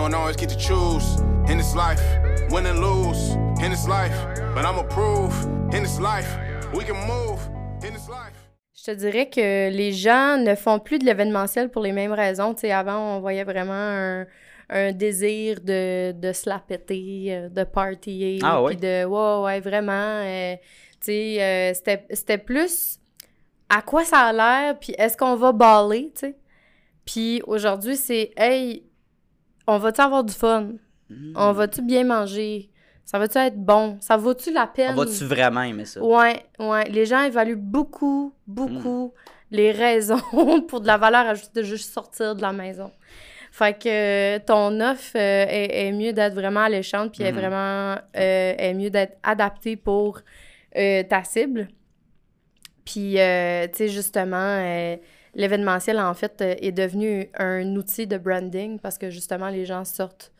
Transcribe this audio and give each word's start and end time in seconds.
don't 0.00 0.14
always 0.14 0.34
get 0.36 0.48
to 0.48 0.56
choose 0.56 1.04
in 1.50 1.58
this 1.58 1.74
life, 1.74 2.00
win 2.50 2.64
and 2.66 2.80
lose 2.80 3.34
in 3.62 3.70
this 3.70 3.86
life. 3.86 4.14
But 4.54 4.64
I'ma 4.64 4.82
prove 4.84 5.32
in 5.74 5.82
this 5.82 6.00
life, 6.00 6.26
we 6.74 6.84
can 6.84 6.96
move 7.06 7.38
in 7.84 7.92
this 7.92 8.08
life. 8.08 8.32
Je 8.74 8.84
te 8.84 8.90
dirais 8.92 9.28
que 9.28 9.68
les 9.70 9.92
gens 9.92 10.38
ne 10.38 10.54
font 10.54 10.78
plus 10.78 10.98
de 10.98 11.04
l'événementiel 11.04 11.68
pour 11.70 11.82
les 11.82 11.92
mêmes 11.92 12.12
raisons. 12.14 12.54
Tu 12.54 12.60
sais, 12.60 12.72
avant, 12.72 13.16
on 13.16 13.20
voyait 13.20 13.44
vraiment 13.44 13.74
un, 13.74 14.26
un 14.70 14.92
désir 14.92 15.60
de, 15.62 16.12
de 16.12 16.32
se 16.32 16.48
la 16.48 16.60
péter, 16.60 17.26
euh, 17.28 17.48
de 17.50 17.64
partyer, 17.64 18.38
Ah 18.42 18.62
puis 18.66 18.76
de 18.76 19.04
ouais, 19.04 19.44
ouais, 19.44 19.60
vraiment. 19.60 19.92
euh, 20.24 20.56
tu 20.94 21.06
sais, 21.12 21.42
euh, 21.42 21.74
c'était- 21.74 22.06
c'était 22.10 22.38
plus 22.38 22.98
à 23.68 23.82
quoi 23.82 24.02
ça 24.04 24.20
a 24.20 24.32
l'air, 24.32 24.78
puis 24.78 24.94
est-ce 24.96 25.14
qu'on 25.16 25.36
va 25.36 25.52
baller, 25.52 26.10
tu 26.14 26.20
sais? 26.20 26.36
Puis 27.04 27.42
aujourd'hui, 27.46 27.96
c'est 27.96 28.30
hey, 28.36 28.84
on 29.74 29.78
va-tu 29.78 30.00
avoir 30.00 30.24
du 30.24 30.32
fun? 30.34 30.72
Hmm. 31.08 31.32
On 31.36 31.52
va-tu 31.52 31.82
bien 31.82 32.04
manger? 32.04 32.70
Ça 33.04 33.18
va-tu 33.18 33.38
être 33.38 33.56
bon? 33.58 33.96
Ça 34.00 34.16
vaut-tu 34.16 34.52
la 34.52 34.66
peine? 34.66 34.92
On 34.92 35.04
va-tu 35.04 35.24
vraiment 35.24 35.62
aimer 35.62 35.84
ça? 35.84 36.02
Ouais, 36.02 36.44
ouais. 36.58 36.84
Les 36.90 37.06
gens 37.06 37.22
évaluent 37.24 37.56
beaucoup, 37.56 38.32
beaucoup 38.46 39.12
Hmm. 39.14 39.54
les 39.56 39.72
raisons 39.72 40.20
pour 40.68 40.80
de 40.80 40.86
la 40.86 40.96
valeur 40.96 41.26
ajoutée 41.26 41.60
de 41.60 41.62
juste 41.64 41.92
sortir 41.92 42.36
de 42.36 42.42
la 42.42 42.52
maison. 42.52 42.90
Fait 43.52 43.76
que 43.76 43.88
euh, 43.88 44.38
ton 44.46 44.80
offre 44.80 45.16
euh, 45.16 45.44
est, 45.48 45.88
est 45.88 45.92
mieux 45.92 46.12
d'être 46.12 46.34
vraiment 46.34 46.60
alléchante, 46.60 47.12
puis 47.12 47.24
est 47.24 47.32
Mhm. 47.32 47.38
vraiment 47.38 47.96
euh, 48.16 48.54
est 48.56 48.74
mieux 48.74 48.90
d'être 48.90 49.18
adaptée 49.24 49.74
pour 49.74 50.20
euh, 50.76 51.02
ta 51.02 51.24
cible. 51.24 51.66
Puis, 52.84 53.12
tu 53.14 53.76
sais, 53.76 53.88
justement, 53.88 54.36
euh, 54.36 54.96
l'événementiel, 55.34 55.98
en 55.98 56.14
fait, 56.14 56.40
euh, 56.40 56.54
est 56.60 56.72
devenu 56.72 57.28
un 57.38 57.74
outil 57.76 58.06
de 58.06 58.18
branding 58.18 58.78
parce 58.78 58.98
que, 58.98 59.10
justement, 59.10 59.48
les 59.48 59.64
gens 59.64 59.84
sortent 59.84 60.32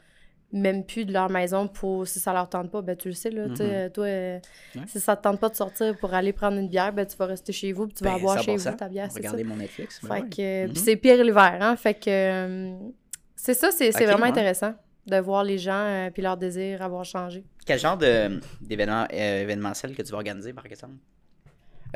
même 0.53 0.85
plus 0.85 1.05
de 1.05 1.13
leur 1.13 1.31
maison 1.31 1.69
pour, 1.69 2.09
si 2.09 2.19
ça 2.19 2.33
leur 2.33 2.49
tente 2.49 2.73
pas, 2.73 2.83
ben 2.83 2.97
tu 2.97 3.07
le 3.07 3.15
sais, 3.15 3.31
là, 3.31 3.47
Mhm. 3.47 3.91
toi, 3.93 4.05
euh, 4.05 4.39
Ouais. 4.75 4.83
si 4.89 4.99
ça 4.99 5.15
te 5.15 5.23
tente 5.23 5.39
pas 5.39 5.49
de 5.49 5.55
sortir 5.55 5.97
pour 5.99 6.13
aller 6.13 6.33
prendre 6.33 6.57
une 6.59 6.67
bière, 6.69 6.93
ben 6.93 7.07
tu 7.07 7.17
vas 7.17 7.27
rester 7.27 7.53
chez 7.53 7.71
vous, 7.73 7.87
puis 7.87 7.95
tu 7.95 8.03
vas 8.05 8.15
Ben, 8.15 8.21
boire 8.21 8.39
chez 8.43 8.51
100%. 8.59 8.71
vous 8.73 8.77
ta 8.77 8.89
bière, 8.89 9.09
c'est 9.13 9.23
ça. 9.23 9.37
Mon 9.45 9.55
Netflix. 9.57 10.01
ben 10.03 10.09
ouais. 10.11 10.21
que, 10.29 10.67
Mhm. 10.67 10.73
puis 10.73 10.83
c'est 10.83 10.97
pire 10.97 11.23
l'hiver, 11.23 11.57
hein, 11.61 11.77
fait 11.77 11.95
que, 11.95 12.11
euh, 12.11 12.75
c'est 13.37 13.55
ça, 13.55 13.71
c'est 13.71 13.91
vraiment 13.93 14.23
ouais. 14.25 14.29
intéressant 14.31 14.75
de 15.07 15.17
voir 15.19 15.45
les 15.45 15.57
gens 15.59 16.09
puis 16.13 16.21
leur 16.21 16.37
désir 16.37 16.83
avoir 16.83 17.05
changé. 17.05 17.45
Quel 17.65 17.79
genre 17.79 17.97
de- 17.97 18.41
d'événement 18.61 19.07
événementiel 19.09 19.95
que 19.95 20.03
tu 20.03 20.11
vas 20.11 20.17
organiser, 20.19 20.53
par 20.53 20.67
exemple? 20.67 20.95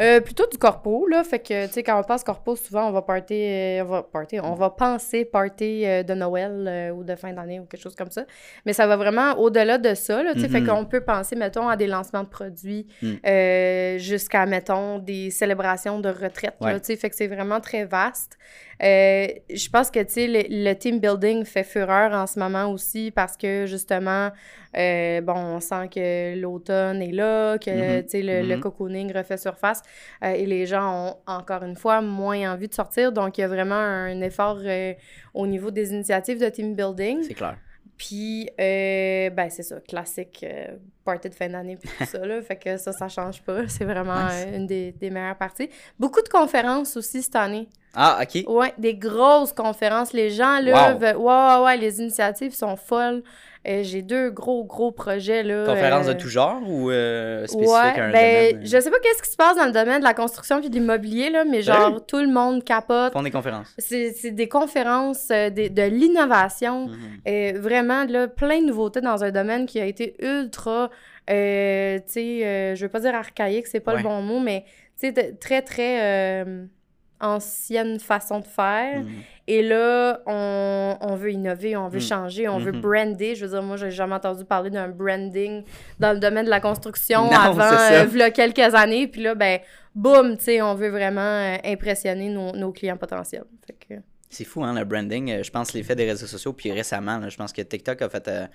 Euh, 0.01 0.21
plutôt 0.21 0.47
du 0.51 0.59
corpo, 0.59 1.07
là. 1.07 1.23
Fait 1.25 1.39
que, 1.39 1.67
tu 1.67 1.73
sais, 1.73 1.83
quand 1.83 1.99
on 1.99 2.03
passe 2.03 2.25
corpo, 2.25 2.57
souvent, 2.57 2.89
on 2.89 2.93
va 2.93 3.03
party, 3.03 3.35
euh, 3.35 3.83
on 3.83 3.87
va 3.87 4.03
party, 4.03 4.41
on 4.41 4.55
va 4.55 4.71
penser 4.71 5.25
party 5.25 5.87
euh, 5.87 6.03
de 6.03 6.15
Noël 6.15 6.65
euh, 6.69 6.91
ou 6.91 7.05
de 7.05 7.15
fin 7.15 7.33
d'année 7.33 7.61
ou 7.61 7.65
quelque 7.65 7.83
chose 7.83 7.95
comme 7.95 8.11
ça. 8.11 8.25
Mais 8.67 8.73
ça 8.73 8.87
va 8.87 8.97
vraiment 8.97 9.39
au-delà 9.39 9.79
de 9.79 9.95
ça, 9.95 10.23
là, 10.23 10.35
tu 10.35 10.41
sais. 10.41 10.49
Fait 10.49 10.61
Mhm. 10.61 10.67
qu'on 10.69 10.85
peut 10.85 11.03
penser, 11.03 11.37
mettons, 11.37 11.69
à 11.69 11.77
des 11.77 11.87
lancements 11.87 12.23
de 12.25 12.29
produits 12.29 12.87
Mm. 13.03 13.99
jusqu'à, 13.99 14.47
mettons, 14.47 14.99
des 14.99 15.31
célébrations 15.31 16.01
de 16.01 16.09
retraite, 16.09 16.55
là, 16.61 16.81
tu 16.81 16.87
sais. 16.87 16.97
Fait 16.97 17.11
que 17.11 17.17
c'est 17.17 17.29
vraiment 17.29 17.61
très 17.61 17.85
vaste. 17.85 18.37
Je 18.81 19.69
pense 19.71 19.91
que, 19.91 20.01
tu 20.01 20.13
sais, 20.13 20.27
le, 20.27 20.43
le 20.49 20.75
team 20.75 20.99
building 20.99 21.45
fait 21.45 21.65
fureur 21.65 22.13
en 22.13 22.27
ce 22.27 22.39
moment 22.39 22.67
aussi 22.71 23.11
parce 23.11 23.37
que, 23.37 23.67
justement, 23.67 24.31
bon, 24.75 25.35
on 25.37 25.61
sent 25.61 25.89
que 25.95 26.35
l'automne 26.41 27.01
est 27.01 27.13
là, 27.13 27.59
que, 27.59 27.71
Mhm. 27.99 28.03
tu 28.05 28.09
sais, 28.11 28.23
le, 28.23 28.43
le 28.43 28.57
Mhm. 28.57 28.61
cocooning 28.61 29.13
refait 29.17 29.37
surface. 29.37 29.83
Euh, 30.23 30.33
et 30.33 30.47
les 30.47 30.67
gens 30.67 31.07
ont 31.09 31.17
encore 31.27 31.63
une 31.63 31.77
fois 31.77 32.01
moins 32.01 32.53
envie 32.53 32.69
de 32.69 32.75
sortir. 32.75 33.13
Donc, 33.13 33.39
il 33.39 33.43
y 33.43 33.45
a 33.45 33.49
vraiment 33.49 33.75
un 33.75 34.21
effort 34.21 34.59
euh, 34.65 34.93
au 35.35 35.47
niveau 35.47 35.71
des 35.71 35.93
initiatives 35.93 36.41
de 36.41 36.49
team 36.49 36.75
building. 36.75 37.23
C'est 37.23 37.35
clair. 37.35 37.57
Puis, 37.97 38.51
euh, 38.61 39.31
ben, 39.31 39.49
c'est 39.51 39.63
ça, 39.63 39.77
classique 39.81 40.45
euh, 40.49 40.77
party 41.05 41.29
de 41.31 41.35
fin 41.35 41.49
d'année 41.49 41.77
puis 41.77 41.89
tout 41.97 42.05
ça, 42.05 42.27
là. 42.27 42.43
Fait 42.43 42.57
que 42.57 42.77
ça, 42.77 42.93
ça 42.93 43.09
change 43.09 43.41
pas. 43.43 43.61
C'est 43.69 43.85
vraiment 43.85 44.25
Nice. 44.25 44.45
euh, 44.49 44.57
une 44.57 44.67
des, 44.67 44.91
des 44.91 45.11
meilleures 45.11 45.37
parties. 45.37 45.71
Beaucoup 45.97 46.21
de 46.21 46.29
conférences 46.29 46.97
aussi 46.97 47.23
cette 47.23 47.37
année. 47.37 47.69
Ah, 47.95 48.19
OK. 48.21 48.43
Ouais, 48.49 48.75
des 48.79 48.97
grosses 48.97 49.53
conférences. 49.53 50.13
Les 50.13 50.31
gens, 50.31 50.59
là, 50.61 50.93
Wow. 50.95 50.99
veulent- 50.99 51.17
ouais, 51.17 51.25
ouais, 51.59 51.65
ouais, 51.67 51.77
les 51.77 52.01
initiatives 52.01 52.53
sont 52.53 52.75
folles. 52.77 53.23
Euh, 53.67 53.83
J'ai 53.83 54.03
deux 54.03 54.31
gros, 54.31 54.63
gros 54.65 54.93
projets, 54.93 55.43
là. 55.43 55.65
Conférence 55.67 56.07
euh, 56.07 56.13
de 56.13 56.19
tout 56.19 56.29
genre 56.29 56.61
ou 56.69 56.91
euh, 56.91 57.47
spécifique 57.47 57.71
Ouais, 57.73 58.01
à 58.01 58.05
un 58.05 58.13
ben, 58.13 58.33
domaine? 58.33 58.57
euh, 58.57 58.61
je 58.63 58.79
sais 58.81 58.91
pas 58.91 58.99
qu'est-ce 59.03 59.23
qui 59.23 59.31
se 59.31 59.37
passe 59.37 59.57
dans 59.57 59.65
le 59.65 59.73
domaine 59.73 60.01
de 60.01 60.05
la 60.05 60.13
construction 60.13 60.61
puis 60.61 60.69
de 60.69 60.75
l'immobilier, 60.75 61.31
là, 61.31 61.45
mais 61.45 61.63
genre, 61.63 62.05
tout 62.05 62.19
le 62.19 62.29
monde 62.29 62.63
capote. 62.63 63.13
Font 63.15 63.23
des 63.23 63.31
conférences. 63.31 63.73
C'est 63.79 64.13
c'est 64.13 64.33
des 64.33 64.49
conférences, 64.49 65.29
euh, 65.31 65.49
de 65.51 65.83
l'innovation, 65.89 66.89
Mhm. 66.89 66.97
euh, 67.27 67.53
vraiment, 67.59 68.05
là, 68.05 68.29
plein 68.29 68.61
de 68.61 68.67
nouveautés 68.67 69.01
dans 69.01 69.25
un 69.25 69.31
domaine 69.31 69.65
qui 69.65 69.81
a 69.81 69.87
été 69.87 70.15
ultra, 70.21 70.91
euh, 71.31 71.97
tu 72.01 72.13
sais, 72.13 72.47
euh, 72.47 72.75
je 72.75 72.85
veux 72.85 72.91
pas 72.91 73.01
dire 73.01 73.15
archaïque, 73.15 73.67
c'est 73.67 73.81
pas 73.81 73.93
Ouais. 73.93 73.99
le 73.99 74.03
bon 74.05 74.21
mot, 74.21 74.41
mais, 74.41 74.65
tu 75.01 75.11
sais, 75.13 75.33
très, 75.41 75.63
très 75.63 76.03
euh, 76.45 76.67
ancienne 77.21 77.99
façon 77.99 78.41
de 78.41 78.47
faire. 78.47 79.01
Mhm. 79.01 79.11
Et 79.47 79.63
là, 79.63 80.21
on, 80.27 80.97
on 81.03 81.17
veut 81.17 81.33
innover, 81.33 81.77
on 81.77 81.89
veut 81.89 81.99
Mm. 81.99 82.03
changer, 82.03 82.49
on 82.49 82.59
veut 82.59 82.73
Mhm. 82.73 82.81
brander. 82.81 83.35
Je 83.35 83.45
veux 83.45 83.51
dire, 83.53 83.63
moi, 83.63 83.77
j'ai 83.77 83.91
jamais 83.91 84.15
entendu 84.15 84.45
parler 84.45 84.71
d'un 84.71 84.89
branding 84.89 85.63
dans 86.01 86.13
le 86.15 86.19
domaine 86.19 86.47
de 86.47 86.51
la 86.51 86.61
construction 86.61 87.25
Non, 87.31 87.37
avant, 87.39 87.61
ça. 87.61 87.93
euh, 87.93 88.05
v'là 88.07 88.31
quelques 88.31 88.75
années. 88.75 89.07
Puis 89.07 89.23
là, 89.23 89.35
ben, 89.35 89.59
boum, 89.95 90.39
tu 90.39 90.45
sais, 90.45 90.63
on 90.63 90.75
veut 90.75 90.89
vraiment 90.89 91.21
euh, 91.21 91.57
impressionner 91.65 92.31
nos, 92.31 92.53
nos 92.53 92.73
clients 92.73 92.97
potentiels. 92.97 93.45
Que, 93.87 93.97
C'est 94.31 94.45
fou, 94.45 94.65
hein, 94.65 94.73
le 94.79 94.85
branding. 94.87 95.31
Euh, 95.31 95.43
Je 95.43 95.51
pense 95.51 95.75
l'effet 95.75 95.95
des 95.95 96.07
réseaux 96.07 96.27
sociaux. 96.27 96.55
Puis 96.55 96.73
récemment, 96.73 97.19
là, 97.19 97.29
je 97.29 97.37
pense 97.37 97.53
que 97.53 97.61
TikTok 97.61 98.01
a 98.01 98.09
fait 98.09 98.27
euh, 98.29 98.47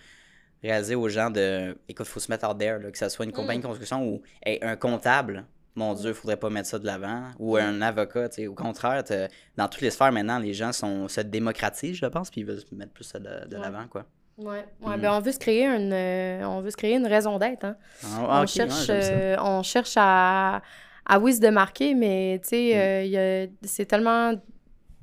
réaliser 0.64 0.96
aux 0.96 1.08
gens 1.08 1.30
de. 1.30 1.78
Écoute, 1.88 2.08
faut 2.08 2.20
se 2.20 2.32
mettre 2.32 2.50
out 2.50 2.58
there, 2.58 2.80
là, 2.82 2.90
que 2.90 2.98
ce 2.98 3.10
soit 3.10 3.26
une 3.26 3.32
compagnie 3.32 3.60
de 3.62 3.66
construction 3.68 4.04
ou 4.08 4.22
hey, 4.44 4.58
un 4.64 4.76
comptable. 4.76 5.46
Mon 5.80 5.94
Dieu, 5.94 6.14
faudrait 6.14 6.38
pas 6.38 6.50
mettre 6.50 6.68
ça 6.68 6.78
de 6.78 6.86
l'avant. 6.86 7.24
Ou 7.40 7.56
un 7.58 7.82
avocat, 7.82 8.30
tu 8.30 8.36
sais. 8.42 8.48
Au 8.48 8.54
contraire, 8.54 9.04
dans 9.58 9.68
toutes 9.68 9.82
les 9.82 9.92
sphères 9.92 10.12
maintenant, 10.12 10.38
les 10.40 10.54
gens 10.54 10.72
sont, 10.74 11.08
se 11.08 11.22
démocratisent, 11.22 11.96
je 11.98 12.06
pense, 12.06 12.30
puis 12.30 12.42
ils 12.42 12.48
veulent 12.48 12.60
mettre 12.74 12.92
plus 12.92 13.06
ça 13.06 13.18
de, 13.20 13.48
de 13.48 13.56
Ouais. 13.56 13.62
l'avant, 13.62 13.86
quoi. 13.90 14.06
ouais, 14.38 14.66
ouais, 14.82 14.98
Mm. 14.98 15.02
ben, 15.02 15.12
on 15.14 15.20
veut 15.20 15.32
se 15.32 15.40
créer 15.40 15.66
une, 15.66 15.92
euh, 15.94 16.44
on 16.46 16.62
veut 16.62 16.70
se 16.72 16.78
créer 16.78 16.96
une 16.96 17.08
raison 17.08 17.38
d'être, 17.40 17.64
hein. 17.66 17.76
Ah, 18.04 18.08
on, 18.22 18.24
ok, 18.36 18.40
ouais, 18.42 18.48
cherche, 18.48 18.88
euh, 18.90 19.36
on 19.42 19.64
cherche 19.64 19.94
à, 19.98 20.62
à 21.06 21.20
oui 21.20 21.34
se 21.34 21.40
démarquer, 21.40 21.94
mais 21.96 22.40
tu 22.44 22.50
sais, 22.50 22.72
Mm. 22.74 23.16
euh, 23.16 23.48
c'est 23.64 23.86
tellement. 23.86 24.34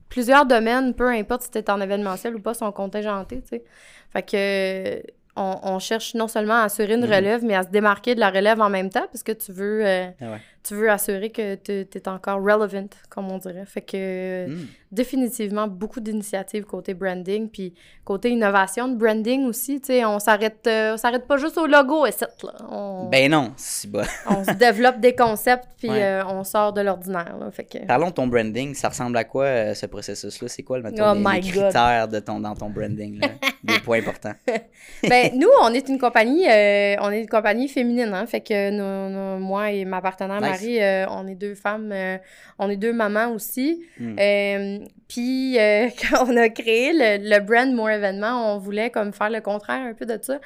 Plusieurs 0.08 0.47
domaines, 0.47 0.94
peu 0.94 1.08
importe 1.08 1.43
si 1.43 1.50
t'es 1.50 1.69
en 1.69 1.81
événementiel 1.81 2.37
ou 2.37 2.41
pas, 2.41 2.54
sont 2.54 2.70
contingentés, 2.70 3.41
tu 3.43 3.48
sais. 3.48 3.64
Fait 4.12 4.22
que. 4.22 5.03
On, 5.38 5.58
on 5.64 5.78
cherche 5.81 6.14
non 6.14 6.28
seulement 6.28 6.54
à 6.54 6.62
assurer 6.62 6.94
une 6.94 7.04
Mhm. 7.04 7.12
relève, 7.12 7.44
mais 7.44 7.54
à 7.54 7.62
se 7.62 7.69
démarquer 7.69 8.14
de 8.14 8.20
la 8.20 8.31
relève 8.31 8.58
en 8.62 8.70
même 8.70 8.88
temps, 8.88 9.04
parce 9.12 9.22
que 9.22 9.32
tu 9.32 9.53
veux, 9.53 9.84
Ah 9.84 10.31
ouais. 10.31 10.41
Tu 10.66 10.75
veux 10.75 10.91
assurer 10.91 11.31
que 11.31 11.54
tu 11.56 11.72
es 11.94 12.09
encore 12.09 12.38
relevant, 12.43 12.88
comme 13.09 13.31
on 13.31 13.38
dirait. 13.38 13.65
Fait 13.66 13.81
que 13.82 14.47
Hmm. 14.49 14.66
définitivement 14.93 15.66
beaucoup 15.69 16.00
d'initiatives 16.00 16.65
côté 16.65 16.94
branding, 16.94 17.49
puis 17.49 17.75
côté 18.04 18.31
innovation 18.31 18.88
de 18.88 18.97
branding 18.97 19.44
aussi. 19.47 19.81
Tu 19.81 19.87
sais, 19.88 20.05
on 20.05 20.19
s'arrête, 20.19 20.66
euh, 20.66 20.94
on 20.94 20.97
s'arrête 20.97 21.26
pas 21.26 21.37
juste 21.37 21.59
au 21.59 21.66
logo 21.66 22.06
et 22.06 22.12
c'est 22.12 22.26
là. 22.43 22.53
On, 22.71 23.09
Ben 23.10 23.31
non, 23.31 23.53
c'est 23.56 23.91
bas. 23.91 24.05
on 24.28 24.44
se 24.44 24.53
développe 24.53 25.00
des 25.00 25.15
concepts, 25.15 25.66
puis 25.78 25.91
Ouais. 25.91 26.03
euh, 26.03 26.25
on 26.26 26.43
sort 26.44 26.72
de 26.72 26.81
l'ordinaire. 26.81 27.34
Fait 27.53 27.65
que... 27.65 27.78
Parlons 27.87 28.09
de 28.09 28.12
ton 28.15 28.26
branding. 28.26 28.75
Ça 28.75 28.88
ressemble 28.88 29.16
à 29.16 29.25
quoi, 29.25 29.44
euh, 29.44 29.75
ce 29.75 29.87
processus-là? 29.87 30.49
C'est 30.49 30.62
quoi, 30.62 30.81
mettons, 30.81 31.05
Oh 31.10 31.15
les, 31.15 31.21
my 31.25 31.41
les 31.41 31.50
God. 31.53 31.62
critères 31.65 32.09
de 32.09 32.19
ton, 32.21 32.41
dans 32.41 32.55
ton 32.55 32.71
branding? 32.71 33.21
là? 33.21 33.28
Des 33.65 33.81
points 33.81 33.99
importants. 33.99 34.34
ben, 35.09 35.31
nous, 35.34 35.49
on 35.62 35.72
est 35.75 35.88
une 35.88 35.99
compagnie, 35.99 36.49
euh, 36.49 36.94
on 37.00 37.10
est 37.10 37.21
une 37.22 37.28
compagnie 37.28 37.69
féminine, 37.69 38.12
hein. 38.15 38.25
Fait 38.26 38.41
que 38.41 38.71
nous- 38.71 39.12
nous- 39.12 39.44
moi 39.44 39.72
et 39.72 39.84
ma 39.84 40.00
partenaire 40.00 40.41
Nice. 40.41 40.56
Euh, 40.65 41.06
on 41.11 41.27
est 41.27 41.34
deux 41.34 41.55
femmes, 41.55 41.91
euh, 41.93 42.19
on 42.58 42.69
est 42.70 42.76
deux 42.76 42.93
mamans 42.93 43.32
aussi. 43.32 43.85
Hmm. 43.99 44.17
Euh, 44.19 44.79
Puis, 45.08 45.56
quand 46.11 46.26
on 46.29 46.37
a 46.37 46.49
créé 46.49 46.93
le, 46.93 47.29
le 47.29 47.41
brand 47.41 47.73
More 47.73 47.91
Événement, 47.91 48.55
on 48.55 48.58
voulait 48.58 48.91
comme 48.91 49.12
faire 49.12 49.31
le 49.31 49.41
contraire 49.41 49.82
un 49.82 49.94
peu 49.94 50.06
de 50.06 50.19
ça. 50.23 50.38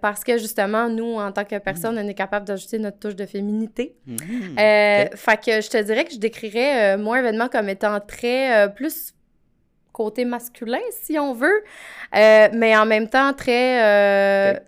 parce 0.00 0.24
que 0.24 0.38
justement, 0.38 0.88
nous, 0.88 1.14
en 1.16 1.32
tant 1.32 1.44
que 1.44 1.58
personne, 1.58 1.98
on 1.98 2.08
est 2.08 2.14
capable 2.14 2.46
d'ajouter 2.46 2.78
notre 2.78 2.98
touche 2.98 3.16
de 3.16 3.26
féminité. 3.26 3.96
Ok. 4.08 4.16
Fait 4.56 5.40
que 5.44 5.60
je 5.60 5.68
te 5.70 5.82
dirais 5.82 6.04
que 6.04 6.12
je 6.12 6.18
décrirais 6.18 6.96
More 6.96 7.16
Événement 7.18 7.48
comme 7.48 7.68
étant 7.68 7.98
très 8.00 8.72
plus 8.74 9.12
côté 9.92 10.26
masculin, 10.26 10.78
si 10.90 11.18
on 11.18 11.32
veut, 11.32 11.64
mais 12.12 12.76
en 12.76 12.84
même 12.84 13.08
temps 13.08 13.32
très 13.32 13.82
euh, 13.82 14.52
Ok. 14.56 14.62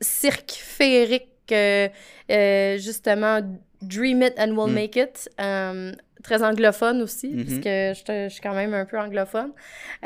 cirque 0.00 0.52
féerique, 0.52 1.28
euh, 1.50 1.88
euh, 2.30 2.78
justement, 2.78 3.40
dream 3.80 4.22
it 4.22 4.34
and 4.38 4.52
we'll 4.56 4.70
Mm. 4.70 4.74
make 4.74 4.96
it. 4.96 5.28
Euh, 5.40 5.92
très 6.22 6.40
anglophone 6.44 7.02
aussi, 7.02 7.30
Mhm. 7.30 7.44
parce 7.44 7.58
que 7.58 7.92
je, 7.96 8.28
je 8.28 8.32
suis 8.32 8.40
quand 8.40 8.54
même 8.54 8.72
un 8.74 8.84
peu 8.84 8.96
anglophone. 8.96 9.50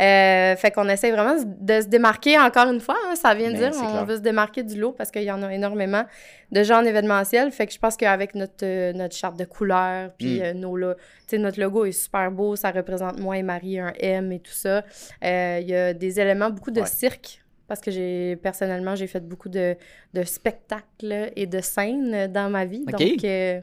Euh, 0.00 0.56
fait 0.56 0.70
qu'on 0.70 0.88
essaie 0.88 1.10
vraiment 1.10 1.36
de 1.44 1.80
se 1.82 1.88
démarquer, 1.88 2.38
encore 2.38 2.70
une 2.72 2.80
fois, 2.80 2.96
hein, 3.06 3.14
ça 3.16 3.34
vient 3.34 3.50
de 3.50 3.58
Ben, 3.58 3.70
dire, 3.70 3.80
on 3.82 3.90
clair. 3.90 4.04
veut 4.06 4.16
se 4.16 4.20
démarquer 4.22 4.62
du 4.62 4.80
lot 4.80 4.92
parce 4.92 5.10
qu'il 5.10 5.24
y 5.24 5.30
en 5.30 5.42
a 5.42 5.52
énormément 5.52 6.04
de 6.52 6.62
gens 6.62 6.80
en 6.80 6.86
événementiel. 6.86 7.50
Fait 7.52 7.66
que 7.66 7.72
je 7.74 7.78
pense 7.78 7.98
qu'avec 7.98 8.34
notre, 8.34 8.92
notre 8.92 9.14
charte 9.14 9.38
de 9.38 9.44
couleurs, 9.44 10.10
puis 10.16 10.40
Mm. 10.40 10.52
nos 10.58 10.74
lo- 10.74 10.94
notre 11.34 11.60
logo 11.60 11.84
est 11.84 11.92
super 11.92 12.30
beau, 12.30 12.56
ça 12.56 12.70
représente 12.70 13.18
moi 13.20 13.36
et 13.36 13.42
Marie, 13.42 13.78
un 13.78 13.92
M 14.00 14.32
et 14.32 14.38
tout 14.40 14.52
ça. 14.52 14.84
Il 15.22 15.66
y 15.68 15.74
a 15.74 15.92
des 15.92 16.18
éléments, 16.18 16.48
beaucoup 16.48 16.70
de 16.70 16.80
Ouais. 16.80 16.86
cirque, 16.86 17.42
parce 17.68 17.80
que 17.80 17.90
j'ai 17.90 18.36
personnellement, 18.36 18.94
j'ai 18.94 19.06
fait 19.06 19.20
beaucoup 19.26 19.48
de, 19.48 19.76
de 20.14 20.22
spectacles 20.22 21.32
et 21.36 21.46
de 21.46 21.60
scènes 21.60 22.26
dans 22.32 22.50
ma 22.50 22.64
vie. 22.64 22.84
Donc, 23.14 23.24
euh, 23.24 23.60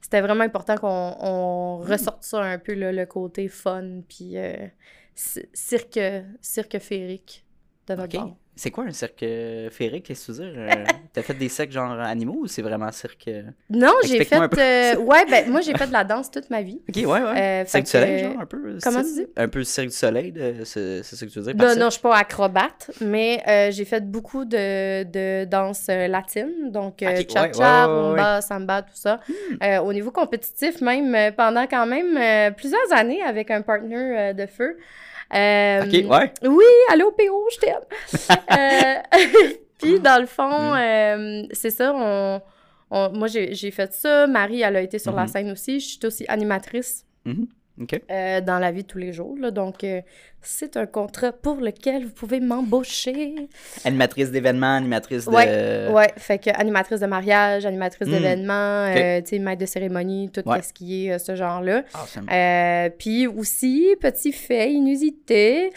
c'était 0.00 0.20
vraiment 0.20 0.44
important 0.44 0.76
qu'on 0.76 1.16
on 1.20 1.78
ressorte 1.78 2.22
ça 2.22 2.40
un 2.42 2.58
peu, 2.58 2.74
là, 2.74 2.92
le 2.92 3.06
côté 3.06 3.48
fun, 3.48 4.00
puis 4.08 4.36
euh, 4.38 4.54
ci- 5.14 5.46
cirque, 5.52 5.98
cirque 6.40 6.78
féerique 6.78 7.44
de 7.88 7.94
notre. 7.94 8.16
C'est 8.58 8.70
quoi 8.70 8.84
un 8.84 8.90
cirque 8.90 9.22
euh, 9.22 9.68
féerique, 9.68 10.06
qu'est-ce 10.06 10.28
que 10.28 10.32
tu 10.32 10.38
veux 10.38 10.50
dire? 10.50 10.54
Euh, 10.56 10.84
T'as 11.12 11.20
fait 11.20 11.34
des 11.34 11.50
cirques 11.50 11.72
genre 11.72 11.90
animaux 11.92 12.38
ou 12.40 12.46
c'est 12.46 12.62
vraiment 12.62 12.90
cirque? 12.90 13.28
euh? 13.28 13.42
Non, 13.68 13.92
j'ai 14.02 14.24
fait... 14.24 14.34
euh, 14.34 14.96
ouais, 14.96 15.26
ben 15.30 15.50
moi, 15.50 15.60
j'ai 15.60 15.74
fait 15.74 15.86
de 15.86 15.92
la 15.92 16.04
danse 16.04 16.30
toute 16.30 16.48
ma 16.48 16.62
vie. 16.62 16.80
Ok, 16.88 16.96
ouais, 16.96 17.04
ouais. 17.06 17.62
Euh, 17.62 17.64
cirque 17.66 17.84
du 17.84 17.90
soleil, 17.90 18.18
genre, 18.24 18.40
un 18.40 18.46
peu? 18.46 18.78
Comment 18.82 19.02
tu 19.02 19.12
dis? 19.12 19.26
Un 19.36 19.48
peu 19.48 19.62
cirque 19.62 19.88
du 19.88 19.94
soleil, 19.94 20.32
c'est 20.64 21.02
ça 21.02 21.26
que 21.26 21.30
tu 21.30 21.38
veux 21.38 21.44
dire? 21.52 21.54
par 21.56 21.66
Non, 21.66 21.72
cirque? 21.72 21.80
non, 21.82 21.86
je 21.88 21.92
suis 21.92 22.00
pas 22.00 22.16
acrobate, 22.16 22.90
mais 23.02 23.70
j'ai 23.72 23.84
fait 23.84 24.10
beaucoup 24.10 24.46
de, 24.46 25.02
de 25.04 25.44
danse 25.44 25.88
latine, 25.88 26.70
donc 26.70 27.02
euh, 27.02 27.20
Ok, 27.20 27.30
cha-cha, 27.30 27.48
ouais, 27.88 27.92
ouais, 27.92 28.00
ouais, 28.00 28.08
rumba, 28.08 28.40
samba, 28.40 28.80
tout 28.82 28.88
ça. 28.94 29.20
Hmm. 29.28 29.84
Au 29.84 29.92
niveau 29.92 30.10
compétitif, 30.10 30.80
même 30.80 31.14
pendant 31.36 31.66
quand 31.66 31.84
même 31.86 32.54
plusieurs 32.54 32.90
années 32.92 33.20
avec 33.22 33.50
un 33.50 33.60
partner 33.60 34.32
de 34.32 34.46
feu. 34.46 34.78
Euh, 35.34 35.82
Ok, 35.84 35.92
ouais. 36.10 36.32
Oui, 36.44 36.64
allô 36.92 37.10
PO, 37.12 37.48
je 37.52 37.58
t'aime. 37.58 37.80
Euh, 38.50 38.94
Puis 39.80 40.00
dans 40.00 40.20
le 40.20 40.26
fond, 40.26 40.72
Mm. 40.72 40.76
euh, 40.78 41.42
c'est 41.52 41.70
ça, 41.70 41.92
on, 41.94 42.40
on- 42.90 43.10
moi 43.12 43.28
j'ai 43.28 43.70
fait 43.70 43.92
ça. 43.92 44.26
Marie, 44.26 44.62
elle 44.62 44.76
a 44.76 44.80
été 44.80 44.98
sur 44.98 45.12
la 45.12 45.22
Mhm. 45.22 45.28
scène 45.28 45.50
aussi. 45.50 45.80
Je 45.80 45.86
suis 45.86 46.06
aussi 46.06 46.24
animatrice 46.28 47.04
Mhm. 47.26 47.46
Euh, 48.10 48.40
dans 48.40 48.58
la 48.58 48.72
vie 48.72 48.82
de 48.82 48.86
tous 48.88 48.98
les 48.98 49.12
jours. 49.12 49.36
là. 49.38 49.50
Donc, 49.50 49.84
euh, 49.84 50.00
c'est 50.40 50.76
un 50.78 50.86
contrat 50.86 51.32
pour 51.32 51.56
lequel 51.56 52.04
vous 52.04 52.12
pouvez 52.12 52.40
m'embaucher. 52.40 53.34
Animatrice 53.84 54.30
d'événements, 54.30 54.76
animatrice 54.76 55.26
de. 55.26 55.30
Ouais, 55.30 55.88
Ouais, 55.92 56.10
fait 56.16 56.38
que 56.38 56.50
animatrice 56.58 57.00
de 57.00 57.06
mariage, 57.06 57.66
animatrice 57.66 58.08
Mm. 58.08 58.10
d'événements, 58.12 58.86
euh, 58.96 59.20
tu 59.20 59.26
sais, 59.28 59.38
maître 59.38 59.60
de 59.60 59.66
cérémonie, 59.66 60.30
tout 60.32 60.48
Ouais. 60.48 60.62
ce 60.62 60.72
qui 60.72 61.08
est 61.08 61.18
ce 61.18 61.34
genre-là. 61.36 61.82
Awesome. 61.92 62.92
Puis 62.98 63.26
aussi, 63.26 63.94
petit 64.00 64.32
fait 64.32 64.72
inusité, 64.72 65.70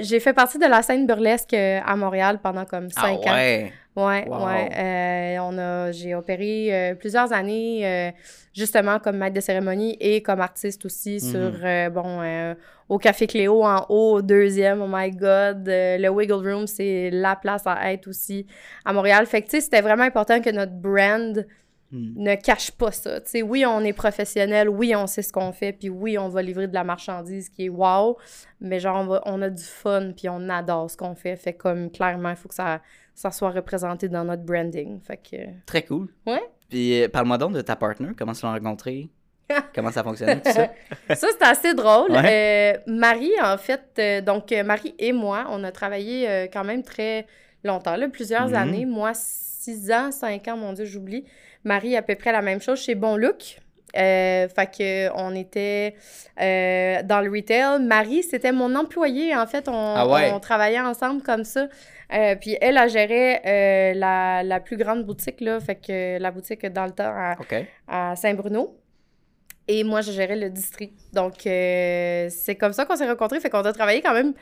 j'ai 0.00 0.20
fait 0.20 0.32
partie 0.34 0.58
de 0.58 0.66
la 0.66 0.82
scène 0.82 1.06
burlesque 1.06 1.54
à 1.54 1.96
Montréal 1.96 2.38
pendant 2.42 2.64
comme 2.64 2.88
Ah 2.96 3.00
cinq 3.02 3.26
ans. 3.26 3.32
ouais. 3.34 3.72
Ouais, 3.96 4.26
Wow. 4.28 4.46
ouais. 4.46 4.70
Euh, 4.76 5.38
on 5.42 5.56
a, 5.56 5.92
j'ai 5.92 6.14
opéré 6.16 6.68
euh, 6.74 6.94
plusieurs 6.96 7.32
années 7.32 7.86
euh, 7.86 8.10
justement 8.52 8.98
comme 8.98 9.16
maître 9.18 9.34
de 9.34 9.40
cérémonie 9.40 9.96
et 10.00 10.20
comme 10.20 10.40
artiste 10.40 10.84
aussi 10.84 11.14
Mhm. 11.14 11.20
sur, 11.20 11.90
bon, 11.92 12.54
au 12.88 12.98
Café 12.98 13.26
Cléo 13.26 13.64
en 13.64 13.86
haut, 13.88 14.16
au 14.16 14.22
deuxième, 14.22 14.82
oh 14.82 14.88
my 14.88 15.10
God. 15.10 15.64
Le 15.66 16.08
Wiggle 16.08 16.32
Room, 16.48 16.66
c'est 16.66 17.10
la 17.12 17.36
place 17.36 17.62
à 17.66 17.92
être 17.92 18.08
aussi 18.08 18.46
à 18.84 18.92
Montréal. 18.92 19.26
Fait 19.26 19.42
que, 19.42 19.46
tu 19.46 19.52
sais, 19.52 19.60
c'était 19.60 19.80
vraiment 19.80 20.04
important 20.04 20.40
que 20.40 20.50
notre 20.50 20.72
brand 20.72 21.46
Hmm. 21.92 22.12
ne 22.16 22.34
cache 22.34 22.72
pas 22.72 22.90
ça. 22.90 23.20
Tu 23.20 23.30
sais, 23.30 23.42
oui, 23.42 23.64
on 23.64 23.80
est 23.84 23.92
professionnel, 23.92 24.68
oui, 24.68 24.96
on 24.96 25.06
sait 25.06 25.22
ce 25.22 25.32
qu'on 25.32 25.52
fait, 25.52 25.72
puis 25.72 25.90
oui, 25.90 26.18
on 26.18 26.28
va 26.28 26.42
livrer 26.42 26.66
de 26.66 26.74
la 26.74 26.82
marchandise 26.82 27.48
qui 27.50 27.66
est 27.66 27.68
wow, 27.68 28.16
mais 28.60 28.80
genre, 28.80 28.96
on, 29.02 29.06
va, 29.06 29.22
on 29.26 29.40
a 29.42 29.50
du 29.50 29.62
fun, 29.62 30.10
puis 30.16 30.28
on 30.28 30.48
adore 30.48 30.90
ce 30.90 30.96
qu'on 30.96 31.14
fait. 31.14 31.36
Fait 31.36 31.52
comme, 31.52 31.92
clairement, 31.92 32.30
il 32.30 32.36
faut 32.36 32.48
que 32.48 32.54
ça, 32.56 32.80
ça 33.14 33.30
soit 33.30 33.50
représenté 33.50 34.08
dans 34.08 34.24
notre 34.24 34.42
branding. 34.42 35.00
Fait 35.00 35.16
que... 35.18 35.36
Très 35.66 35.82
cool. 35.82 36.08
Ouais. 36.26 36.42
Puis 36.68 37.02
euh, 37.02 37.08
parle-moi 37.08 37.38
donc 37.38 37.52
de 37.52 37.60
ta 37.60 37.76
partner, 37.76 38.08
comment 38.18 38.32
tu 38.32 38.44
l'as 38.44 38.52
rencontré? 38.52 39.08
comment 39.74 39.90
ça 39.92 40.02
fonctionne, 40.02 40.40
tout 40.40 40.50
ça? 40.50 40.68
Ça, 41.14 41.26
c'est 41.38 41.42
assez 41.42 41.74
drôle. 41.74 42.10
Ouais. 42.12 42.74
Euh, 42.76 42.80
Marie, 42.86 43.32
en 43.42 43.58
fait, 43.58 43.82
euh, 43.98 44.20
donc 44.22 44.50
Marie 44.64 44.94
et 44.98 45.12
moi, 45.12 45.46
on 45.50 45.62
a 45.64 45.70
travaillé 45.70 46.28
euh, 46.28 46.46
quand 46.52 46.64
même 46.64 46.82
très 46.82 47.26
longtemps, 47.62 47.96
là, 47.96 48.08
plusieurs 48.08 48.48
Mhm. 48.48 48.54
années. 48.54 48.84
Moi, 48.86 49.12
six 49.14 49.92
ans, 49.92 50.10
cinq 50.12 50.48
ans, 50.48 50.56
mon 50.56 50.72
Dieu, 50.72 50.84
j'oublie. 50.86 51.24
Marie, 51.62 51.96
à 51.96 52.02
peu 52.02 52.14
près 52.14 52.32
la 52.32 52.42
même 52.42 52.60
chose 52.60 52.80
chez 52.80 52.94
Bon 52.94 53.16
Look. 53.16 53.58
Euh, 53.96 54.48
fait 54.48 54.66
que 54.76 55.10
on 55.14 55.34
était 55.36 55.94
euh, 56.40 57.02
dans 57.04 57.20
le 57.20 57.30
retail. 57.30 57.80
Marie, 57.82 58.22
c'était 58.24 58.50
mon 58.50 58.74
employée, 58.74 59.36
en 59.36 59.46
fait. 59.46 59.68
On, 59.68 59.94
Ah 59.96 60.08
ouais? 60.08 60.32
on 60.34 60.40
travaillait 60.40 60.80
ensemble 60.80 61.22
comme 61.22 61.44
ça. 61.44 61.68
Euh, 62.14 62.36
puis 62.36 62.56
elle, 62.60 62.76
elle 62.76 62.90
gérait 62.90 63.42
euh, 63.44 63.98
la, 63.98 64.42
la 64.42 64.60
plus 64.60 64.76
grande 64.76 65.04
boutique, 65.04 65.40
là. 65.40 65.58
Fait 65.60 65.74
que 65.74 66.18
la 66.18 66.30
boutique 66.30 66.64
dans 66.66 66.84
le 66.84 66.92
temps 66.92 67.12
à, 67.88 68.16
Saint-Bruno. 68.16 68.78
Et 69.66 69.82
moi, 69.82 70.02
je 70.02 70.12
gérais 70.12 70.36
le 70.36 70.50
district. 70.50 70.94
Donc, 71.12 71.46
euh, 71.46 72.28
c'est 72.30 72.54
comme 72.54 72.72
ça 72.72 72.84
qu'on 72.84 72.96
s'est 72.96 73.08
rencontrés. 73.08 73.40
Fait 73.40 73.50
qu'on 73.50 73.62
a 73.62 73.72
travaillé 73.72 74.02
quand 74.02 74.12
même 74.12 74.34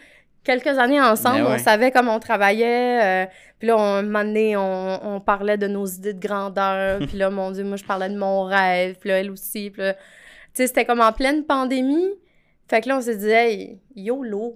quelques 0.43 0.67
années 0.67 1.01
ensemble. 1.01 1.43
Ouais. 1.43 1.55
On 1.55 1.59
savait 1.59 1.93
comment 1.93 2.17
on 2.17 2.21
travaillait. 2.21 3.29
puis 3.59 3.69
là, 3.69 3.77
on, 3.79 3.81
un 3.81 4.03
moment 4.03 4.25
donné, 4.25 4.57
on, 4.57 5.15
on 5.15 5.21
parlait 5.21 5.57
de 5.57 5.69
nos 5.69 5.87
idées 5.87 6.15
de 6.15 6.21
grandeur. 6.21 6.99
puis 7.07 7.17
là, 7.17 7.31
mon 7.31 7.53
Dieu, 7.53 7.65
moi, 7.65 7.77
je 7.77 7.85
parlais 7.85 8.09
de 8.09 8.19
mon 8.19 8.43
rêve. 8.43 8.97
Puis 8.99 9.09
là, 9.11 9.21
elle 9.21 9.31
aussi. 9.31 9.71
Puis 9.71 9.81
là, 9.81 9.95
tu 9.95 10.01
sais, 10.55 10.67
c'était 10.67 10.85
comme 10.85 11.01
en 11.01 11.13
pleine 11.13 11.45
pandémie. 11.45 12.11
Fait 12.69 12.81
que 12.81 12.89
là, 12.89 12.97
on 12.99 13.01
s'est 13.03 13.17
dit, 13.17 13.29
hey, 13.29 13.79
YOLO. 13.95 14.55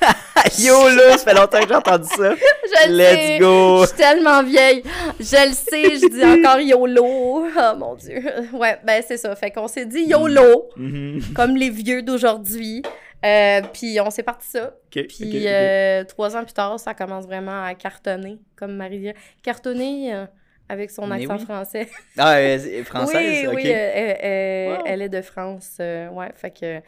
Yo 0.58 0.88
là, 0.88 1.18
ça 1.18 1.24
fait 1.24 1.34
longtemps 1.34 1.60
que 1.60 1.68
j'ai 1.68 1.74
entendu 1.74 2.06
ça. 2.08 2.34
Je 2.86 2.88
le 2.90 2.96
Let's 2.96 3.16
sais. 3.26 3.38
go. 3.38 3.80
Je 3.82 3.86
suis 3.88 3.96
tellement 3.96 4.42
vieille. 4.42 4.82
Je 5.18 5.48
le 5.48 5.52
sais, 5.52 5.96
je 5.96 6.08
dis 6.08 6.24
encore 6.24 6.60
YOLO. 6.60 7.04
Oh 7.04 7.76
mon 7.76 7.94
Dieu. 7.96 8.22
Ouais, 8.52 8.78
ben 8.84 9.02
c'est 9.06 9.16
ça. 9.16 9.34
Fait 9.34 9.50
qu'on 9.50 9.66
s'est 9.68 9.86
dit 9.86 10.02
YOLO, 10.04 10.68
Mhm. 10.76 11.20
comme 11.34 11.56
les 11.56 11.70
vieux 11.70 12.02
d'aujourd'hui. 12.02 12.82
Euh, 13.24 13.60
puis 13.72 14.00
on 14.00 14.10
s'est 14.10 14.22
parti 14.22 14.48
ça. 14.48 14.72
Puis 14.90 15.44
euh, 15.46 16.04
trois 16.04 16.36
ans 16.36 16.44
plus 16.44 16.54
tard, 16.54 16.78
ça 16.80 16.94
commence 16.94 17.26
vraiment 17.26 17.64
à 17.64 17.74
cartonner, 17.74 18.38
comme 18.56 18.76
Marie 18.76 19.00
dit. 19.00 19.12
Cartonner 19.42 20.14
euh, 20.14 20.24
avec 20.70 20.90
son 20.90 21.10
accent 21.10 21.36
oui. 21.38 21.44
français. 21.44 21.88
Ah, 22.16 22.36
française, 22.84 23.40
oui, 23.42 23.46
ok. 23.48 23.54
oui, 23.56 23.66
elle, 23.68 24.16
elle- 24.20 24.70
Wow. 24.78 24.82
elle 24.86 25.02
est 25.02 25.08
de 25.08 25.22
France. 25.22 25.76
euh, 25.80 26.08
ouais, 26.10 26.30
fait 26.34 26.50
que 26.52 26.80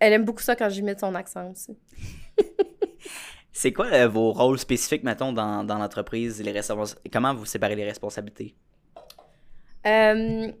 elle 0.00 0.12
aime 0.12 0.24
beaucoup 0.24 0.42
ça 0.42 0.56
quand 0.56 0.68
j'imite 0.68 0.98
son 1.00 1.14
accent 1.14 1.50
aussi. 1.50 1.76
C'est 3.52 3.72
quoi 3.72 3.86
euh, 3.92 4.08
vos 4.08 4.32
rôles 4.32 4.58
spécifiques, 4.58 5.02
mettons, 5.04 5.32
dans, 5.32 5.64
dans 5.64 5.78
l'entreprise? 5.78 6.40
Les 6.42 6.52
Comment 7.12 7.34
vous 7.34 7.44
séparez 7.44 7.74
les 7.76 7.84
responsabilités? 7.84 8.54
Euh, 9.86 10.52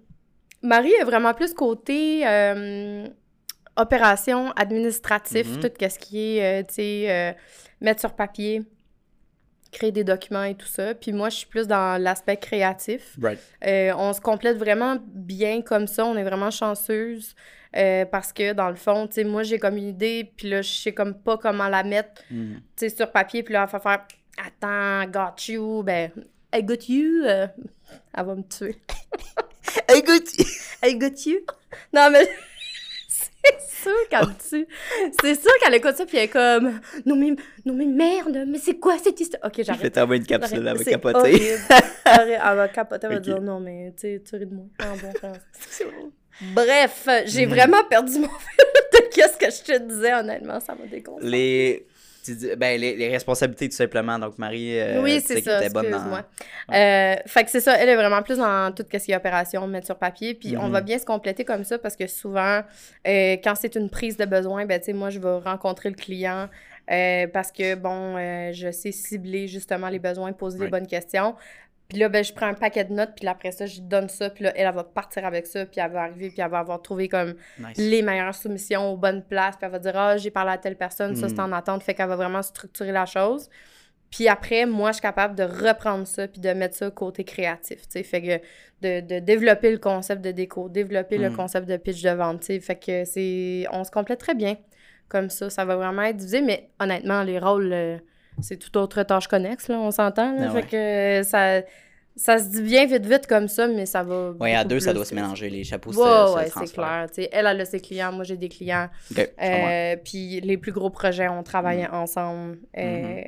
Marie 0.62 0.92
est 1.00 1.04
vraiment 1.04 1.34
plus 1.34 1.52
côté 1.54 2.26
euh, 2.26 3.06
opération 3.76 4.50
administratif, 4.52 5.46
Mhm. 5.56 5.60
tout 5.60 5.70
ce 5.88 5.98
qui 5.98 6.38
est, 6.38 6.66
tu 6.68 6.74
sais, 6.74 7.36
mettre 7.80 8.00
sur 8.00 8.14
papier, 8.14 8.62
créer 9.70 9.92
des 9.92 10.04
documents 10.04 10.44
et 10.44 10.54
tout 10.54 10.66
ça. 10.66 10.94
Puis 10.94 11.12
moi, 11.12 11.28
je 11.28 11.36
suis 11.36 11.46
plus 11.46 11.66
dans 11.66 12.00
l'aspect 12.00 12.36
créatif. 12.36 13.16
Right. 13.20 13.38
Euh, 13.66 13.92
on 13.96 14.12
se 14.12 14.20
complète 14.20 14.56
vraiment 14.56 14.96
bien 15.06 15.62
comme 15.62 15.86
ça. 15.86 16.04
On 16.06 16.16
est 16.16 16.22
vraiment 16.24 16.50
chanceuse 16.50 17.34
euh, 17.76 18.04
parce 18.06 18.32
que, 18.32 18.52
dans 18.54 18.70
le 18.70 18.76
fond, 18.76 19.06
tu 19.06 19.14
sais, 19.14 19.24
moi, 19.24 19.42
j'ai 19.42 19.58
comme 19.58 19.76
une 19.76 19.88
idée, 19.88 20.32
puis 20.36 20.48
là, 20.48 20.62
je 20.62 20.70
sais 20.70 20.92
comme 20.92 21.14
pas 21.14 21.36
comment 21.36 21.68
la 21.68 21.82
mettre, 21.82 22.22
Hmm. 22.30 22.54
tu 22.76 22.88
sais, 22.88 22.88
sur 22.88 23.10
papier. 23.12 23.42
Puis 23.42 23.52
là, 23.54 23.64
elle 23.66 23.70
va 23.70 23.78
faire 23.80 24.06
«Attends, 24.38 25.10
got 25.10 25.34
you.» 25.52 25.82
Ben, 25.84 26.10
«I 26.54 26.62
got 26.62 26.88
you. 26.88 27.24
euh, 27.24 27.46
elle 28.16 28.24
va 28.24 28.34
me 28.34 28.42
tuer. 28.42 28.76
Écoute! 29.94 30.28
I 30.82 30.96
got 30.96 31.26
you. 31.26 31.40
Non, 31.92 32.08
mais 32.10 32.26
sûr 33.68 33.92
qu'elle. 34.10 34.26
C'est 35.20 35.34
sûr 35.40 35.50
qu'elle 35.62 35.74
écoute 35.74 35.96
ça, 35.96 36.04
puis 36.06 36.16
elle 36.18 36.24
est 36.24 36.28
comme 36.28 36.80
Non, 37.06 37.16
mais, 37.16 37.30
non, 37.64 37.74
mais 37.74 37.86
merde, 37.86 38.44
mais 38.46 38.58
c'est 38.58 38.78
quoi 38.78 38.98
cette 38.98 39.20
histoire? 39.20 39.42
Ok, 39.44 39.54
Je 39.58 39.62
j'arrête. 39.62 39.82
vais 39.82 39.90
t'envoyer 39.90 40.20
une 40.20 40.26
capsule, 40.26 40.66
elle 40.66 40.76
va 40.76 40.84
capoter. 40.84 41.54
Elle 42.04 42.38
va 42.56 42.68
capoter, 42.68 43.06
elle 43.06 43.14
va 43.14 43.20
dire 43.20 43.40
non, 43.40 43.60
mais 43.60 43.92
tu 43.96 44.00
sais, 44.16 44.22
tu 44.28 44.36
ris 44.36 44.46
de 44.46 44.54
moi. 44.54 44.64
En 44.82 44.96
bon 44.96 45.12
français. 45.14 45.86
Bref, 46.54 47.08
j'ai 47.26 47.46
Mhm. 47.46 47.52
vraiment 47.54 47.84
perdu 47.84 48.18
mon 48.20 48.28
fil 48.28 48.92
de 48.92 49.08
qu'est-ce 49.12 49.36
que 49.36 49.50
je 49.50 49.72
te 49.72 49.82
disais, 49.82 50.14
honnêtement, 50.14 50.60
ça 50.60 50.74
m'a 50.74 50.86
déconcentré. 50.86 51.28
Les... 51.28 51.86
tu 52.24 52.34
dis- 52.34 52.50
Ben, 52.56 52.80
les, 52.80 52.96
les 52.96 53.08
responsabilités, 53.08 53.68
tout 53.68 53.76
simplement. 53.76 54.18
Donc, 54.18 54.38
Marie, 54.38 54.78
euh, 54.78 55.02
oui, 55.02 55.20
c'est 55.24 55.40
ça, 55.42 55.58
était 55.60 55.70
bonne 55.72 55.90
dans-. 55.90 55.98
Euh, 56.74 57.16
fait 57.26 57.44
que 57.44 57.50
c'est 57.50 57.60
ça, 57.60 57.76
elle 57.78 57.88
est 57.88 57.96
vraiment 57.96 58.22
plus 58.22 58.38
dans 58.38 58.72
tout 58.74 58.84
ce 58.92 58.98
qui 58.98 59.12
est 59.12 59.16
opération, 59.16 59.66
mettre 59.66 59.86
sur 59.86 59.96
papier, 59.96 60.34
puis 60.34 60.56
on 60.58 60.66
Mhm. 60.66 60.72
va 60.72 60.80
bien 60.80 60.98
se 60.98 61.04
compléter 61.06 61.44
comme 61.44 61.64
ça 61.64 61.78
parce 61.78 61.96
que 61.96 62.06
souvent, 62.06 62.62
euh, 63.06 63.36
quand 63.42 63.54
c'est 63.54 63.74
une 63.76 63.88
prise 63.90 64.16
de 64.16 64.24
besoin, 64.24 64.66
ben 64.66 64.78
tu 64.78 64.86
sais, 64.86 64.92
moi, 64.92 65.10
je 65.10 65.18
vais 65.18 65.38
rencontrer 65.38 65.88
le 65.90 65.94
client 65.96 66.48
euh, 66.90 67.26
parce 67.26 67.52
que, 67.52 67.74
bon, 67.74 68.16
je 68.52 68.70
sais 68.72 68.92
cibler 68.92 69.46
justement 69.46 69.88
les 69.88 69.98
besoins, 69.98 70.32
poser 70.32 70.58
les 70.58 70.68
bonnes 70.70 70.86
questions. 70.86 71.34
Puis 71.88 71.98
là, 71.98 72.10
ben, 72.10 72.22
je 72.22 72.34
prends 72.34 72.46
un 72.48 72.54
paquet 72.54 72.84
de 72.84 72.92
notes, 72.92 73.12
puis 73.16 73.24
là, 73.24 73.30
après 73.30 73.50
ça, 73.50 73.64
je 73.64 73.80
donne 73.80 74.10
ça, 74.10 74.28
puis 74.28 74.44
là, 74.44 74.52
elle, 74.54 74.66
elle 74.66 74.74
va 74.74 74.84
partir 74.84 75.24
avec 75.24 75.46
ça, 75.46 75.64
puis 75.64 75.80
elle 75.80 75.90
va 75.90 76.02
arriver, 76.02 76.28
puis 76.28 76.40
elle 76.42 76.50
va 76.50 76.58
avoir 76.58 76.82
trouvé 76.82 77.08
comme 77.08 77.34
Nice. 77.58 77.78
les 77.78 78.02
meilleures 78.02 78.34
soumissions 78.34 78.92
aux 78.92 78.96
bonnes 78.98 79.22
places, 79.24 79.56
puis 79.56 79.64
elle 79.64 79.72
va 79.72 79.78
dire 79.78 79.92
Ah, 79.96 80.16
j'ai 80.18 80.30
parlé 80.30 80.52
à 80.52 80.58
telle 80.58 80.76
personne, 80.76 81.16
ça, 81.16 81.28
c'est 81.30 81.38
Mm. 81.38 81.44
en 81.44 81.52
attente, 81.52 81.82
fait 81.82 81.94
qu'elle 81.94 82.08
va 82.08 82.16
vraiment 82.16 82.42
structurer 82.42 82.92
la 82.92 83.06
chose. 83.06 83.48
Puis 84.10 84.28
après, 84.28 84.64
moi, 84.66 84.90
je 84.90 84.96
suis 84.96 85.02
capable 85.02 85.34
de 85.34 85.44
reprendre 85.44 86.06
ça, 86.06 86.28
puis 86.28 86.40
de 86.42 86.50
mettre 86.50 86.74
ça 86.76 86.90
côté 86.90 87.24
créatif, 87.24 87.82
tu 87.82 87.86
sais. 87.90 88.02
Fait 88.02 88.22
que 88.22 88.38
de, 88.82 89.00
de 89.06 89.18
développer 89.20 89.70
le 89.70 89.78
concept 89.78 90.22
de 90.22 90.30
déco, 90.30 90.68
développer 90.68 91.16
le 91.18 91.30
Mm. 91.30 91.36
concept 91.36 91.66
de 91.68 91.76
pitch 91.78 92.02
de 92.02 92.10
vente, 92.10 92.40
tu 92.40 92.46
sais. 92.48 92.60
Fait 92.60 92.76
que 92.76 93.04
c'est. 93.06 93.64
On 93.72 93.82
se 93.84 93.90
complète 93.90 94.18
très 94.20 94.34
bien 94.34 94.56
comme 95.08 95.30
ça. 95.30 95.48
Ça 95.48 95.64
va 95.64 95.76
vraiment 95.76 96.02
être 96.02 96.16
divisé, 96.18 96.42
mais 96.42 96.68
honnêtement, 96.80 97.22
les 97.22 97.38
rôles, 97.38 97.72
euh, 97.72 97.96
c'est 98.42 98.56
toute 98.56 98.76
autre 98.76 99.02
tâche 99.02 99.28
connexe, 99.28 99.68
là, 99.68 99.78
on 99.78 99.90
s'entend. 99.90 100.34
là. 100.34 100.48
Ah 100.50 100.52
fait 100.52 100.66
que 100.66 101.28
ça, 101.28 101.62
ça 102.16 102.38
se 102.38 102.48
dit 102.50 102.62
bien 102.62 102.86
vite, 102.86 103.06
vite 103.06 103.26
comme 103.26 103.46
ça, 103.48 103.66
mais 103.68 103.86
ça 103.86 104.02
va. 104.02 104.32
Ouais, 104.40 104.54
à 104.54 104.64
deux, 104.64 104.80
ça 104.80 104.92
doit 104.92 105.04
se 105.04 105.14
mélanger. 105.14 105.50
Les 105.50 105.64
chapeaux, 105.64 105.90
ouais, 105.90 106.44
c'est 106.44 106.50
transfèrent. 106.50 107.06
clair. 107.06 107.28
Elle, 107.32 107.46
elle 107.46 107.60
a 107.60 107.64
ses 107.64 107.80
clients, 107.80 108.12
moi, 108.12 108.24
j'ai 108.24 108.36
des 108.36 108.48
clients. 108.48 108.88
Euh, 109.40 109.96
puis 110.04 110.40
les 110.40 110.56
plus 110.58 110.72
gros 110.72 110.90
projets, 110.90 111.28
on 111.28 111.42
travaille 111.42 111.82
Mm. 111.88 111.94
ensemble 111.94 112.58
euh, 112.76 113.22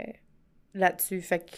là-dessus. 0.74 1.20
Fait 1.20 1.38
que 1.40 1.56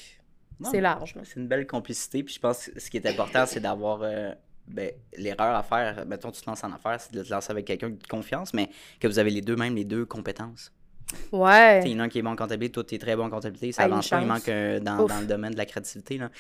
c'est 0.71 0.81
large. 0.81 1.15
C'est 1.25 1.41
une 1.41 1.49
belle 1.49 1.67
complicité. 1.67 2.23
Puis 2.23 2.35
je 2.35 2.41
pense 2.41 2.67
que 2.67 2.79
ce 2.81 2.91
qui 2.91 2.97
est 2.97 3.07
important, 3.07 3.47
c'est 3.47 3.61
d'avoir 3.61 4.01
euh, 4.03 4.33
ben, 4.69 4.91
l'erreur 5.17 5.57
à 5.57 5.63
faire. 5.63 6.05
Mettons, 6.07 6.31
tu 6.31 6.41
te 6.43 6.49
lances 6.49 6.63
en 6.65 6.73
affaires, 6.73 7.01
c'est 7.01 7.13
de 7.13 7.23
te 7.23 7.31
lancer 7.31 7.51
avec 7.51 7.65
quelqu'un 7.67 7.91
de 7.91 8.07
confiance, 8.09 8.55
mais 8.55 8.69
que 9.01 9.09
vous 9.09 9.19
avez 9.19 9.31
les 9.31 9.41
deux, 9.41 9.57
même 9.57 9.75
les 9.75 9.85
deux 9.85 10.05
compétences. 10.05 10.73
Ouais. 11.33 11.81
Il 11.85 11.93
y 11.93 11.97
en 11.97 12.01
a 12.01 12.03
un 12.05 12.09
qui 12.09 12.19
est 12.19 12.23
bon 12.23 12.31
en 12.31 12.37
comptabilité, 12.37 12.73
toi, 12.75 12.85
tu 12.85 12.95
es 12.95 12.99
très 12.99 13.17
bon 13.17 13.25
en 13.27 13.31
comptabilité. 13.31 13.73
Ça 13.73 13.83
Ah, 13.83 13.87
avance 13.87 14.09
pas, 14.09 14.21
il 14.21 14.27
manque 14.27 14.47
dans, 14.83 15.07
dans 15.07 15.21
le 15.21 15.27
domaine 15.27 15.53
de 15.53 15.59
la 15.59 15.67
créativité. 15.67 16.19
Là. 16.19 16.31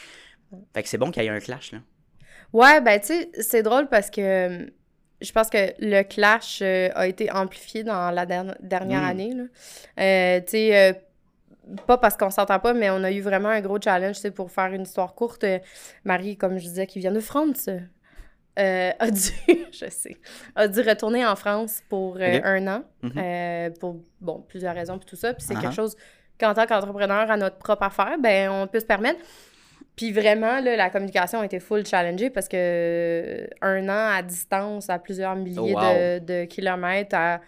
Fait 0.74 0.82
que 0.82 0.88
c'est 0.88 0.98
bon 0.98 1.10
qu'il 1.10 1.22
y 1.22 1.26
ait 1.26 1.30
un 1.30 1.40
clash. 1.40 1.72
Là. 1.72 1.78
Ouais, 2.52 2.80
ben, 2.80 3.00
tu 3.00 3.06
sais, 3.08 3.30
c'est 3.40 3.62
drôle 3.62 3.88
parce 3.88 4.10
que 4.10 4.70
je 5.20 5.32
pense 5.32 5.48
que 5.48 5.72
le 5.78 6.02
clash 6.02 6.60
euh, 6.62 6.90
a 6.94 7.06
été 7.06 7.30
amplifié 7.30 7.84
dans 7.84 8.10
la 8.10 8.26
der- 8.26 8.56
dernière 8.60 9.02
Mm. 9.02 9.04
année. 9.06 9.34
là. 9.34 9.44
Euh, 10.00 10.40
tu 10.40 10.50
sais, 10.50 10.76
euh, 10.90 10.92
pas 11.86 11.96
parce 11.96 12.16
qu'on 12.16 12.30
s'entend 12.30 12.58
pas, 12.58 12.74
mais 12.74 12.90
on 12.90 13.02
a 13.04 13.10
eu 13.12 13.20
vraiment 13.20 13.48
un 13.48 13.60
gros 13.60 13.80
challenge, 13.80 14.16
sais, 14.16 14.30
pour 14.32 14.50
faire 14.50 14.72
une 14.72 14.82
histoire 14.82 15.14
courte. 15.14 15.44
Marie, 16.04 16.36
comme 16.36 16.58
je 16.58 16.64
disais, 16.64 16.86
qui 16.86 16.98
vient 16.98 17.12
de 17.12 17.20
France, 17.20 17.68
euh, 18.58 18.90
a 18.98 19.10
dû, 19.10 19.30
je 19.72 19.86
sais, 19.90 20.16
a 20.54 20.68
dû 20.68 20.80
retourner 20.80 21.24
en 21.26 21.36
France 21.36 21.82
pour 21.88 22.16
euh, 22.20 22.40
un 22.44 22.66
an, 22.68 22.82
Mhm. 23.02 23.12
euh, 23.16 23.70
pour, 23.80 23.96
bon, 24.20 24.44
plusieurs 24.48 24.74
raisons, 24.74 24.98
puis 24.98 25.06
tout 25.06 25.16
ça. 25.16 25.32
Puis 25.34 25.44
c'est 25.46 25.54
quelque 25.54 25.74
chose 25.74 25.96
qu'en 26.38 26.54
tant 26.54 26.66
qu'entrepreneur 26.66 27.30
à 27.30 27.36
notre 27.36 27.56
propre 27.58 27.82
affaire, 27.84 28.16
ben, 28.18 28.50
on 28.50 28.66
peut 28.66 28.80
se 28.80 28.86
permettre. 28.86 29.20
Puis 29.96 30.10
vraiment, 30.12 30.60
là, 30.60 30.74
la 30.76 30.88
communication 30.90 31.40
a 31.40 31.44
été 31.44 31.60
full 31.60 31.84
challengée 31.86 32.30
parce 32.30 32.48
que 32.48 33.46
un 33.60 33.88
an 33.88 34.16
à 34.16 34.22
distance, 34.22 34.88
à 34.88 34.98
plusieurs 34.98 35.36
milliers 35.36 35.74
Oh, 35.76 35.80
wow. 35.80 35.94
de, 35.94 36.18
de 36.20 36.44
kilomètres, 36.46 37.14
à 37.14 37.40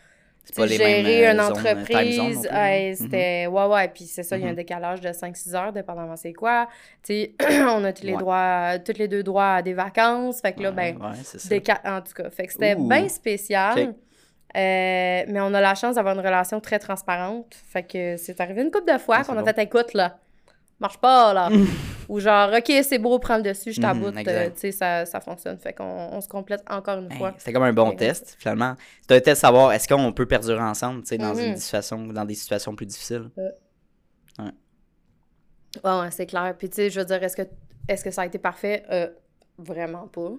pas 0.57 0.67
les 0.67 0.79
mêmes, 0.79 1.07
gérer 1.07 1.27
euh, 1.29 1.33
une 1.33 1.39
zones, 1.39 1.47
non 1.47 1.53
entreprise, 1.53 2.39
ouais, 2.53 2.89
là. 2.91 2.95
c'était... 2.97 3.47
Ouais, 3.47 3.67
ouais, 3.67 3.89
puis 3.89 4.05
c'est 4.05 4.23
ça, 4.23 4.37
il 4.37 4.43
y 4.43 4.45
a 4.45 4.49
un 4.49 4.51
Mhm. 4.51 4.57
décalage 4.57 5.01
de 5.01 5.09
5-6 5.11 5.55
heures, 5.55 5.73
dépendamment 5.73 6.17
c'est 6.17 6.33
quoi. 6.35 6.69
Tu 7.03 7.15
sais, 7.15 7.35
on 7.71 7.83
a 7.85 7.93
tous 7.93 8.03
les 8.05 8.13
Ouais. 8.13 8.19
droits, 8.19 8.79
tous 8.85 8.99
les 8.99 9.09
deux 9.09 9.23
droits 9.23 9.55
à 9.55 9.63
des 9.63 9.73
vacances, 9.75 10.41
fait 10.41 10.53
que 10.53 10.63
là, 10.63 10.71
ben, 10.71 10.99
déca- 11.49 11.81
en 11.85 12.01
tout 12.03 12.13
cas, 12.15 12.29
fait 12.31 12.47
que 12.47 12.53
c'était 12.53 12.75
bien 12.75 13.09
spécial. 13.09 13.95
Euh, 14.57 15.25
mais 15.27 15.41
on 15.41 15.53
a 15.53 15.61
la 15.61 15.75
chance 15.75 15.97
d'avoir 15.97 16.15
une 16.15 16.21
relation 16.25 16.61
très 16.61 16.79
transparente. 16.79 17.47
Fait 17.73 17.83
que 17.83 18.17
c'est 18.17 18.41
arrivé 18.41 18.63
une 18.63 18.71
couple 18.71 18.93
de 18.93 18.99
fois 18.99 19.17
Ah, 19.21 19.25
qu'on 19.25 19.37
a 19.37 19.43
fait 19.43 19.59
écoute 19.63 19.95
là. 19.95 20.19
Marche 20.79 20.99
pas 20.99 21.33
là. 21.35 21.49
Ou 22.09 22.21
genre 22.21 22.51
OK, 22.53 22.73
c'est 22.83 22.99
beau, 22.99 23.19
prends 23.19 23.37
le 23.37 23.43
dessus, 23.43 23.73
je 23.73 23.81
Mhm, 23.81 23.83
t'aboute, 23.83 24.29
euh, 24.29 24.51
tu 24.51 24.61
sais 24.61 24.73
ça, 24.73 25.07
ça 25.07 25.21
fonctionne. 25.21 25.59
Fait 25.59 25.73
qu'on 25.73 25.85
on 25.85 26.21
se 26.21 26.29
complète 26.29 26.63
encore 26.69 26.99
une 26.99 27.11
Hey, 27.13 27.19
fois. 27.19 27.35
C'était 27.39 27.53
comme 27.53 27.63
un 27.65 27.73
bon 27.73 27.91
Ouais. 27.91 27.97
test, 27.97 28.37
finalement. 28.39 28.75
C'est 29.03 29.17
un 29.17 29.21
test 29.21 29.37
de 29.37 29.41
savoir 29.47 29.73
est-ce 29.73 29.89
qu'on 29.89 30.13
peut 30.13 30.27
perdurer 30.27 30.61
ensemble 30.63 31.03
tu 31.03 31.09
sais, 31.09 31.19
dans, 31.19 31.35
Mhm. 31.35 31.41
une 31.49 31.57
situation, 31.57 32.07
dans 32.07 32.25
des 32.25 32.35
situations 32.35 32.75
plus 32.75 32.87
difficiles? 32.87 33.31
Ouais, 35.83 35.99
ouais, 36.01 36.11
c'est 36.11 36.27
clair. 36.27 36.55
Puis 36.57 36.69
tu 36.69 36.77
sais, 36.77 36.91
je 36.91 37.01
veux 37.01 37.07
dire 37.07 37.23
est-ce 37.23 37.37
que 37.37 37.43
est-ce 37.89 38.05
que 38.05 38.11
ça 38.11 38.23
a 38.23 38.27
été 38.27 38.39
parfait? 38.39 38.85
Euh, 38.91 39.09
vraiment 39.59 40.07
pas. 40.09 40.31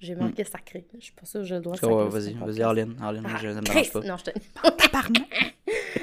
J'ai 0.00 0.14
manqué 0.14 0.44
sacré. 0.44 0.86
Je 0.98 1.04
suis 1.04 1.12
pas 1.12 1.26
sûre 1.26 1.40
que 1.42 1.46
je 1.46 1.54
dois 1.56 1.76
Hmm. 1.76 1.92
Euh, 2.00 2.08
vas-y, 2.08 2.32
vas-y, 2.34 2.62
Ah, 3.26 3.38
je 3.40 3.48
ne 3.48 3.60
pas. 3.92 4.00
Non, 4.00 4.16
je 4.16 4.24
te... 4.24 4.30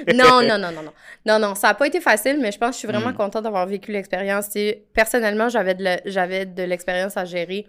non, 0.14 0.40
non, 0.42 0.58
non, 0.58 0.72
non, 0.72 0.82
non. 0.82 0.92
Non, 1.26 1.38
non, 1.38 1.54
ça 1.54 1.68
n'a 1.68 1.74
pas 1.74 1.86
été 1.86 2.00
facile, 2.00 2.38
mais 2.40 2.52
je 2.52 2.58
pense 2.58 2.70
que 2.70 2.74
je 2.74 2.78
suis 2.78 2.88
vraiment 2.88 3.10
Mm. 3.10 3.14
contente 3.16 3.42
d'avoir 3.42 3.66
vécu 3.66 3.90
l'expérience. 3.92 4.48
Personnellement, 4.94 5.48
j'avais 5.48 5.74
de, 5.74 5.84
le- 5.84 6.00
j'avais 6.10 6.46
de 6.46 6.62
l'expérience 6.62 7.16
à 7.16 7.24
gérer 7.24 7.66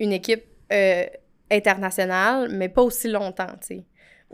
une 0.00 0.12
équipe 0.12 0.44
euh, 0.72 1.04
internationale, 1.50 2.48
mais 2.50 2.68
pas 2.68 2.82
aussi 2.82 3.08
longtemps, 3.08 3.46
tu 3.60 3.66
sais. 3.76 3.84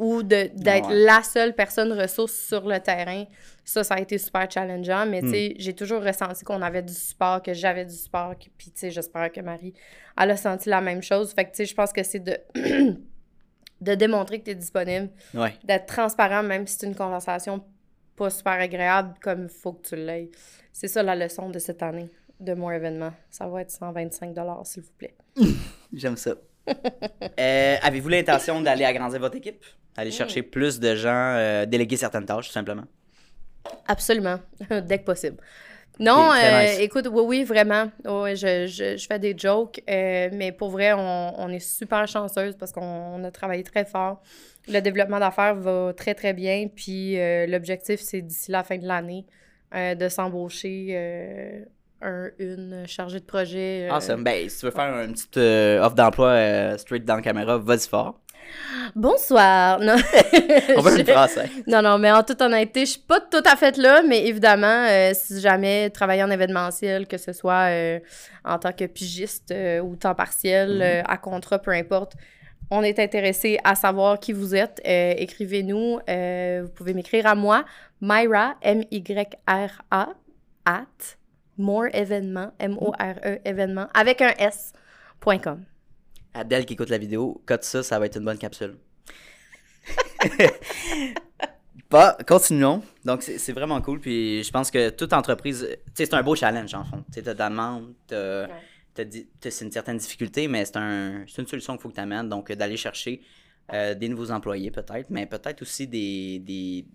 Ou 0.02 0.22
d'être 0.22 0.88
Ouais. 0.88 0.94
la 1.04 1.22
seule 1.22 1.54
personne 1.54 1.92
ressource 1.92 2.32
sur 2.34 2.66
le 2.66 2.78
terrain. 2.80 3.24
Ça, 3.64 3.84
ça 3.84 3.94
a 3.94 4.00
été 4.00 4.18
super 4.18 4.50
challengeant, 4.50 5.06
mais 5.06 5.20
tu 5.20 5.30
sais, 5.30 5.54
j'ai 5.58 5.72
toujours 5.74 6.02
ressenti 6.02 6.44
qu'on 6.44 6.60
avait 6.62 6.82
du 6.82 6.92
support, 6.92 7.40
que 7.42 7.52
j'avais 7.54 7.84
du 7.84 7.94
support, 7.94 8.36
que- 8.38 8.48
puis 8.58 8.70
tu 8.72 8.80
sais, 8.80 8.90
j'espère 8.90 9.30
que 9.30 9.40
Marie, 9.40 9.72
elle 10.20 10.30
a 10.32 10.36
senti 10.36 10.68
la 10.68 10.80
même 10.80 11.02
chose. 11.02 11.32
Fait 11.32 11.44
que 11.44 11.50
tu 11.50 11.58
sais, 11.58 11.66
je 11.66 11.74
pense 11.74 11.92
que 11.92 12.02
c'est 12.02 12.18
de... 12.20 12.36
de 13.80 13.94
démontrer 13.94 14.38
que 14.40 14.44
tu 14.44 14.50
es 14.50 14.54
disponible, 14.54 15.10
Ouais. 15.34 15.54
d'être 15.64 15.86
transparent, 15.86 16.42
même 16.42 16.66
si 16.66 16.76
c'est 16.78 16.86
une 16.86 16.94
conversation 16.94 17.64
pas 18.16 18.30
super 18.30 18.52
agréable, 18.52 19.14
comme 19.22 19.44
il 19.44 19.48
faut 19.48 19.72
que 19.72 19.88
tu 19.88 19.96
l'aies. 19.96 20.30
C'est 20.72 20.88
ça 20.88 21.02
la 21.02 21.16
leçon 21.16 21.48
de 21.48 21.58
cette 21.58 21.82
année, 21.82 22.10
de 22.40 22.54
mon 22.54 22.70
événement. 22.70 23.12
Ça 23.30 23.46
va 23.48 23.62
être 23.62 23.70
125 23.70 24.34
s'il 24.64 24.82
vous 24.82 24.92
plaît. 24.98 25.14
J'aime 25.92 26.16
ça. 26.16 26.34
Euh, 27.40 27.76
Avez-vous 27.82 28.08
l'intention 28.08 28.60
d'aller 28.60 28.84
agrandir 28.84 29.18
votre 29.20 29.36
équipe? 29.36 29.64
Aller 29.96 30.10
chercher 30.10 30.42
plus 30.42 30.80
de 30.80 30.94
gens, 30.94 31.34
euh, 31.36 31.66
déléguer 31.66 31.96
certaines 31.96 32.24
tâches, 32.26 32.46
tout 32.48 32.52
simplement? 32.52 32.84
Absolument, 33.86 34.38
dès 34.70 34.98
que 34.98 35.04
possible. 35.04 35.36
Non, 36.00 36.30
euh, 36.32 36.62
nice. 36.62 36.78
écoute, 36.80 37.06
oui, 37.12 37.22
oui, 37.26 37.44
vraiment. 37.44 37.90
Je, 38.04 38.66
je, 38.66 38.96
je 38.96 39.06
fais 39.06 39.18
des 39.18 39.34
jokes, 39.36 39.80
mais 39.86 40.50
pour 40.56 40.70
vrai, 40.70 40.92
on, 40.94 41.34
on 41.38 41.48
est 41.50 41.58
super 41.58 42.08
chanceuse 42.08 42.56
parce 42.56 42.72
qu'on 42.72 42.80
on 42.82 43.22
a 43.24 43.30
travaillé 43.30 43.62
très 43.62 43.84
fort. 43.84 44.22
Le 44.68 44.80
développement 44.80 45.18
d'affaires 45.20 45.54
va 45.54 45.92
très, 45.94 46.14
très 46.14 46.32
bien. 46.32 46.68
Puis 46.74 47.16
l'objectif, 47.46 48.00
c'est 48.00 48.22
d'ici 48.22 48.50
la 48.50 48.64
fin 48.64 48.78
de 48.78 48.86
l'année 48.86 49.26
de 49.74 50.08
s'embaucher 50.08 51.66
un, 52.02 52.28
une 52.38 52.84
chargée 52.86 53.20
de 53.20 53.24
projet. 53.24 53.88
euh, 53.90 53.94
Awesome. 53.94 54.24
Ben, 54.24 54.48
si 54.48 54.58
tu 54.58 54.66
veux 54.66 54.72
faire 54.72 54.94
une 55.04 55.12
petite 55.12 55.36
euh, 55.36 55.80
offre 55.82 55.94
d'emploi 55.94 56.28
euh, 56.28 56.76
straight 56.78 57.04
dans 57.04 57.16
la 57.16 57.22
caméra, 57.22 57.58
vas-y 57.58 57.88
fort. 57.88 58.18
Bonsoir! 58.94 59.78
Non. 59.78 59.94
On 60.76 60.80
veut 60.82 60.98
une 60.98 61.06
Je- 61.06 61.12
hein. 61.40 61.46
Non, 61.66 61.80
non, 61.80 61.98
mais 61.98 62.10
en 62.12 62.22
toute 62.22 62.40
honnêteté, 62.42 62.80
je 62.84 62.90
suis 62.92 63.00
pas 63.00 63.20
tout 63.20 63.42
à 63.44 63.56
fait 63.56 63.76
là, 63.78 64.02
mais 64.06 64.26
évidemment, 64.26 64.86
euh, 64.90 65.12
si 65.14 65.40
jamais 65.40 65.88
travailler 65.90 66.22
en 66.22 66.30
événementiel, 66.30 67.06
que 67.06 67.16
ce 67.18 67.32
soit 67.32 67.70
euh, 67.70 68.00
en 68.44 68.58
tant 68.58 68.72
que 68.72 68.84
pigiste 68.84 69.50
euh, 69.52 69.80
ou 69.80 69.96
temps 69.96 70.14
partiel, 70.14 70.74
Mhm. 70.74 70.82
euh, 70.82 71.02
à 71.06 71.16
contrat, 71.16 71.58
peu 71.60 71.70
importe, 71.70 72.14
on 72.70 72.82
est 72.82 72.98
intéressé 72.98 73.58
à 73.64 73.74
savoir 73.74 74.18
qui 74.18 74.32
vous 74.32 74.54
êtes. 74.54 74.80
Écrivez-nous. 74.84 75.98
vous 76.62 76.68
pouvez 76.74 76.94
m'écrire 76.94 77.26
à 77.26 77.34
moi, 77.34 77.64
Myra, 78.00 78.54
M-Y-R-A, 78.62 80.08
at 80.64 80.86
more 81.62 81.86
événement, 81.94 82.52
M-O-R-E 82.58 83.38
événement, 83.44 83.88
avec 83.94 84.20
un 84.20 84.34
S, 84.38 84.72
point 85.20 85.38
com. 85.38 85.64
Adèle 86.34 86.66
qui 86.66 86.74
écoute 86.74 86.88
la 86.90 86.98
vidéo, 86.98 87.42
cote 87.46 87.64
ça, 87.64 87.82
ça 87.82 87.98
va 87.98 88.06
être 88.06 88.16
une 88.18 88.24
bonne 88.24 88.38
capsule. 88.38 88.76
Pas, 91.88 92.16
continuons. 92.26 92.82
Donc, 93.04 93.22
c'est 93.22 93.52
vraiment 93.52 93.80
cool. 93.82 94.00
Puis, 94.00 94.42
je 94.42 94.50
pense 94.50 94.70
que 94.70 94.88
toute 94.90 95.12
entreprise, 95.12 95.66
tu 95.68 95.76
sais, 95.94 96.06
c'est 96.06 96.14
un 96.14 96.22
beau 96.22 96.34
challenge, 96.34 96.72
en 96.74 96.84
fond. 96.84 97.04
Tu 97.08 97.14
sais, 97.14 97.22
t'as 97.22 97.34
ta 97.34 97.50
demande, 97.50 97.94
Ouais. 98.10 98.48
c'est 98.96 99.64
une 99.64 99.72
certaine 99.72 99.98
difficulté, 99.98 100.48
mais 100.48 100.64
c'est 100.64 100.76
un, 100.76 101.24
c'est 101.28 101.42
une 101.42 101.48
solution 101.48 101.74
qu'il 101.74 101.82
faut 101.82 101.88
que 101.90 101.94
tu 101.94 102.00
amènes. 102.00 102.28
Donc, 102.30 102.50
euh, 102.50 102.56
d'aller 102.56 102.78
chercher 102.78 103.20
euh, 103.74 103.94
des 103.94 104.08
nouveaux 104.08 104.30
employés, 104.30 104.70
peut-être, 104.70 105.10
mais 105.10 105.26
peut-être 105.26 105.60
aussi 105.62 105.86
des. 105.86 106.38
des 106.38 106.86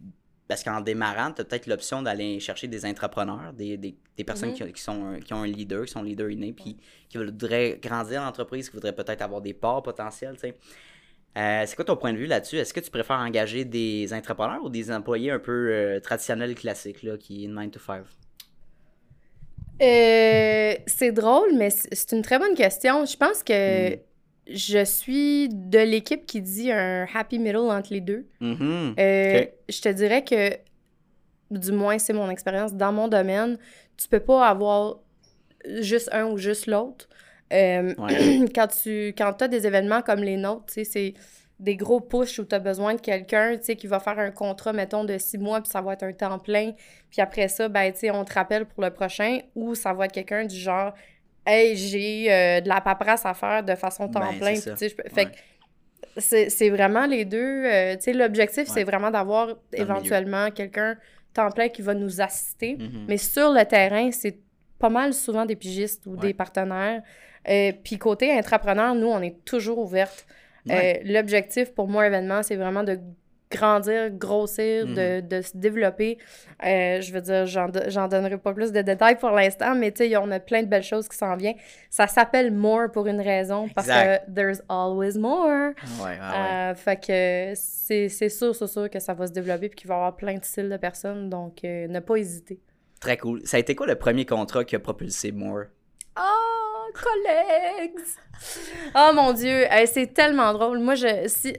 parce 0.48 0.63
qu'en 0.63 0.82
démarrant, 0.82 1.32
tu 1.34 1.42
as 1.42 1.46
peut-être 1.46 1.68
l'option 1.68 2.01
d'aller 2.01 2.39
chercher 2.39 2.68
des 2.68 2.86
entrepreneurs, 2.86 3.54
des, 3.54 3.77
des, 3.77 3.96
des 4.16 4.24
personnes 4.24 4.50
Mhm. 4.50 4.56
qui, 4.56 4.74
qui 4.74 4.82
sont, 4.82 5.20
qui 5.24 5.34
ont 5.34 5.42
un 5.44 5.48
leader, 5.48 5.86
qui 5.86 5.92
sont 5.92 6.04
leaders 6.04 6.30
innés, 6.30 6.54
puis 6.54 6.77
qui 7.10 7.18
voudraient 7.18 7.80
grandir 7.82 8.22
l'entreprise, 8.24 8.70
qui 8.70 8.75
voudraient 8.75 8.96
peut-être 8.96 9.22
avoir 9.22 9.42
des 9.42 9.54
parts 9.54 9.84
potentielles. 9.84 10.38
Euh, 11.38 11.63
c'est 11.68 11.75
quoi 11.75 11.86
ton 11.86 11.98
point 11.98 12.13
de 12.13 12.18
vue 12.18 12.25
là-dessus? 12.25 12.58
Est-ce 12.58 12.74
que 12.74 12.80
tu 12.80 12.89
préfères 12.89 13.18
engager 13.20 13.63
des 13.66 14.12
entrepreneurs 14.13 14.63
ou 14.63 14.70
des 14.70 14.92
employés 14.92 15.32
un 15.32 15.39
peu 15.39 15.70
euh, 15.72 16.00
traditionnels, 16.00 16.56
classiques, 16.56 17.04
là, 17.04 17.18
qui 17.18 17.46
est 17.46 17.48
9 17.48 17.70
to 17.72 17.80
5? 17.80 18.04
Euh, 19.80 20.74
c'est 20.88 21.12
drôle, 21.12 21.50
mais 21.56 21.70
c'est 21.70 22.12
une 22.13 22.24
très 22.24 22.39
bonne 22.39 22.56
question. 22.56 23.06
Je 23.06 23.16
pense 23.18 23.44
que 23.44 23.96
Mm. 23.96 24.00
Je 24.50 24.84
suis 24.86 25.50
de 25.50 25.80
l'équipe 25.80 26.25
qui 26.25 26.42
dit 26.42 26.72
un 26.72 27.06
happy 27.13 27.39
middle 27.39 27.58
entre 27.58 27.94
les 27.94 28.01
deux. 28.01 28.25
Mhm. 28.39 28.96
Euh. 28.98 29.46
Je 29.68 29.82
te 29.82 29.89
dirais 29.89 30.24
que, 30.24 30.51
du 31.51 31.72
moins 31.72 31.98
c'est 31.98 32.13
mon 32.13 32.30
expérience, 32.30 32.74
dans 32.74 32.94
mon 32.94 33.08
domaine, 33.08 33.58
tu 33.98 34.08
peux 34.08 34.20
pas 34.20 34.48
avoir 34.48 35.00
juste 35.82 36.10
un 36.12 36.25
ou 36.25 36.38
juste 36.38 36.68
l'autre. 36.68 37.08
Euh, 37.54 37.94
Ouais. 37.98 38.46
quand 38.56 38.68
tu 38.68 39.13
quand 39.18 39.42
as 39.42 39.48
des 39.48 39.66
événements 39.66 40.01
comme 40.01 40.22
les 40.22 40.38
nôtres, 40.38 40.74
c'est 40.84 41.13
des 41.60 41.75
gros 41.75 42.00
push 42.00 42.39
où 42.39 42.46
tu 42.46 42.54
as 42.54 42.60
besoin 42.60 42.94
de 42.94 43.01
quelqu'un, 43.01 43.58
qui 43.58 43.88
va 43.88 44.00
faire 44.00 44.20
un 44.20 44.32
contrat, 44.32 44.74
mettons, 44.74 45.04
de 45.04 45.18
six 45.18 45.38
mois, 45.38 45.60
puis 45.62 45.72
ça 45.72 45.82
va 45.82 45.94
être 45.94 46.04
un 46.04 46.13
temps 46.13 46.38
plein. 46.38 46.74
Puis 47.10 47.22
après 47.22 47.48
ça, 47.48 47.68
ben, 47.68 47.92
on 48.13 48.24
te 48.25 48.34
rappelle 48.34 48.66
pour 48.66 48.84
le 48.84 48.92
prochain, 48.92 49.39
ou 49.56 49.74
ça 49.74 49.94
va 49.94 50.06
être 50.06 50.12
quelqu'un 50.12 50.46
du 50.46 50.56
genre, 50.56 50.94
hey, 51.48 51.75
j'ai 51.75 52.32
euh, 52.32 52.62
de 52.62 52.68
la 52.70 52.82
paperasse 52.82 53.25
à 53.25 53.34
faire 53.34 53.63
de 53.63 53.74
façon 53.75 54.08
temps 54.10 54.20
Ben, 54.20 54.38
plein. 54.38 54.54
tu 54.54 54.62
sais, 54.75 54.89
je 54.89 54.96
peux- 54.96 55.04
Fait 55.10 55.25
Ouais. 55.25 55.32
que 55.32 56.20
c'est 56.20 56.70
vraiment 56.70 57.06
les 57.06 57.25
deux. 57.25 57.63
euh, 57.66 57.96
tu 57.96 58.04
sais, 58.04 58.13
l'objectif, 58.13 58.68
c'est 58.68 58.84
vraiment 58.84 59.10
d'avoir 59.12 59.56
éventuellement 59.74 60.51
quelqu'un 60.51 60.98
temps 61.34 61.51
plein 61.51 61.70
qui 61.70 61.82
va 61.82 61.94
nous 61.94 62.22
assister. 62.22 62.75
Mhm. 62.77 63.06
Mais 63.08 63.18
sur 63.18 63.51
le 63.54 63.63
terrain, 63.66 64.12
c'est 64.12 64.38
pas 64.80 64.89
mal 64.89 65.13
souvent 65.13 65.46
des 65.46 65.56
pigistes 65.56 66.06
ou 66.08 66.16
des 66.18 66.34
partenaires. 66.34 67.01
Euh, 67.50 67.72
Puis 67.84 67.98
côté 67.98 68.32
intrapreneur, 68.32 68.94
nous, 68.96 69.08
on 69.08 69.22
est 69.22 69.44
toujours 69.46 69.77
ouverte. 69.80 70.25
Euh, 70.70 70.94
L'objectif 71.06 71.74
pour 71.74 71.88
moi, 71.88 72.06
événement, 72.08 72.44
c'est 72.44 72.56
vraiment 72.58 72.84
de 72.84 73.00
grandir, 73.50 74.10
grossir, 74.12 74.86
de, 74.86 75.22
Mhm. 75.22 75.27
de 75.27 75.42
se 75.42 75.56
développer. 75.56 76.18
Euh, 76.66 77.00
je 77.01 77.13
veux 77.13 77.22
dire, 77.22 77.46
j'en 77.46 77.70
do- 77.70 77.80
j'en 77.88 78.08
donnerai 78.08 78.38
pas 78.38 78.54
plus 78.54 78.72
de 78.72 78.82
détails 78.82 79.18
pour 79.18 79.30
l'instant, 79.32 79.74
mais 79.75 79.92
tu 79.92 80.10
sais, 80.10 80.18
on 80.18 80.30
a 80.32 80.39
plein 80.39 80.63
de 80.63 80.68
belles 80.68 80.84
choses 80.84 81.08
qui 81.08 81.16
s'en 81.18 81.36
viennent. 81.38 81.56
Ça 81.89 82.08
s'appelle 82.08 82.51
More 82.51 82.92
pour 82.92 83.08
une 83.08 83.22
raison, 83.22 83.70
parce 83.74 83.88
Exact. 83.88 84.25
que 84.25 84.32
there's 84.34 84.62
always 84.70 85.18
more. 85.18 85.72
Ouais, 86.00 86.04
ouais, 86.04 86.10
ouais. 86.20 86.72
Euh, 86.72 86.75
fait 86.75 86.98
que 86.98 87.54
c'est 87.56 88.30
sûr, 88.30 88.54
c'est 88.56 88.68
sûr 88.68 88.89
que 88.89 89.00
ça 89.00 89.13
va 89.13 89.27
se 89.27 89.32
développer 89.32 89.70
puis 89.70 89.77
qu'il 89.77 89.88
va 89.88 89.94
y 89.96 89.98
avoir 89.98 90.16
plein 90.18 90.36
de 90.36 90.44
styles 90.44 90.70
de 90.70 90.77
personnes, 90.77 91.30
donc 91.30 91.63
euh, 91.63 91.88
ne 91.88 92.00
pas 92.00 92.16
hésiter. 92.18 92.60
Très 93.00 93.16
cool. 93.18 93.42
Ça 93.46 93.58
a 93.58 93.60
été 93.60 93.75
quoi 93.75 93.86
le 93.88 93.96
premier 93.96 94.25
contrat 94.25 94.66
qui 94.66 94.75
a 94.75 94.80
propulsé 94.80 95.32
Moore? 95.32 95.66
Oh, 96.20 96.92
collègues! 96.94 98.00
Oh 98.96 99.12
mon 99.13 99.34
Dieu, 99.34 99.66
Hey, 99.70 99.88
c'est 99.88 100.13
tellement 100.13 100.54
drôle. 100.54 100.80
Moi, 100.80 100.96
je, 100.96 101.27
si, 101.27 101.56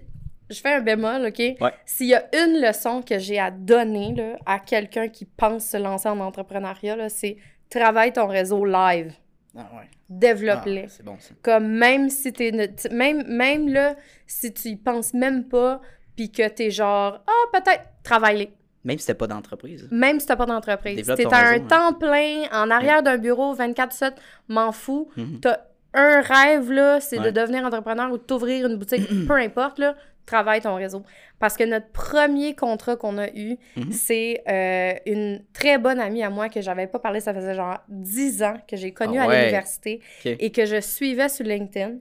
je 0.50 0.61
fais 0.61 0.75
un 0.75 0.81
bémol, 0.81 1.26
OK? 1.26 1.38
Ouais. 1.38 1.73
S'il 1.85 2.09
y 2.09 2.14
a 2.14 2.25
une 2.35 2.61
leçon 2.61 3.02
que 3.02 3.19
j'ai 3.19 3.38
à 3.38 3.50
donner 3.50 4.14
là, 4.14 4.37
à 4.47 4.59
quelqu'un 4.59 5.09
qui 5.09 5.25
pense 5.25 5.67
se 5.67 5.76
lancer 5.76 6.09
en 6.09 6.21
entrepreneuriat, 6.21 7.09
c'est 7.09 7.37
travaille 7.71 8.12
ton 8.12 8.26
réseau 8.26 8.64
live. 8.64 9.12
Ah 9.57 9.69
ouais. 9.75 9.88
Développe-les. 10.09 10.85
Ah, 10.87 10.88
c'est 10.88 11.05
bon 11.05 11.17
ça. 11.19 11.35
Comme 11.43 11.69
même 11.69 12.09
si 12.09 12.33
t'es... 12.33 12.50
Même, 12.90 13.25
même 13.26 13.69
là, 13.69 13.97
si 14.26 14.52
tu 14.52 14.69
y 14.69 14.76
penses 14.76 15.12
même 15.14 15.45
pas, 15.49 15.81
puis 16.17 16.31
que 16.31 16.49
t'es 16.49 16.71
genre, 16.71 17.23
ah, 17.26 17.59
peut-être, 17.59 17.85
travaille-les. 18.02 18.50
Même 18.85 18.99
si 18.99 19.05
c'était 19.05 19.19
pas 19.19 19.26
d'entreprise. 19.26 19.88
Même 19.90 20.21
si 20.21 20.26
t'as 20.26 20.37
pas 20.37 20.47
d'entreprise. 20.47 21.05
Si 21.05 21.14
t'es 21.14 21.26
à 21.26 21.49
un 21.49 21.55
hein. 21.55 21.61
temps 21.61 21.93
plein, 21.93 22.45
en 22.52 22.71
arrière 22.71 23.02
d'un 23.02 23.19
bureau, 23.19 23.55
24-7, 23.55 24.14
m'en 24.49 24.73
fous. 24.73 25.11
Mhm. 25.17 25.40
T'as 25.40 25.59
un 25.95 26.21
rêve, 26.21 26.71
là, 26.71 27.00
c'est 27.00 27.19
de 27.19 27.31
devenir 27.31 27.64
entrepreneur 27.64 28.11
ou 28.12 28.19
de 28.19 28.23
t'ouvrir 28.23 28.67
une 28.67 28.76
boutique, 28.76 29.07
peu 29.26 29.35
importe, 29.35 29.78
là, 29.78 29.95
travaille 30.28 30.61
ton 30.61 30.75
réseau. 30.75 31.02
Parce 31.38 31.56
que 31.56 31.64
notre 31.64 31.88
premier 31.92 32.54
contrat 32.54 32.97
qu'on 32.97 33.18
a 33.18 33.28
eu, 33.30 33.56
Mhm. 33.76 33.92
c'est 33.92 34.42
euh, 34.49 34.92
une 35.06 35.42
très 35.52 35.78
bonne 35.78 36.00
amie 36.00 36.23
à 36.23 36.30
moi 36.30 36.49
que 36.49 36.61
j'avais 36.61 36.87
pas 36.87 36.99
parlé, 36.99 37.20
ça 37.20 37.32
faisait 37.35 37.54
genre 37.54 37.78
10 37.88 38.42
ans 38.42 38.56
que 38.68 38.76
j'ai 38.76 38.92
connue 38.92 39.18
Ah 39.18 39.25
à 39.25 39.26
l'université 39.40 40.00
et 40.40 40.50
que 40.52 40.64
je 40.66 40.80
suivais 40.80 41.28
sur 41.28 41.44
LinkedIn. 41.47 41.97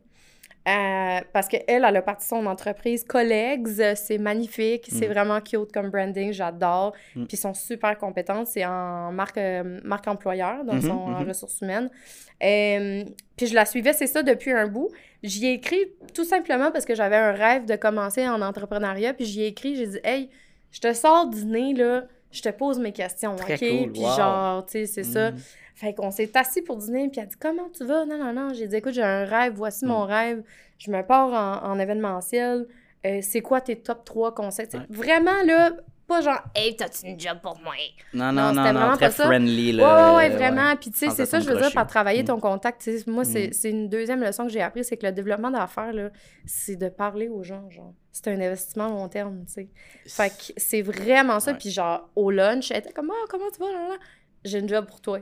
Euh, 0.68 1.22
parce 1.32 1.48
qu'elle, 1.48 1.64
elle 1.68 1.86
a 1.96 2.02
parti 2.02 2.28
son 2.28 2.46
entreprise 2.46 3.06
Colleagues, 3.06 3.70
euh, 3.80 3.94
c'est 3.96 4.18
magnifique, 4.18 4.88
c'est 4.92 5.08
Mm. 5.08 5.12
vraiment 5.14 5.40
cute 5.40 5.72
comme 5.72 5.90
branding, 5.90 6.34
j'adore. 6.34 6.92
Mm. 7.16 7.26
Puis 7.26 7.38
ils 7.38 7.40
sont 7.40 7.54
super 7.54 7.98
compétentes, 7.98 8.48
c'est 8.48 8.66
en 8.66 9.14
marque, 9.14 9.38
euh, 9.38 9.80
marque 9.86 10.08
employeur, 10.10 10.66
donc 10.66 10.76
ils 10.82 10.88
Mhm, 10.88 10.92
sont 10.92 11.00
en 11.00 11.20
mhm. 11.22 11.28
ressources 11.30 11.62
humaines. 11.62 11.90
Euh, 12.44 13.04
puis 13.38 13.48
je 13.48 13.56
la 13.56 13.66
suivais, 13.66 13.94
c'est 13.94 14.08
ça, 14.08 14.24
depuis 14.24 14.52
un 14.52 14.68
bout. 14.68 14.90
J'y 15.24 15.48
ai 15.48 15.54
écrit 15.54 15.86
tout 16.14 16.26
simplement 16.26 16.70
parce 16.72 16.84
que 16.86 16.96
j'avais 16.96 17.16
un 17.16 17.32
rêve 17.32 17.66
de 17.66 17.76
commencer 17.78 18.28
en 18.28 18.42
entrepreneuriat, 18.42 19.14
puis 19.14 19.26
j'y 19.26 19.44
ai 19.44 19.48
écrit, 19.48 19.76
j'ai 19.78 19.88
dit 19.88 20.00
«Hey, 20.04 20.30
je 20.72 20.82
te 20.82 20.92
sors 20.94 21.28
dîner, 21.30 21.74
là, 21.76 22.04
je 22.32 22.42
te 22.42 22.50
pose 22.50 22.78
mes 22.80 22.92
questions, 22.92 23.36
Très 23.38 23.54
OK? 23.56 23.60
cool, 23.60 23.92
Puis 23.94 24.02
wow. 24.02 24.16
genre, 24.18 24.66
tu 24.66 24.72
sais, 24.74 24.86
c'est 24.86 25.04
ça. 25.06 25.32
Fait 25.80 25.94
qu'on 25.94 26.10
s'est 26.10 26.36
assis 26.36 26.64
pour 26.64 26.78
dîner, 26.78 27.08
puis 27.10 27.22
elle 27.22 27.28
dit 27.28 27.36
Comment 27.40 27.70
tu 27.70 27.86
vas? 27.86 28.04
Non, 28.06 28.18
non, 28.18 28.34
non. 28.34 28.54
J'ai 28.54 28.68
dit 28.68 28.76
Écoute, 28.78 28.94
j'ai 28.94 29.04
un 29.04 29.26
rêve, 29.26 29.54
voici 29.56 29.86
mon 29.86 30.06
Mm. 30.06 30.10
rêve. 30.10 30.44
Je 30.80 30.90
me 30.92 31.02
pars 31.04 31.30
en, 31.64 31.70
en 31.72 31.80
événementiel. 31.80 32.66
Euh, 33.06 33.20
c'est 33.22 33.42
quoi 33.42 33.62
tes 33.62 33.76
top 33.76 34.04
3 34.04 34.34
conseils 34.34 34.68
Ouais. 34.74 34.80
Vraiment, 34.90 35.44
là, 35.46 35.72
pas 36.08 36.22
genre 36.22 36.42
Hey, 36.56 36.76
t'as-tu 36.76 37.06
une 37.06 37.20
job 37.20 37.38
pour 37.44 37.60
moi? 37.64 37.74
Non, 38.12 38.32
Non, 38.32 38.34
non, 38.34 38.54
non, 38.54 38.54
non, 38.54 38.74
vraiment 38.74 38.98
très 38.98 39.10
pas 39.12 39.26
friendly. 39.26 39.68
Ouais, 39.68 39.74
Là, 39.84 40.12
ouais, 40.14 40.18
ouais, 40.18 40.30
vraiment. 40.30 40.76
Puis, 40.78 40.90
tu 40.90 40.98
sais, 40.98 41.10
c'est 41.12 41.26
ça, 41.28 41.40
je 41.40 41.48
veux 41.48 41.58
dire, 41.58 41.72
par 41.74 41.86
travailler 41.86 42.24
Mm. 42.24 42.28
ton 42.28 42.40
contact. 42.40 42.90
Moi, 43.06 43.24
c'est 43.24 43.50
Mm. 43.50 43.54
c'est 43.54 43.70
une 43.70 43.88
deuxième 43.88 44.22
leçon 44.24 44.46
que 44.48 44.52
j'ai 44.52 44.62
appris 44.64 44.84
c'est 44.84 44.98
que 44.98 45.06
le 45.06 45.12
développement 45.12 45.52
d'affaires, 45.52 45.94
là, 45.94 46.10
c'est 46.46 46.76
de 46.76 46.90
parler 46.90 47.28
aux 47.28 47.44
gens, 47.44 47.70
genre. 47.70 47.94
C'est 48.12 48.30
un 48.30 48.42
investissement 48.42 48.88
long 48.88 49.08
terme, 49.10 49.44
tu 49.46 49.54
sais. 49.54 49.70
Fait 50.08 50.30
que 50.30 50.54
c'est 50.58 50.82
vraiment 50.82 51.40
ça. 51.40 51.52
Ouais. 51.52 51.58
Puis 51.60 51.70
genre, 51.70 52.10
au 52.16 52.32
lunch, 52.32 52.72
elle 52.72 52.78
était 52.80 52.94
comme, 52.94 53.12
ah, 53.14 53.26
comment 53.30 53.52
tu 53.54 53.60
vas? 53.60 53.68
J'ai 54.44 54.58
une 54.60 54.70
job 54.70 54.88
pour 54.88 55.02
toi. 55.02 55.20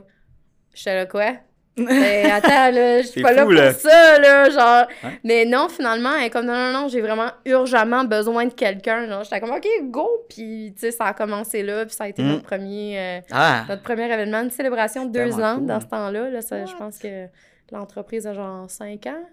J'étais 0.76 0.94
là, 0.94 1.06
quoi? 1.06 1.32
Ben, 1.78 2.30
attends, 2.30 2.70
là, 2.70 3.02
je 3.02 3.06
suis 3.08 3.20
pas 3.20 3.32
là 3.34 3.42
pour 3.42 3.52
là. 3.52 3.74
ça, 3.74 4.18
là, 4.18 4.48
genre. 4.48 4.88
Mais 5.22 5.44
non, 5.44 5.68
finalement, 5.68 6.14
elle 6.16 6.24
est 6.24 6.30
comme, 6.30 6.46
non, 6.46 6.54
non, 6.54 6.72
non, 6.72 6.88
j'ai 6.88 7.02
vraiment 7.02 7.30
urgemment 7.44 8.02
besoin 8.04 8.46
de 8.46 8.54
quelqu'un. 8.54 9.06
Genre, 9.06 9.22
j'étais 9.24 9.40
comme, 9.40 9.50
OK, 9.50 9.66
go! 9.90 10.08
Puis, 10.30 10.72
tu 10.74 10.80
sais, 10.80 10.90
ça 10.90 11.04
a 11.04 11.12
commencé 11.12 11.62
là, 11.62 11.84
puis 11.84 11.94
ça 11.94 12.04
a 12.04 12.08
été 12.08 12.22
Mm. 12.22 12.28
notre 12.28 12.44
premier... 12.44 12.98
euh, 12.98 13.20
Ah, 13.30 13.66
notre 13.68 13.82
premier 13.82 14.04
événement, 14.10 14.40
une 14.40 14.50
célébration 14.50 15.04
de 15.04 15.12
deux 15.12 15.38
ans 15.38 15.56
cool. 15.56 15.66
dans 15.66 15.80
ce 15.80 15.86
temps-là. 15.86 16.30
Là, 16.30 16.40
ça, 16.40 16.64
je 16.64 16.74
pense 16.76 16.96
que 16.98 17.26
l'entreprise 17.70 18.26
a 18.26 18.32
genre 18.32 18.70
5 18.70 19.06
ans, 19.08 19.24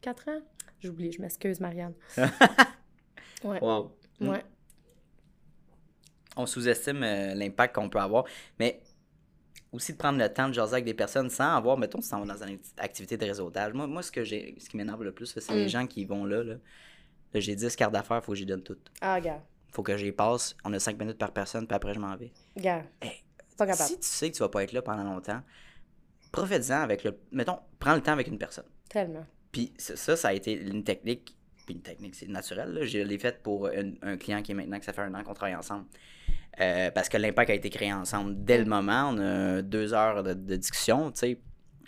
4 0.00 0.28
ans? 0.30 0.40
J'oublie, 0.82 1.12
je 1.12 1.20
m'excuse, 1.20 1.60
Marianne. 1.60 1.92
Ouais, 3.44 3.58
wow. 3.60 3.90
Mm. 4.20 4.28
ouais. 4.30 4.42
On 6.36 6.46
sous-estime 6.46 7.02
euh, 7.02 7.34
l'impact 7.34 7.74
qu'on 7.74 7.88
peut 7.90 7.98
avoir, 7.98 8.24
mais 8.58 8.80
aussi 9.72 9.92
de 9.92 9.98
prendre 9.98 10.18
le 10.18 10.28
temps 10.32 10.48
de 10.48 10.54
jaser 10.54 10.74
avec 10.74 10.84
des 10.84 10.94
personnes 10.94 11.30
sans 11.30 11.54
avoir, 11.56 11.76
mettons, 11.78 12.00
si 12.00 12.12
on 12.14 12.24
va 12.24 12.34
dans 12.34 12.42
une 12.44 12.56
acti- 12.56 12.72
activité 12.78 13.16
de 13.16 13.24
réseautage. 13.24 13.72
Moi, 13.72 13.86
moi 13.86 14.02
ce, 14.02 14.10
que 14.10 14.24
j'ai, 14.24 14.56
ce 14.58 14.68
qui 14.68 14.76
m'énerve 14.76 15.02
le 15.04 15.12
plus, 15.12 15.26
c'est 15.26 15.52
Mm. 15.52 15.56
les 15.56 15.68
gens 15.68 15.86
qui 15.86 16.04
vont 16.04 16.24
là. 16.24 16.42
là. 16.42 16.54
Là, 17.32 17.40
j'ai 17.40 17.54
10 17.54 17.76
cartes 17.76 17.92
d'affaires, 17.92 18.24
faut 18.24 18.32
que 18.32 18.38
j'y 18.38 18.46
donne 18.46 18.62
toutes. 18.62 18.90
Ah, 19.00 19.20
gars, 19.20 19.40
Faut 19.72 19.82
que 19.84 19.96
j'y 19.96 20.10
passe. 20.10 20.56
On 20.64 20.72
a 20.72 20.80
5 20.80 20.98
minutes 20.98 21.18
par 21.18 21.32
personne, 21.32 21.66
puis 21.66 21.76
après, 21.76 21.94
je 21.94 22.00
m'en 22.00 22.16
vais. 22.16 22.32
gars. 22.56 22.84
Hey, 23.00 23.22
Pas 23.56 23.66
capable. 23.66 23.88
Si 23.88 23.96
tu 24.00 24.06
sais 24.06 24.30
que 24.30 24.34
tu 24.36 24.40
vas 24.42 24.48
pas 24.48 24.64
être 24.64 24.72
là 24.72 24.82
pendant 24.82 25.04
longtemps, 25.04 25.40
profite-en 26.32 26.80
avec 26.82 27.04
le. 27.04 27.16
Mettons, 27.32 27.58
prends 27.78 27.94
le 27.94 28.00
temps 28.00 28.12
avec 28.12 28.26
une 28.28 28.38
personne. 28.38 28.64
Tellement. 28.88 29.24
Puis 29.52 29.72
ça, 29.78 29.96
ça, 29.96 30.16
ça 30.16 30.28
a 30.28 30.32
été 30.32 30.52
une 30.52 30.82
technique. 30.84 31.36
Puis 31.66 31.74
une 31.76 31.82
technique, 31.82 32.14
c'est 32.14 32.26
naturel. 32.28 32.72
Là. 32.72 32.84
Je 32.84 32.98
l'ai 32.98 33.18
faite 33.18 33.42
pour 33.42 33.66
un, 33.68 33.92
un 34.02 34.16
client 34.16 34.42
qui 34.42 34.52
est 34.52 34.54
maintenant, 34.54 34.78
que 34.78 34.84
ça 34.84 34.92
fait 34.92 35.02
un 35.02 35.14
an 35.14 35.22
qu'on 35.22 35.34
travaille 35.34 35.54
ensemble. 35.54 35.84
Euh, 36.60 36.90
parce 36.90 37.08
que 37.08 37.16
l'impact 37.16 37.50
a 37.50 37.54
été 37.54 37.70
créé 37.70 37.92
ensemble 37.92 38.34
dès 38.44 38.58
le 38.58 38.64
moment. 38.64 39.10
On 39.12 39.18
a 39.18 39.62
deux 39.62 39.94
heures 39.94 40.22
de, 40.22 40.56
discussion, 40.56 41.10
tu 41.12 41.18
sais. 41.18 41.40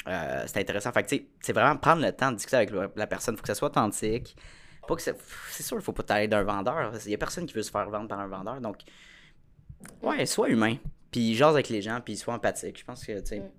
Euh, 0.08 0.44
c'est 0.46 0.60
intéressant. 0.60 0.92
Fait 0.92 1.02
que, 1.02 1.24
c'est 1.40 1.52
vraiment 1.52 1.76
prendre 1.76 2.02
le 2.02 2.12
temps 2.12 2.30
de 2.30 2.36
discuter 2.36 2.56
avec 2.56 2.72
la 2.96 3.06
personne. 3.06 3.36
faut 3.36 3.42
que 3.42 3.48
ça 3.48 3.54
soit 3.54 3.68
authentique. 3.68 4.36
Que 4.88 5.00
c'est 5.00 5.62
sûr, 5.62 5.78
il 5.78 5.82
faut 5.82 5.92
pas 5.92 6.02
t'aller 6.02 6.28
d'un 6.28 6.42
vendeur. 6.42 6.92
Il 7.06 7.10
y 7.10 7.14
a 7.14 7.18
personne 7.18 7.46
qui 7.46 7.54
veut 7.54 7.62
se 7.62 7.70
faire 7.70 7.88
vendre 7.88 8.08
par 8.08 8.20
un 8.20 8.26
vendeur. 8.26 8.60
Donc, 8.60 8.78
ouais, 10.02 10.26
sois 10.26 10.50
humain. 10.50 10.76
Puis 11.10 11.34
jase 11.34 11.54
avec 11.54 11.70
les 11.70 11.80
gens, 11.80 12.00
puis 12.04 12.16
sois 12.16 12.34
empathique. 12.34 12.78
Je 12.78 12.84
pense 12.84 13.04
que, 13.04 13.18
tu 13.20 13.26
sais. 13.26 13.40
Mm. 13.40 13.50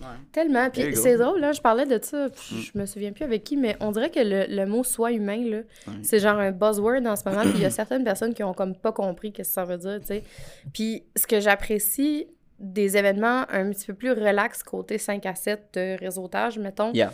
Ouais. 0.00 0.06
Tellement. 0.32 0.70
Puis 0.70 0.96
c'est 0.96 1.16
drôle, 1.16 1.40
là, 1.40 1.52
je 1.52 1.60
parlais 1.60 1.84
de 1.86 2.02
ça, 2.02 2.28
Mm. 2.28 2.30
je 2.60 2.78
me 2.78 2.86
souviens 2.86 3.12
plus 3.12 3.24
avec 3.24 3.44
qui, 3.44 3.56
mais 3.56 3.76
on 3.80 3.90
dirait 3.92 4.10
que 4.10 4.20
le, 4.20 4.46
le 4.48 4.64
mot 4.66 4.82
soit 4.82 5.12
humain, 5.12 5.44
là, 5.44 5.58
Ouais. 5.86 5.94
c'est 6.02 6.18
genre 6.20 6.38
un 6.38 6.52
buzzword 6.52 7.06
en 7.06 7.16
ce 7.16 7.28
moment, 7.28 7.42
puis 7.42 7.52
il 7.56 7.60
y 7.60 7.66
a 7.66 7.70
certaines 7.70 8.02
personnes 8.04 8.32
qui 8.34 8.42
ont 8.42 8.54
comme 8.54 8.74
pas 8.74 8.92
compris 8.92 9.32
qu'est-ce 9.32 9.50
que 9.50 9.54
ça 9.54 9.64
veut 9.64 9.76
dire, 9.78 9.98
tu 10.00 10.06
sais. 10.06 10.24
Puis 10.72 11.04
ce 11.16 11.26
que 11.26 11.38
j'apprécie 11.40 12.26
des 12.58 12.96
événements 12.96 13.44
un 13.50 13.70
petit 13.70 13.86
peu 13.86 13.94
plus 13.94 14.10
relax 14.12 14.62
côté 14.62 14.98
5 14.98 15.24
à 15.26 15.34
7 15.34 15.60
de 15.74 15.98
réseautage, 15.98 16.58
mettons, 16.58 16.92
Yeah. 16.92 17.12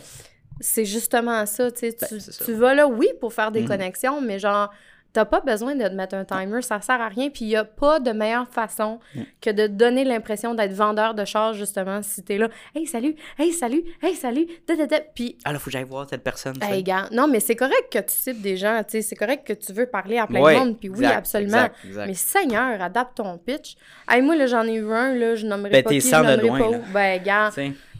c'est 0.59 0.85
justement 0.85 1.45
ça, 1.45 1.71
tu 1.71 1.79
sais. 1.91 1.95
Ben, 1.99 2.19
tu, 2.45 2.53
vas 2.53 2.73
là, 2.73 2.87
oui, 2.87 3.07
pour 3.19 3.33
faire 3.33 3.51
des 3.51 3.61
Mhm. 3.61 3.67
connexions, 3.67 4.21
mais 4.21 4.39
genre, 4.39 4.71
t'as 5.17 5.25
pas 5.25 5.39
besoin 5.41 5.73
de 5.73 5.81
te 5.87 5.93
mettre 5.95 6.13
un 6.13 6.23
timer, 6.25 6.61
ça 6.61 6.79
sert 6.79 7.01
à 7.01 7.07
rien. 7.07 7.31
Puis 7.31 7.45
il 7.45 7.47
y 7.47 7.55
a 7.55 7.65
pas 7.65 7.99
de 7.99 8.11
meilleure 8.11 8.47
façon 8.47 8.99
que 9.41 9.49
de 9.49 9.65
donner 9.65 10.03
l'impression 10.03 10.53
d'être 10.53 10.73
vendeur 10.73 11.15
de 11.15 11.25
char, 11.25 11.55
justement, 11.55 12.03
si 12.03 12.21
t'es 12.21 12.37
là, 12.37 12.49
hey, 12.75 12.85
salut, 12.85 13.15
hey, 13.39 13.51
salut, 13.51 13.83
hey, 14.03 14.13
salut, 14.13 14.45
da, 14.67 14.75
da, 14.75 14.85
da. 14.85 14.99
Puis, 15.15 15.35
Ah 15.43 15.53
là, 15.53 15.57
faut 15.57 15.65
que 15.65 15.71
j'aille 15.71 15.85
voir 15.85 16.05
cette 16.07 16.23
personne. 16.23 16.53
hey, 16.61 16.83
gars, 16.83 17.07
non, 17.11 17.27
mais 17.27 17.39
c'est 17.39 17.55
correct 17.55 17.87
que 17.91 17.97
tu 17.97 18.13
cibles 18.15 18.41
des 18.41 18.57
gens, 18.57 18.79
tu 18.83 18.91
sais, 18.91 19.01
c'est 19.01 19.15
correct 19.15 19.47
que 19.47 19.53
tu 19.53 19.73
veux 19.73 19.87
parler 19.87 20.19
à 20.19 20.27
plein 20.27 20.39
Ouais, 20.39 20.53
de 20.53 20.59
monde, 20.59 20.77
puis 20.77 20.89
oui, 20.89 20.97
exact, 20.99 21.15
absolument. 21.17 21.57
exact, 21.65 21.75
exact. 21.85 22.07
Mais 22.07 22.13
Seigneur, 22.13 22.79
adapte 22.79 23.17
ton 23.17 23.39
pitch. 23.39 23.75
Hey, 24.07 24.21
moi, 24.21 24.35
là, 24.35 24.45
j'en 24.45 24.67
ai 24.67 24.75
eu 24.75 24.91
un, 24.93 25.15
là, 25.15 25.33
je 25.33 25.47
nommerai 25.47 25.71
Ben, 25.71 25.83
pas 25.83 25.89
qui, 25.89 25.99
je 25.99 26.11
nommerai 26.15 26.47
pas 26.59 26.69
où. 26.69 26.81
Ben, 26.93 27.23
gars, 27.23 27.49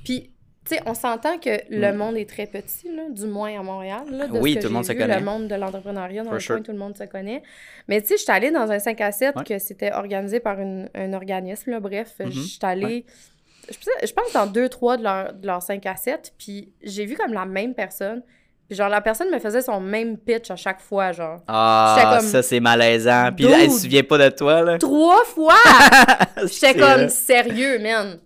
puis, 0.05 0.29
tu 0.67 0.75
sais, 0.75 0.81
on 0.85 0.93
s'entend 0.93 1.37
que 1.37 1.49
le 1.69 1.91
Mm. 1.93 1.95
monde 1.95 2.17
est 2.17 2.29
très 2.29 2.45
petit, 2.45 2.93
là, 2.93 3.03
du 3.09 3.25
moins 3.25 3.59
à 3.59 3.63
Montréal. 3.63 4.03
Là, 4.11 4.27
de 4.27 4.37
Oui, 4.39 4.51
ce 4.53 4.57
que 4.57 4.61
tout 4.63 4.67
le 4.67 4.73
monde 4.73 4.85
se 4.85 4.93
connaît. 4.93 5.19
Le 5.19 5.25
monde 5.25 5.47
de 5.47 5.55
l'entrepreneuriat, 5.55 6.23
dans 6.23 6.29
For 6.29 6.33
le 6.35 6.39
sure. 6.39 6.55
coin, 6.55 6.63
tout 6.63 6.71
le 6.71 6.77
monde 6.77 6.97
se 6.97 7.03
connaît. 7.05 7.41
Mais 7.87 8.01
tu 8.01 8.07
sais, 8.09 8.17
je 8.17 8.23
suis 8.23 8.31
allée 8.31 8.51
dans 8.51 8.69
un 8.71 8.79
5 8.79 8.99
à 9.01 9.11
7 9.11 9.35
Ouais. 9.35 9.43
que 9.43 9.59
c'était 9.59 9.93
organisé 9.93 10.39
par 10.39 10.59
une- 10.59 10.89
un 10.95 11.13
organisme, 11.13 11.71
là, 11.71 11.79
bref. 11.79 12.13
Mhm. 12.19 12.31
Je 12.31 12.39
suis 12.39 12.59
allée 12.63 13.05
je, 13.69 13.73
pense- 13.75 14.07
je 14.09 14.13
pense 14.13 14.31
dans 14.33 14.45
deux, 14.45 14.69
trois 14.69 14.95
de 14.95 15.03
leurs 15.03 15.33
de 15.33 15.45
leurs 15.45 15.61
5 15.61 15.85
à 15.85 15.95
7, 15.97 16.33
puis 16.37 16.71
j'ai 16.81 17.05
vu 17.05 17.15
comme 17.15 17.33
la 17.33 17.45
même 17.45 17.73
personne. 17.73 18.21
Puis 18.69 18.77
genre, 18.77 18.89
la 18.89 18.99
personne 19.01 19.29
me 19.29 19.39
faisait 19.39 19.61
son 19.61 19.79
même 19.79 20.17
pitch 20.17 20.51
à 20.51 20.55
chaque 20.57 20.79
fois, 20.81 21.11
genre. 21.13 21.41
Ah, 21.47 22.15
comme, 22.17 22.25
ça, 22.27 22.41
c'est 22.43 22.59
malaisant. 22.59 23.29
Puis 23.35 23.45
elle 23.45 23.71
se 23.71 23.79
souvient 23.79 24.03
pas 24.03 24.17
de 24.17 24.29
toi, 24.35 24.61
là. 24.61 24.77
Trois 24.77 25.23
fois! 25.25 25.53
J'étais 26.43 26.75
comme 26.75 27.07
sérieux, 27.09 27.79
man. 27.79 28.19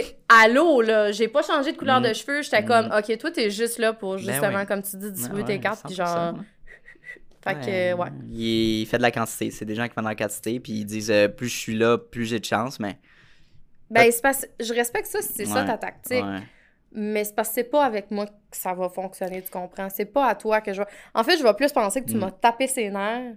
Sais, 0.00 0.16
allô, 0.28 0.80
là, 0.80 1.12
j'ai 1.12 1.28
pas 1.28 1.42
changé 1.42 1.72
de 1.72 1.76
couleur 1.76 2.00
Mm. 2.00 2.04
de 2.08 2.12
cheveux. 2.14 2.42
J'étais 2.42 2.62
Mm. 2.62 2.66
comme, 2.66 2.86
OK, 2.98 3.18
toi, 3.18 3.30
t'es 3.30 3.50
juste 3.50 3.78
là 3.78 3.92
pour 3.92 4.12
Ben 4.16 4.18
justement, 4.20 4.60
oui. 4.60 4.66
comme 4.66 4.82
tu 4.82 4.96
dis, 4.96 5.12
distribuer 5.12 5.42
ouais, 5.42 5.46
tes 5.48 5.60
cartes. 5.60 5.84
Puis 5.84 5.94
genre, 5.94 6.06
100%. 6.08 6.44
fait 7.44 7.54
que, 7.54 7.92
ouais. 8.00 8.08
Il 8.30 8.86
fait 8.86 8.96
de 8.98 9.02
la 9.02 9.10
quantité. 9.10 9.50
C'est 9.50 9.64
des 9.64 9.74
gens 9.74 9.86
qui 9.88 9.94
font 9.94 10.02
de 10.02 10.06
la 10.08 10.14
quantité, 10.14 10.58
puis 10.60 10.72
ils 10.72 10.84
disent 10.86 11.10
euh, 11.10 11.28
plus 11.28 11.48
je 11.48 11.56
suis 11.58 11.76
là, 11.76 11.98
plus 11.98 12.24
j'ai 12.26 12.38
de 12.40 12.44
chance, 12.44 12.78
mais. 12.80 12.98
Ben, 13.90 14.10
c'est 14.10 14.22
parce 14.22 14.46
je 14.58 14.72
respecte 14.72 15.06
ça 15.08 15.20
si 15.20 15.32
c'est 15.34 15.44
ça 15.44 15.64
ta 15.64 15.76
tactique. 15.76 16.24
Ouais. 16.24 16.40
Mais 16.94 17.24
c'est 17.24 17.34
parce 17.34 17.48
que 17.50 17.54
c'est 17.56 17.64
pas 17.64 17.84
avec 17.84 18.10
moi 18.10 18.26
que 18.26 18.32
ça 18.52 18.72
va 18.74 18.88
fonctionner, 18.88 19.42
tu 19.42 19.50
comprends? 19.50 19.88
C'est 19.90 20.04
pas 20.06 20.28
à 20.28 20.34
toi 20.34 20.60
que 20.60 20.72
je 20.72 20.80
vais. 20.80 20.88
En 21.14 21.24
fait, 21.24 21.36
je 21.38 21.42
vais 21.42 21.54
plus 21.54 21.72
penser 21.72 22.00
que 22.02 22.08
tu 22.08 22.16
Mm. 22.16 22.20
m'as 22.20 22.30
tapé 22.30 22.66
ses 22.66 22.88
nerfs 22.90 23.34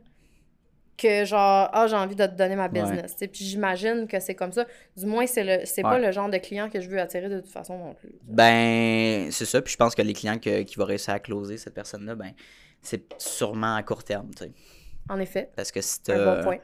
que 0.97 1.25
genre, 1.25 1.69
ah, 1.73 1.88
j'ai 1.88 1.95
envie 1.95 2.15
de 2.15 2.25
te 2.25 2.31
donner 2.36 2.55
ma 2.55 2.67
business. 2.69 3.13
tu 3.13 3.17
sais. 3.19 3.27
Puis 3.27 3.43
j'imagine 3.45 4.08
que 4.08 4.19
c'est 4.19 4.36
comme 4.36 4.51
ça. 4.51 4.65
Du 4.95 5.05
moins, 5.05 5.27
c'est 5.27 5.43
le 5.43 5.65
c'est 5.65 5.81
pas 5.81 5.95
Ouais. 5.95 6.05
le 6.05 6.12
genre 6.12 6.29
de 6.29 6.38
client 6.38 6.69
que 6.69 6.79
je 6.79 6.89
veux 6.89 6.99
attirer 6.99 7.27
de 7.29 7.39
toute 7.41 7.51
façon 7.51 7.77
non 7.77 7.93
plus. 7.93 8.13
Ben, 8.23 9.29
c'est 9.31 9.45
ça. 9.45 9.62
Puis 9.62 9.73
je 9.73 9.77
pense 9.77 9.95
que 9.95 10.01
les 10.01 10.13
clients 10.13 10.38
que- 10.39 10.62
qui 10.63 10.75
vont 10.77 10.86
réussir 10.86 11.13
à 11.13 11.19
closer 11.19 11.58
cette 11.58 11.73
personne-là, 11.73 12.15
ben, 12.15 12.31
c'est 12.81 13.03
sûrement 13.21 13.75
à 13.75 13.84
court 13.84 14.03
terme, 14.03 14.29
tu 14.36 14.45
sais. 14.45 14.51
En 15.10 15.19
effet, 15.19 15.49
Parce 15.55 15.71
que 15.71 15.81
si 15.81 15.99
un 16.10 16.36
bon 16.38 16.43
point. 16.43 16.58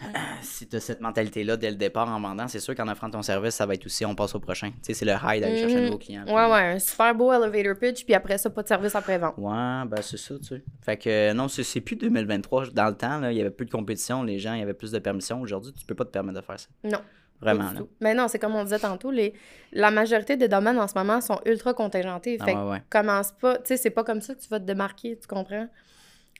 si 0.42 0.66
t'as 0.68 0.80
cette 0.80 1.00
mentalité-là 1.00 1.56
dès 1.56 1.70
le 1.70 1.76
départ 1.76 2.08
en 2.08 2.20
vendant, 2.20 2.48
c'est 2.48 2.58
sûr 2.60 2.74
qu'en 2.74 2.88
offrant 2.88 3.10
ton 3.10 3.22
service, 3.22 3.54
ça 3.54 3.64
va 3.66 3.74
être 3.74 3.86
aussi 3.86 4.04
on 4.04 4.14
passe 4.14 4.34
au 4.34 4.40
prochain. 4.40 4.70
Tu 4.70 4.76
sais, 4.82 4.94
c'est 4.94 5.04
le 5.04 5.12
high 5.12 5.40
d'aller 5.40 5.56
chercher 5.58 5.76
un 5.76 5.78
Mhm. 5.80 5.84
nouveau 5.86 5.98
client. 5.98 6.24
Ouais, 6.26 6.32
ouais, 6.52 6.74
un 6.74 6.78
super 6.78 7.14
beau 7.14 7.32
elevator 7.32 7.78
pitch, 7.78 8.04
puis 8.04 8.14
après 8.14 8.36
ça, 8.38 8.50
pas 8.50 8.62
de 8.62 8.68
service 8.68 8.94
après-vente. 8.94 9.34
Ouais, 9.38 9.52
ben 9.86 10.02
c'est 10.02 10.16
ça, 10.16 10.34
tu 10.38 10.44
sais. 10.44 10.62
Fait 10.82 10.96
que 10.96 11.32
non, 11.32 11.48
c'est 11.48 11.80
plus 11.80 11.96
2023. 11.96 12.70
Dans 12.72 12.86
le 12.88 12.96
temps, 12.96 13.18
là, 13.20 13.30
il 13.30 13.38
y 13.38 13.40
avait 13.40 13.50
plus 13.50 13.66
de 13.66 13.70
compétition, 13.70 14.22
les 14.22 14.38
gens, 14.38 14.54
il 14.54 14.60
y 14.60 14.62
avait 14.62 14.74
plus 14.74 14.90
de 14.90 14.98
permissions. 14.98 15.40
Aujourd'hui, 15.40 15.72
tu 15.72 15.86
peux 15.86 15.94
pas 15.94 16.04
te 16.04 16.10
permettre 16.10 16.40
de 16.40 16.44
faire 16.44 16.58
ça. 16.58 16.68
Non. 16.84 17.00
Vraiment, 17.40 17.72
là. 17.72 17.80
Mais 18.00 18.14
non, 18.14 18.26
c'est 18.28 18.38
comme 18.38 18.54
on 18.54 18.62
disait 18.64 18.78
tantôt, 18.78 19.10
les... 19.10 19.34
la 19.72 19.90
majorité 19.90 20.36
des 20.36 20.48
domaines 20.48 20.78
en 20.78 20.88
ce 20.88 20.94
moment 20.96 21.20
sont 21.20 21.40
ultra 21.44 21.74
contingentés. 21.74 22.38
Ah 22.40 22.44
Fait 22.46 22.54
ouais, 22.54 22.70
ouais. 22.70 22.82
commence 22.88 23.32
pas, 23.32 23.56
tu 23.58 23.62
sais, 23.66 23.76
c'est 23.76 23.90
pas 23.90 24.02
comme 24.04 24.20
ça 24.22 24.34
que 24.34 24.40
tu 24.40 24.48
vas 24.48 24.58
te 24.60 24.64
démarquer, 24.64 25.18
tu 25.18 25.26
comprends? 25.26 25.68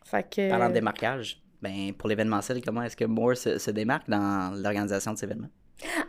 Fait 0.05 0.23
que. 0.29 0.49
Parlant 0.49 0.69
de 0.69 0.75
démarquage, 0.75 1.43
ben 1.65 1.93
pour 1.97 2.09
l'événementiel, 2.09 2.61
comment 2.65 2.83
est-ce 2.83 2.97
que 2.97 3.07
Moore 3.07 3.37
se, 3.37 3.59
se 3.59 3.71
démarque 3.71 4.09
dans 4.09 4.53
l'organisation 4.63 5.13
de 5.15 5.19
ces 5.19 5.25
événements? 5.25 5.49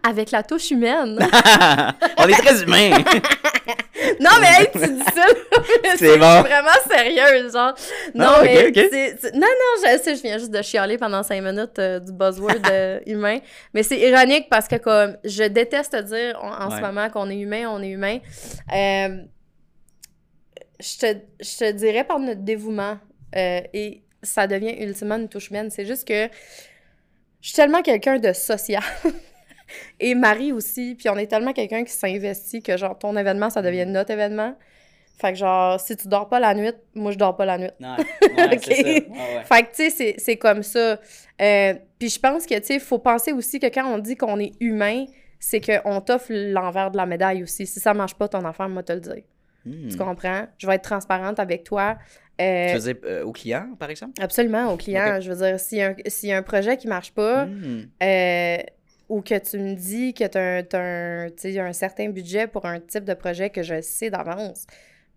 Avec 0.03 0.31
la 0.31 0.43
touche 0.43 0.69
humaine. 0.71 1.17
On 2.17 2.27
est 2.27 2.33
très 2.33 2.61
humains! 2.61 2.91
non, 4.19 4.31
mais 4.39 4.47
hey, 4.47 4.67
tu 4.71 4.79
dis 4.79 5.03
ça, 5.03 5.25
C'est 5.97 6.17
bon. 6.17 6.41
vraiment 6.41 6.77
sérieux, 6.87 7.49
genre. 7.51 7.73
Non, 8.13 8.25
Ah, 8.27 8.41
ok, 8.41 8.89
mais. 8.91 9.15
Non, 9.33 9.47
non, 9.61 9.71
je 9.83 9.97
sais, 10.03 10.15
je 10.15 10.21
viens 10.21 10.37
juste 10.37 10.51
de 10.51 10.61
chialer 10.61 10.97
pendant 10.97 11.23
cinq 11.23 11.41
minutes 11.41 11.79
euh, 11.79 11.99
du 11.99 12.11
buzzword 12.11 12.61
euh, 12.69 12.99
humain. 13.07 13.39
Mais 13.73 13.81
c'est 13.83 13.99
ironique 13.99 14.47
parce 14.49 14.67
que, 14.67 14.75
comme, 14.75 15.17
je 15.23 15.43
déteste 15.43 15.95
dire 15.95 16.37
en, 16.41 16.69
ce 16.69 16.81
moment 16.81 17.09
qu'on 17.09 17.29
est 17.29 17.39
humain, 17.39 17.67
on 17.69 17.81
est 17.81 17.89
humain. 17.89 18.19
Euh, 18.73 19.23
je, 20.79 20.97
te, 20.99 21.17
je 21.41 21.57
te 21.57 21.71
dirais 21.71 22.03
par 22.03 22.19
notre 22.19 22.41
dévouement 22.41 22.97
et 23.33 24.04
ça 24.25 24.47
devient 24.47 24.75
ultimement 24.83 25.15
une 25.17 25.29
touche 25.29 25.49
humaine. 25.49 25.69
C'est 25.69 25.85
juste 25.85 26.07
que 26.07 26.27
je 27.41 27.47
suis 27.49 27.55
tellement 27.55 27.81
quelqu'un 27.81 28.19
de 28.19 28.33
social. 28.33 28.83
Et 29.99 30.13
Marie 30.15 30.51
aussi, 30.51 30.95
puis 30.95 31.09
on 31.09 31.17
est 31.17 31.27
tellement 31.27 31.53
quelqu'un 31.53 31.83
qui 31.83 31.91
s'investit 31.91 32.61
que 32.61 32.77
genre 32.77 32.97
ton 32.97 33.15
événement, 33.17 33.49
ça 33.49 33.61
devient 33.61 33.85
notre 33.85 34.11
événement. 34.11 34.55
Fait 35.19 35.31
que 35.31 35.37
genre, 35.39 35.79
si 35.79 35.95
tu 35.95 36.07
dors 36.09 36.27
pas 36.27 36.39
la 36.39 36.53
nuit, 36.53 36.71
moi 36.93 37.11
je 37.11 37.17
dors 37.17 37.35
pas 37.35 37.45
la 37.45 37.57
nuit. 37.57 37.69
Non, 37.79 37.95
ouais, 37.97 38.03
Ok. 38.55 38.59
c'est 38.63 38.75
ça. 38.75 38.83
Ouais, 38.83 38.99
ouais. 39.37 39.43
Fait 39.45 39.63
que 39.63 39.69
tu 39.69 39.75
sais, 39.75 39.89
c'est- 39.89 40.15
c'est 40.17 40.35
comme 40.37 40.61
ça. 40.61 40.99
Euh, 41.41 41.73
puis 41.97 42.09
je 42.09 42.19
pense 42.19 42.45
que 42.45 42.55
tu 42.59 42.65
sais, 42.65 42.79
faut 42.79 42.99
penser 42.99 43.31
aussi 43.31 43.59
que 43.59 43.67
quand 43.67 43.85
on 43.91 43.97
dit 43.97 44.15
qu'on 44.17 44.39
est 44.39 44.51
humain, 44.59 45.05
c'est 45.39 45.61
qu'on 45.61 46.01
t'offre 46.01 46.27
l'envers 46.31 46.91
de 46.91 46.97
la 46.97 47.05
médaille 47.05 47.43
aussi. 47.43 47.65
Si 47.65 47.79
ça 47.79 47.93
marche 47.93 48.15
pas 48.15 48.27
ton 48.27 48.43
affaire, 48.45 48.67
moi 48.69 48.83
te 48.83 48.91
le 48.93 48.99
dire. 48.99 49.23
Hmm. 49.65 49.87
Tu 49.89 49.97
comprends? 49.97 50.47
Je 50.57 50.67
vais 50.67 50.75
être 50.75 50.83
transparente 50.83 51.39
avec 51.39 51.63
toi. 51.63 51.97
Euh, 52.39 52.67
Tu 52.73 52.77
veux 52.77 52.93
dire 52.93 53.01
euh, 53.05 53.23
au 53.23 53.31
client, 53.31 53.69
par 53.79 53.89
exemple? 53.89 54.21
absolument, 54.21 54.71
au 54.71 54.77
client. 54.77 55.19
Je 55.21 55.31
veux 55.31 55.37
dire, 55.45 55.59
s'il 55.59 55.77
y, 55.77 55.81
a 55.81 55.89
un- 55.89 56.35
a 56.35 56.37
un 56.37 56.43
projet 56.43 56.77
qui 56.77 56.87
marche 56.87 57.11
pas, 57.13 57.45
Hmm. 57.45 57.83
euh, 58.03 58.57
ou 59.09 59.21
que 59.21 59.37
tu 59.37 59.57
me 59.57 59.73
dis 59.75 60.13
que 60.13 60.25
tu 60.27 60.37
as, 60.37 61.29
sais, 61.37 61.59
un 61.59 61.73
certain 61.73 62.09
budget 62.09 62.47
pour 62.47 62.65
un 62.65 62.79
type 62.79 63.05
de 63.05 63.13
projet 63.13 63.49
que 63.49 63.63
je 63.63 63.79
sais 63.81 64.09
d'avance, 64.09 64.65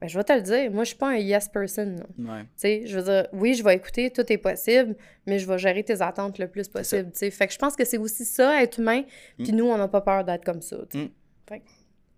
ben, 0.01 0.07
je 0.09 0.17
vais 0.17 0.23
te 0.25 0.33
le 0.33 0.43
dire. 0.43 0.71
Moi, 0.71 0.85
je 0.85 0.89
suis 0.91 0.97
pas 0.99 1.09
un 1.09 1.17
yes 1.17 1.49
person. 1.49 1.97
Ouais. 2.19 2.45
Je 2.63 2.97
veux 2.97 3.03
dire, 3.03 3.27
oui, 3.33 3.55
je 3.55 3.65
vais 3.65 3.75
écouter, 3.75 4.11
tout 4.11 4.31
est 4.33 4.39
possible, 4.39 4.95
mais 5.27 5.39
je 5.41 5.49
vais 5.49 5.59
gérer 5.59 5.83
tes 5.83 6.01
attentes 6.03 6.39
le 6.39 6.47
plus 6.47 6.69
possible. 6.69 7.11
Fait 7.15 7.47
que 7.49 7.53
je 7.53 7.59
pense 7.59 7.75
que 7.75 7.85
c'est 7.85 7.99
aussi 7.99 8.25
ça, 8.25 8.63
être 8.63 8.79
humain, 8.79 9.03
puis 9.39 9.53
nous, 9.53 9.67
on 9.67 9.77
n'a 9.77 9.89
pas 9.89 10.03
peur 10.03 10.23
d'être 10.25 10.45
comme 10.45 10.63
ça. 10.63 10.77
Fait 11.49 11.63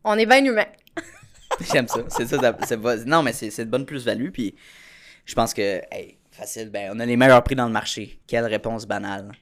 on 0.05 0.19
est 0.19 0.27
bien 0.27 0.45
humain. 0.45 0.67
J'aime 1.73 1.89
ça. 1.89 2.01
C'est 2.09 2.27
ça. 2.27 2.39
ça- 2.67 2.77
pas- 2.79 2.97
Non, 3.07 3.23
mais 3.23 3.33
c'est 3.33 3.65
de 3.65 3.71
bonne 3.71 3.85
plus-value. 3.87 4.31
Puis 4.31 4.55
je 5.25 5.35
pense 5.35 5.53
que, 5.55 5.81
hey, 5.91 6.19
facile, 6.31 6.71
ben, 6.71 6.91
on 6.95 7.01
a 7.01 7.07
les 7.07 7.17
meilleurs 7.17 7.43
prix 7.43 7.55
dans 7.55 7.67
le 7.67 7.73
marché. 7.73 8.21
Quelle 8.27 8.45
réponse 8.47 8.87
banale. 8.87 9.33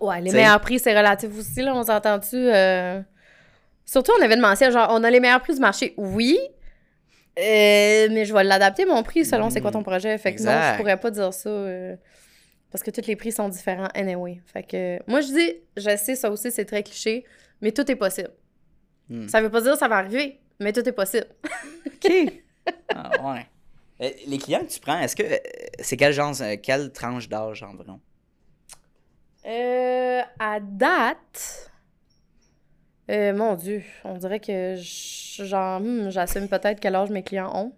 Ouais, 0.00 0.20
les 0.20 0.28
T'sais? 0.30 0.36
meilleurs 0.38 0.60
prix, 0.60 0.78
c'est 0.78 0.96
relatif 0.96 1.30
aussi, 1.38 1.62
là, 1.62 1.74
on 1.74 1.82
s'entend-tu? 1.84 2.36
euh, 2.36 3.00
Surtout 3.86 4.12
en 4.18 4.22
événementiel, 4.24 4.72
genre, 4.72 4.88
on 4.90 5.02
a 5.04 5.10
les 5.10 5.20
meilleurs 5.20 5.40
prix 5.42 5.54
du 5.54 5.60
marché, 5.60 5.92
oui, 5.98 6.38
euh, 7.38 8.08
mais 8.10 8.24
je 8.24 8.32
vais 8.32 8.44
l'adapter, 8.44 8.86
mon 8.86 9.02
prix, 9.02 9.24
selon 9.24 9.50
c'est 9.50 9.60
quoi 9.60 9.70
ton 9.70 9.82
projet. 9.82 10.16
Fait 10.18 10.34
que 10.34 10.42
non, 10.42 10.50
Exact. 10.50 10.72
je 10.72 10.78
pourrais 10.78 11.00
pas 11.00 11.10
dire 11.10 11.32
ça, 11.34 11.48
euh, 11.50 11.96
parce 12.70 12.82
que 12.82 12.90
tous 12.90 13.06
les 13.06 13.16
prix 13.16 13.32
sont 13.32 13.48
différents 13.48 13.88
anyway. 13.94 14.40
Fait 14.46 14.62
que, 14.62 14.98
moi, 15.10 15.20
je 15.20 15.26
dis, 15.28 15.52
je 15.76 15.96
sais, 15.96 16.14
ça 16.14 16.30
aussi, 16.30 16.50
c'est 16.50 16.64
très 16.64 16.82
cliché, 16.82 17.24
mais 17.60 17.72
tout 17.72 17.88
est 17.90 17.96
possible. 17.96 18.30
Hmm. 19.10 19.28
Ça 19.28 19.40
veut 19.42 19.50
pas 19.50 19.60
dire 19.60 19.72
que 19.72 19.78
ça 19.78 19.88
va 19.88 19.96
arriver, 19.96 20.40
mais 20.60 20.72
tout 20.72 20.86
est 20.88 20.92
possible. 20.92 21.26
OK. 21.86 22.32
ah, 22.94 23.10
ouais. 23.34 23.46
Euh, 24.00 24.10
les 24.26 24.38
clients 24.38 24.60
que 24.60 24.70
tu 24.72 24.80
prends, 24.80 24.98
est-ce 24.98 25.14
que 25.14 25.22
euh, 25.22 25.36
c'est 25.80 25.96
quel 25.96 26.12
genre, 26.12 26.34
euh, 26.40 26.56
quelle 26.60 26.92
tranche 26.92 27.28
d'âge 27.28 27.62
environ? 27.62 28.00
Euh, 29.46 30.22
à 30.38 30.58
date, 30.60 31.70
euh, 33.10 33.34
mon 33.34 33.54
Dieu, 33.54 33.82
on 34.04 34.14
dirait 34.14 34.40
que 34.40 34.74
hmm, 34.76 36.10
j'assume 36.10 36.48
peut-être 36.48 36.80
quel 36.80 36.94
âge 36.94 37.10
mes 37.10 37.22
clients 37.22 37.52
ont. 37.54 37.72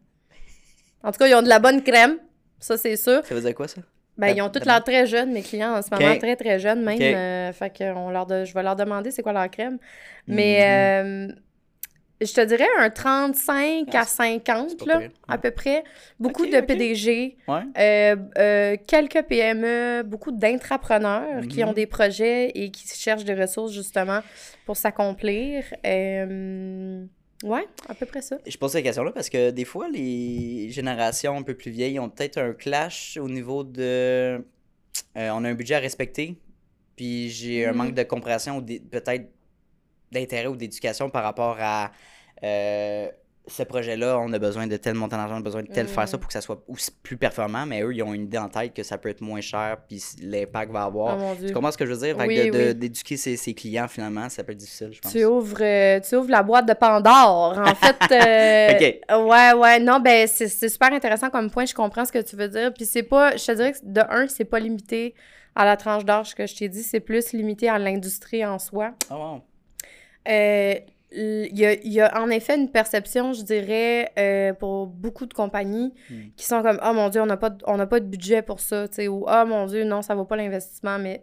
En 1.02 1.12
tout 1.12 1.18
cas, 1.18 1.26
ils 1.26 1.34
ont 1.34 1.42
de 1.42 1.48
la 1.48 1.58
bonne 1.58 1.82
crème, 1.82 2.18
ça 2.60 2.76
c'est 2.76 2.96
sûr. 2.96 3.24
Ça 3.26 3.34
veut 3.34 3.40
dire 3.40 3.54
quoi, 3.54 3.68
ça? 3.68 3.80
Ben, 4.16 4.34
ils 4.34 4.40
ont 4.40 4.48
toutes 4.48 4.64
l'air 4.64 4.82
très 4.82 5.06
jeunes, 5.06 5.32
mes 5.32 5.42
clients 5.42 5.76
en 5.76 5.82
ce 5.82 5.90
moment, 5.94 6.16
très 6.18 6.36
très 6.36 6.58
jeunes 6.58 6.82
même. 6.82 7.00
Euh, 7.00 7.52
fait 7.52 7.70
que 7.70 7.84
on 7.94 8.10
leur 8.10 8.24
de- 8.24 8.46
je 8.46 8.54
vais 8.54 8.62
leur 8.62 8.74
demander 8.74 9.10
c'est 9.10 9.22
quoi 9.22 9.34
leur 9.34 9.50
crème. 9.50 9.78
Mais 10.26 10.64
euh, 10.64 11.28
je 12.20 12.32
te 12.32 12.40
dirais 12.44 12.66
un 12.78 12.88
35 12.90 13.88
Ah, 13.92 14.00
à 14.00 14.04
50, 14.04 14.70
c'est 14.70 14.78
pas 14.86 15.00
là, 15.00 15.08
à 15.28 15.38
peu 15.38 15.50
près. 15.50 15.84
Beaucoup 16.18 16.46
de. 16.46 16.60
PDG. 16.60 17.36
Ouais. 17.46 17.60
Euh, 17.78 18.16
euh, 18.38 18.76
quelques 18.86 19.22
PME, 19.22 20.02
beaucoup 20.04 20.32
d'intrapreneurs 20.32 21.42
qui 21.48 21.62
Mhm. 21.62 21.68
ont 21.68 21.72
des 21.72 21.86
projets 21.86 22.50
et 22.54 22.70
qui 22.70 22.86
cherchent 22.88 23.24
des 23.24 23.34
ressources 23.34 23.72
justement 23.72 24.20
pour 24.64 24.76
s'accomplir. 24.76 25.64
Euh, 25.84 27.04
ouais, 27.44 27.66
à 27.88 27.94
peu 27.94 28.06
près 28.06 28.22
ça. 28.22 28.38
Je 28.46 28.56
pose 28.56 28.72
cette 28.72 28.84
question-là 28.84 29.12
parce 29.12 29.28
que 29.30 29.50
des 29.50 29.64
fois, 29.64 29.88
les 29.88 30.70
générations 30.70 31.36
un 31.36 31.42
peu 31.42 31.54
plus 31.54 31.70
vieilles 31.70 31.98
ont 31.98 32.08
peut-être 32.08 32.38
un 32.38 32.52
clash 32.52 33.18
au 33.20 33.28
niveau 33.28 33.62
de. 33.64 33.82
euh, 33.82 34.40
on 35.16 35.44
a 35.44 35.48
un 35.50 35.54
budget 35.54 35.74
à 35.74 35.78
respecter, 35.80 36.36
puis 36.96 37.28
j'ai 37.28 37.66
un 37.66 37.72
Mhm. 37.72 37.76
manque 37.76 37.94
de 37.94 38.02
compréhension 38.02 38.56
ou 38.58 38.62
peut-être 38.62 39.26
d'intérêt 40.18 40.48
ou 40.48 40.56
d'éducation 40.56 41.10
par 41.10 41.22
rapport 41.24 41.56
à. 41.60 41.90
euh, 42.42 43.08
ce 43.48 43.62
projet-là, 43.62 44.18
on 44.18 44.32
a 44.32 44.40
besoin 44.40 44.66
de 44.66 44.76
tel 44.76 44.94
montant 44.94 45.16
d'argent, 45.18 45.36
on 45.36 45.38
a 45.38 45.42
besoin 45.42 45.62
de 45.62 45.68
tel 45.68 45.86
faire 45.86 46.08
ça 46.08 46.18
pour 46.18 46.26
que 46.26 46.32
ça 46.32 46.40
soit 46.40 46.60
plus 47.04 47.16
performant, 47.16 47.64
mais 47.64 47.80
eux, 47.80 47.94
ils 47.94 48.02
ont 48.02 48.12
une 48.12 48.24
idée 48.24 48.38
en 48.38 48.48
tête 48.48 48.74
que 48.74 48.82
ça 48.82 48.98
peut 48.98 49.08
être 49.08 49.20
moins 49.20 49.40
cher, 49.40 49.76
puis 49.88 50.02
l'impact 50.20 50.72
va 50.72 50.82
Oh 50.82 50.88
avoir. 50.88 51.36
Dieu. 51.36 51.46
tu 51.46 51.54
comprends 51.54 51.70
ce 51.70 51.78
que 51.78 51.86
je 51.86 51.92
veux 51.92 52.06
dire? 52.08 52.16
Oui, 52.18 52.50
oui. 52.52 52.74
d'éduquer 52.74 53.16
ses, 53.16 53.36
ses 53.36 53.54
clients, 53.54 53.86
finalement, 53.86 54.28
ça 54.30 54.42
peut 54.42 54.50
être 54.50 54.58
difficile, 54.58 54.90
je 54.92 54.98
pense. 54.98 55.12
Tu 55.12 55.24
ouvres, 55.24 55.62
euh, 55.62 56.00
tu 56.00 56.16
ouvres 56.16 56.28
la 56.28 56.42
boîte 56.42 56.66
de 56.66 56.72
Pandore. 56.74 57.56
En 57.56 57.74
fait, 57.76 59.00
euh, 59.12 59.24
ouais, 59.28 59.52
ouais, 59.52 59.78
non, 59.78 60.00
ben 60.00 60.26
c'est 60.26 60.68
super 60.68 60.92
intéressant 60.92 61.30
comme 61.30 61.48
point. 61.48 61.66
Je 61.66 61.74
comprends 61.74 62.04
ce 62.04 62.10
que 62.10 62.22
tu 62.22 62.34
veux 62.34 62.48
dire. 62.48 62.74
Puis 62.74 62.84
c'est 62.84 63.04
pas, 63.04 63.36
je 63.36 63.46
te 63.46 63.52
dirais 63.52 63.74
que 63.74 63.78
de 63.84 64.00
un, 64.10 64.26
c'est 64.26 64.44
pas 64.44 64.58
limité 64.58 65.14
à 65.54 65.64
la 65.64 65.76
tranche 65.76 66.04
d'âge 66.04 66.34
que 66.34 66.48
je 66.48 66.56
t'ai 66.56 66.68
dit, 66.68 66.82
c'est 66.82 66.98
plus 66.98 67.32
limité 67.32 67.68
à 67.68 67.78
l'industrie 67.78 68.44
en 68.44 68.58
soi. 68.58 68.90
Ah, 69.08 69.16
wow. 69.16 69.40
Euh, 70.28 70.74
Il 71.12 71.56
y, 71.56 71.64
a, 71.64 71.72
il 71.74 71.92
y 71.92 72.00
a 72.00 72.20
en 72.20 72.28
effet 72.30 72.56
une 72.56 72.68
perception, 72.68 73.32
je 73.32 73.42
dirais, 73.42 74.10
euh, 74.18 74.52
pour 74.52 74.86
beaucoup 74.88 75.24
de 75.24 75.32
compagnies 75.32 75.94
Hmm. 76.10 76.14
qui 76.36 76.44
sont 76.44 76.60
comme 76.62 76.80
Oh 76.84 76.92
mon 76.92 77.08
Dieu, 77.08 77.22
on 77.22 77.26
n'a 77.26 77.36
pas, 77.36 77.50
de- 77.50 77.62
on 77.66 77.78
pas 77.86 78.00
de 78.00 78.04
budget 78.06 78.42
pour 78.42 78.58
ça, 78.60 78.88
tu 78.88 78.96
sais, 78.96 79.08
ou 79.08 79.24
Oh 79.26 79.44
mon 79.46 79.66
Dieu, 79.66 79.84
non, 79.84 80.02
ça 80.02 80.14
vaut 80.16 80.24
pas 80.24 80.36
l'investissement. 80.36 80.98
Mais 80.98 81.22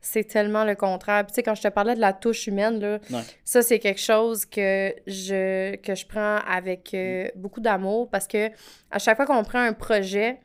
c'est 0.00 0.24
tellement 0.24 0.64
le 0.64 0.74
contraire. 0.74 1.24
Puis, 1.24 1.32
tu 1.32 1.34
sais, 1.36 1.42
quand 1.44 1.54
je 1.54 1.62
te 1.62 1.68
parlais 1.68 1.94
de 1.94 2.00
la 2.00 2.12
touche 2.12 2.48
humaine, 2.48 2.80
là, 2.80 2.98
Ouais. 3.10 3.22
ça, 3.44 3.62
c'est 3.62 3.78
quelque 3.78 4.00
chose 4.00 4.44
que 4.44 4.92
je, 5.06 5.76
que 5.76 5.94
je 5.94 6.06
prends 6.06 6.38
avec 6.46 6.92
euh, 6.94 7.28
beaucoup 7.36 7.60
d'amour 7.60 8.10
parce 8.10 8.26
que 8.26 8.48
à 8.90 8.98
chaque 8.98 9.16
fois 9.16 9.26
qu'on 9.26 9.44
prend 9.44 9.60
un 9.60 9.72
projet, 9.74 10.40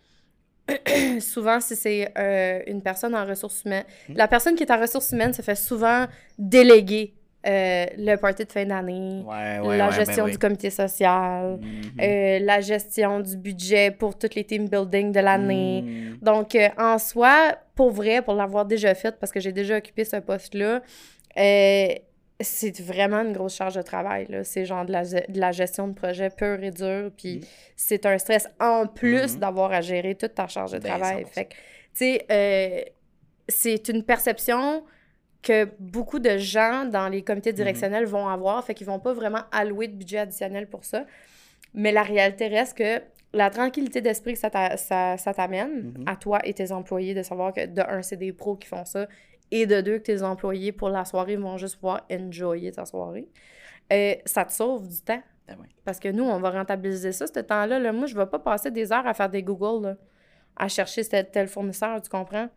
souvent, 1.20 1.60
si 1.60 1.76
c'est 1.76 2.12
euh, 2.18 2.62
une 2.68 2.82
personne 2.82 3.16
en 3.16 3.26
ressources 3.26 3.64
humaines, 3.66 3.86
la 4.10 4.28
personne 4.28 4.56
qui 4.56 4.64
est 4.64 4.72
en 4.72 4.80
ressources 4.80 5.12
humaines 5.12 5.34
se 5.34 5.42
fait 5.42 5.56
souvent 5.56 6.06
déléguer 6.38 7.16
euh, 7.48 7.86
le 7.98 8.16
party 8.16 8.46
de 8.46 8.52
fin 8.52 8.66
d'année, 8.66 9.24
Ouais, 9.26 9.60
ouais, 9.60 9.78
la 9.78 9.90
ouais, 9.90 9.96
gestion 9.96 10.26
ben 10.26 10.32
du 10.32 10.38
comité 10.38 10.70
social, 10.70 11.60
Mhm. 11.62 12.02
euh, 12.02 12.40
la 12.40 12.62
gestion 12.62 13.20
du 13.20 13.38
budget 13.38 13.92
pour 13.92 14.18
toutes 14.18 14.36
les 14.36 14.44
team 14.44 14.68
building 14.68 15.12
de 15.12 15.20
l'année. 15.20 15.82
Mhm. 15.84 16.18
Donc, 16.22 16.56
euh, 16.56 16.70
en 16.78 16.98
soi, 16.98 17.56
pour 17.76 17.92
vrai, 17.92 18.22
pour 18.22 18.34
l'avoir 18.34 18.66
déjà 18.66 18.96
fait, 18.96 19.16
parce 19.20 19.32
que 19.32 19.40
j'ai 19.40 19.52
déjà 19.52 19.78
occupé 19.78 20.06
ce 20.06 20.18
poste-là, 20.18 20.82
c'est 22.42 22.82
vraiment 22.82 23.22
une 23.22 23.32
grosse 23.32 23.56
charge 23.56 23.76
de 23.76 23.82
travail. 23.82 24.28
C'est 24.44 24.66
genre 24.66 24.86
de 24.86 24.92
la, 24.92 25.04
ge- 25.04 25.30
de 25.32 25.40
la 25.40 25.52
gestion 25.52 25.88
de 25.88 25.94
projet 25.94 26.30
pure 26.30 26.62
et 26.64 26.72
dure. 26.72 27.12
Puis 27.16 27.38
Mhm. 27.38 27.42
c'est 27.78 28.06
un 28.06 28.18
stress 28.18 28.48
en 28.60 28.88
plus 28.88 29.38
d'avoir 29.38 29.72
à 29.72 29.82
gérer 29.82 30.16
toute 30.16 30.36
ta 30.36 30.48
charge 30.48 30.74
de 30.74 30.80
Ben, 30.80 30.90
travail. 30.90 31.24
100%. 31.24 31.34
Fait 31.34 31.46
que, 31.46 31.54
tu 31.54 31.58
sais, 31.94 32.26
euh, 32.32 32.82
c'est 33.48 33.88
une 33.88 34.04
perception 34.04 34.84
que 35.46 35.70
beaucoup 35.80 36.20
de 36.20 36.38
gens 36.38 36.86
dans 36.86 37.08
les 37.08 37.22
comités 37.24 37.52
Mhm. 37.52 37.56
directionnels 37.58 38.06
vont 38.06 38.28
avoir. 38.28 38.64
Fait 38.66 38.74
qu'ils 38.74 38.88
vont 38.88 39.00
pas 39.00 39.14
vraiment 39.14 39.44
allouer 39.52 39.88
de 39.88 39.94
budget 39.96 40.20
additionnel 40.20 40.68
pour 40.68 40.84
ça. 40.84 41.06
Mais 41.74 41.92
la 41.92 42.04
réalité 42.04 42.48
reste 42.48 42.78
que 42.78 43.02
la 43.34 43.50
tranquillité 43.50 44.02
d'esprit 44.02 44.34
que 44.34 44.40
ça 44.40 44.50
t'a- 44.50 44.78
ça- 44.78 45.18
ça 45.18 45.34
t'amène 45.34 45.94
Mhm. 45.98 46.04
à 46.08 46.16
toi 46.16 46.40
et 46.44 46.54
tes 46.54 46.72
employés 46.72 47.14
de 47.14 47.22
savoir 47.22 47.54
que 47.54 47.66
de 47.66 47.82
un, 47.82 48.02
c'est 48.02 48.16
des 48.18 48.34
pros 48.34 48.56
qui 48.56 48.68
font 48.68 48.86
ça 48.86 49.08
et 49.52 49.66
de 49.66 49.82
deux, 49.82 49.98
que 50.00 50.04
tes 50.04 50.24
employés 50.24 50.72
pour 50.72 50.90
la 50.90 51.06
soirée 51.06 51.36
vont 51.36 51.58
juste 51.58 51.76
pouvoir 51.76 52.06
enjoyer 52.12 52.72
ta 52.72 52.86
soirée, 52.86 53.28
euh, 53.94 54.16
ça 54.26 54.46
te 54.46 54.52
sauve 54.52 54.88
du 54.88 55.02
temps. 55.02 55.22
Ouais. 55.50 55.56
Parce 55.84 56.00
que 56.00 56.08
nous, 56.08 56.24
on 56.24 56.40
va 56.40 56.50
rentabiliser 56.50 57.12
ça, 57.12 57.28
ce 57.28 57.40
temps-là. 57.40 57.78
Là. 57.78 57.92
Moi, 57.92 58.08
je 58.08 58.16
vais 58.18 58.26
pas 58.26 58.40
passer 58.40 58.72
des 58.72 58.92
heures 58.92 59.06
à 59.06 59.14
faire 59.14 59.30
des 59.30 59.44
Google, 59.44 59.86
là, 59.90 59.96
à 60.56 60.68
chercher 60.68 61.04
tel, 61.06 61.30
tel 61.30 61.48
fournisseur, 61.48 62.02
tu 62.02 62.10
comprends? 62.10 62.48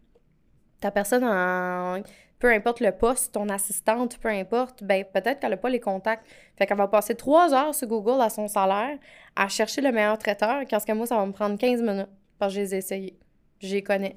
Ta 0.80 0.90
personne 0.90 1.24
en... 1.24 2.00
Peu 2.38 2.52
importe 2.52 2.80
le 2.80 2.92
poste, 2.92 3.34
ton 3.34 3.48
assistante, 3.48 4.18
peu 4.18 4.28
importe, 4.28 4.84
ben 4.84 5.04
peut-être 5.04 5.40
qu'elle 5.40 5.50
n'a 5.50 5.56
pas 5.56 5.70
les 5.70 5.80
contacts. 5.80 6.24
Fait 6.56 6.66
qu'elle 6.66 6.76
va 6.76 6.86
passer 6.86 7.14
trois 7.16 7.52
heures 7.52 7.74
sur 7.74 7.88
Google 7.88 8.20
à 8.20 8.30
son 8.30 8.46
salaire 8.46 8.96
à 9.34 9.48
chercher 9.48 9.80
le 9.80 9.90
meilleur 9.90 10.18
traiteur, 10.18 10.62
quand 10.70 10.78
ce 10.78 10.86
que 10.86 10.92
moi, 10.92 11.06
ça 11.06 11.16
va 11.16 11.26
me 11.26 11.32
prendre 11.32 11.58
15 11.58 11.82
minutes 11.82 12.08
parce 12.38 12.52
que 12.52 12.56
je 12.56 12.64
les 12.64 12.74
ai 12.74 12.78
essayés. 12.78 13.18
Je 13.60 13.74
les 13.74 13.82
connais. 13.82 14.14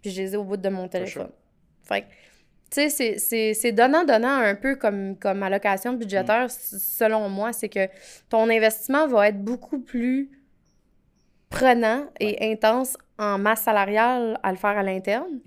Puis 0.00 0.10
je 0.10 0.22
les 0.22 0.32
ai 0.34 0.36
au 0.38 0.44
bout 0.44 0.56
de 0.56 0.68
mon 0.70 0.88
téléphone. 0.88 1.28
Fait 1.82 2.02
que, 2.02 2.06
tu 2.70 2.88
sais, 2.90 3.54
c'est- 3.54 3.72
donnant-donnant 3.72 4.38
un 4.40 4.54
peu 4.54 4.76
comme, 4.76 5.16
comme 5.18 5.42
allocation 5.42 5.92
budgétaire, 5.92 6.44
s- 6.44 6.74
selon 6.96 7.28
moi. 7.28 7.52
C'est 7.52 7.68
que 7.68 7.86
ton 8.30 8.48
investissement 8.48 9.06
va 9.08 9.28
être 9.28 9.42
beaucoup 9.42 9.78
plus 9.80 10.30
prenant 11.50 12.04
et 12.20 12.50
intense 12.52 12.96
en 13.18 13.38
masse 13.38 13.62
salariale 13.62 14.38
à 14.42 14.50
le 14.52 14.56
faire 14.58 14.76
à 14.78 14.82
l'interne. 14.82 15.40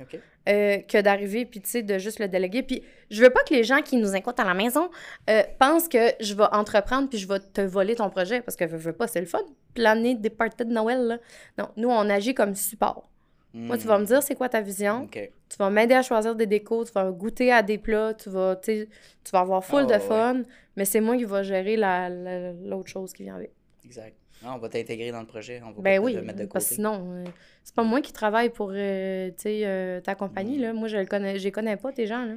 Euh, 0.49 0.77
que 0.79 0.99
d'arriver 1.01 1.45
puis 1.45 1.61
tu 1.61 1.69
sais 1.69 1.83
de 1.83 1.97
juste 1.97 2.19
le 2.19 2.27
déléguer 2.27 2.63
puis 2.63 2.81
je 3.11 3.21
veux 3.21 3.29
pas 3.29 3.43
que 3.43 3.53
les 3.53 3.63
gens 3.63 3.81
qui 3.81 3.97
nous 3.97 4.15
écoutent 4.15 4.39
à 4.39 4.43
la 4.43 4.53
maison 4.55 4.89
euh, 5.29 5.43
pensent 5.59 5.87
que 5.87 6.13
je 6.19 6.33
vais 6.33 6.45
entreprendre 6.51 7.09
puis 7.09 7.17
je 7.19 7.27
vais 7.27 7.39
te 7.39 7.61
voler 7.61 7.95
ton 7.95 8.09
projet 8.09 8.41
parce 8.41 8.55
que 8.55 8.67
je 8.67 8.75
veux 8.75 8.93
pas 8.93 9.07
c'est 9.07 9.19
le 9.19 9.27
fun 9.27 9.41
planer 9.75 10.15
des 10.15 10.29
parties 10.31 10.65
de 10.65 10.71
Noël 10.73 11.01
là. 11.05 11.17
non 11.59 11.69
nous 11.77 11.89
on 11.89 12.09
agit 12.09 12.33
comme 12.33 12.55
support 12.55 13.07
moi 13.53 13.77
tu 13.77 13.85
vas 13.85 13.99
me 13.99 14.05
dire 14.05 14.23
c'est 14.23 14.33
quoi 14.35 14.47
ta 14.47 14.61
vision? 14.61 15.07
Tu 15.11 15.57
vas 15.59 15.69
m'aider 15.69 15.93
à 15.93 16.01
choisir 16.01 16.33
des 16.37 16.45
décos, 16.47 16.85
tu 16.85 16.93
vas 16.93 17.11
goûter 17.11 17.51
à 17.51 17.61
des 17.61 17.77
plats, 17.77 18.13
tu 18.13 18.29
vas, 18.29 18.55
tu 18.55 18.87
vas 19.33 19.39
avoir 19.41 19.61
full 19.61 19.81
Ah, 19.81 19.85
de 19.87 19.91
ouais, 19.91 19.99
fun, 19.99 20.43
mais 20.77 20.85
c'est 20.85 21.01
moi 21.01 21.17
qui 21.17 21.25
va 21.25 21.43
gérer 21.43 21.75
la- 21.75 22.07
la- 22.07 22.53
l'autre 22.53 22.87
chose 22.87 23.11
qui 23.11 23.23
vient 23.23 23.35
avec. 23.35 23.51
Exact. 23.83 24.15
Non, 24.43 24.53
on 24.55 24.57
va 24.57 24.69
t'intégrer 24.69 25.11
dans 25.11 25.19
le 25.21 25.27
projet. 25.27 25.61
On 25.63 25.71
va 25.71 25.81
Ben 25.81 25.99
pas 25.99 26.05
oui, 26.05 26.13
te 26.15 26.19
mettre 26.19 26.39
de 26.39 26.45
parce 26.45 26.65
que 26.65 26.69
côté. 26.69 26.75
sinon, 26.75 27.05
euh, 27.11 27.25
c'est 27.63 27.75
pas 27.75 27.83
moi 27.83 28.01
qui 28.01 28.11
travaille 28.13 28.49
pour, 28.49 28.71
euh, 28.73 29.29
euh, 29.45 30.01
ta 30.01 30.15
compagnie, 30.15 30.57
Mm. 30.57 30.61
là. 30.61 30.73
Moi, 30.73 30.87
je 30.87 30.97
le 30.97 31.05
connais, 31.05 31.37
je 31.39 31.43
les 31.43 31.51
connais 31.51 31.77
pas, 31.77 31.91
tes 31.91 32.07
gens, 32.07 32.25
là. 32.25 32.35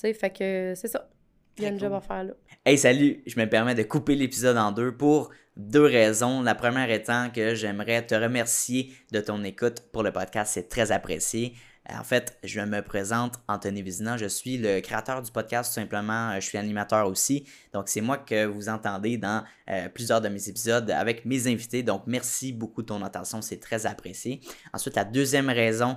Fait 0.00 0.30
que 0.30 0.72
c'est 0.76 0.88
ça. 0.88 1.08
Il 1.56 1.64
y 1.64 1.66
a 1.66 1.70
une 1.70 1.78
job 1.80 1.92
à 1.92 2.00
faire, 2.00 2.22
là. 2.24 2.32
Hey, 2.64 2.78
salut! 2.78 3.20
Je 3.26 3.38
me 3.40 3.46
permets 3.48 3.74
de 3.74 3.82
couper 3.82 4.14
l'épisode 4.14 4.56
en 4.56 4.70
deux 4.72 4.96
pour 4.96 5.30
deux 5.56 5.84
raisons. 5.84 6.40
La 6.42 6.54
première 6.54 6.88
étant 6.90 7.30
que 7.30 7.54
j'aimerais 7.56 8.06
te 8.06 8.14
remercier 8.14 8.92
de 9.10 9.20
ton 9.20 9.42
écoute 9.42 9.80
pour 9.92 10.04
le 10.04 10.12
podcast. 10.12 10.52
C'est 10.54 10.68
très 10.68 10.92
apprécié. 10.92 11.54
En 11.90 12.04
fait, 12.04 12.36
je 12.44 12.60
me 12.60 12.82
présente 12.82 13.40
Anthony 13.48 13.82
Vizina. 13.82 14.18
Je 14.18 14.26
suis 14.26 14.58
le 14.58 14.80
créateur 14.80 15.22
du 15.22 15.30
podcast, 15.30 15.70
tout 15.72 15.80
simplement. 15.80 16.34
Je 16.34 16.40
suis 16.40 16.58
animateur 16.58 17.08
aussi. 17.08 17.46
Donc, 17.72 17.88
c'est 17.88 18.02
moi 18.02 18.18
que 18.18 18.44
vous 18.44 18.68
entendez 18.68 19.16
dans 19.16 19.42
euh, 19.70 19.88
plusieurs 19.88 20.20
de 20.20 20.28
mes 20.28 20.48
épisodes 20.50 20.90
avec 20.90 21.24
mes 21.24 21.46
invités. 21.46 21.82
Donc, 21.82 22.02
merci 22.06 22.52
beaucoup 22.52 22.82
de 22.82 22.88
ton 22.88 23.02
attention. 23.02 23.40
C'est 23.40 23.60
très 23.60 23.86
apprécié. 23.86 24.40
Ensuite, 24.74 24.96
la 24.96 25.04
deuxième 25.04 25.48
raison 25.48 25.96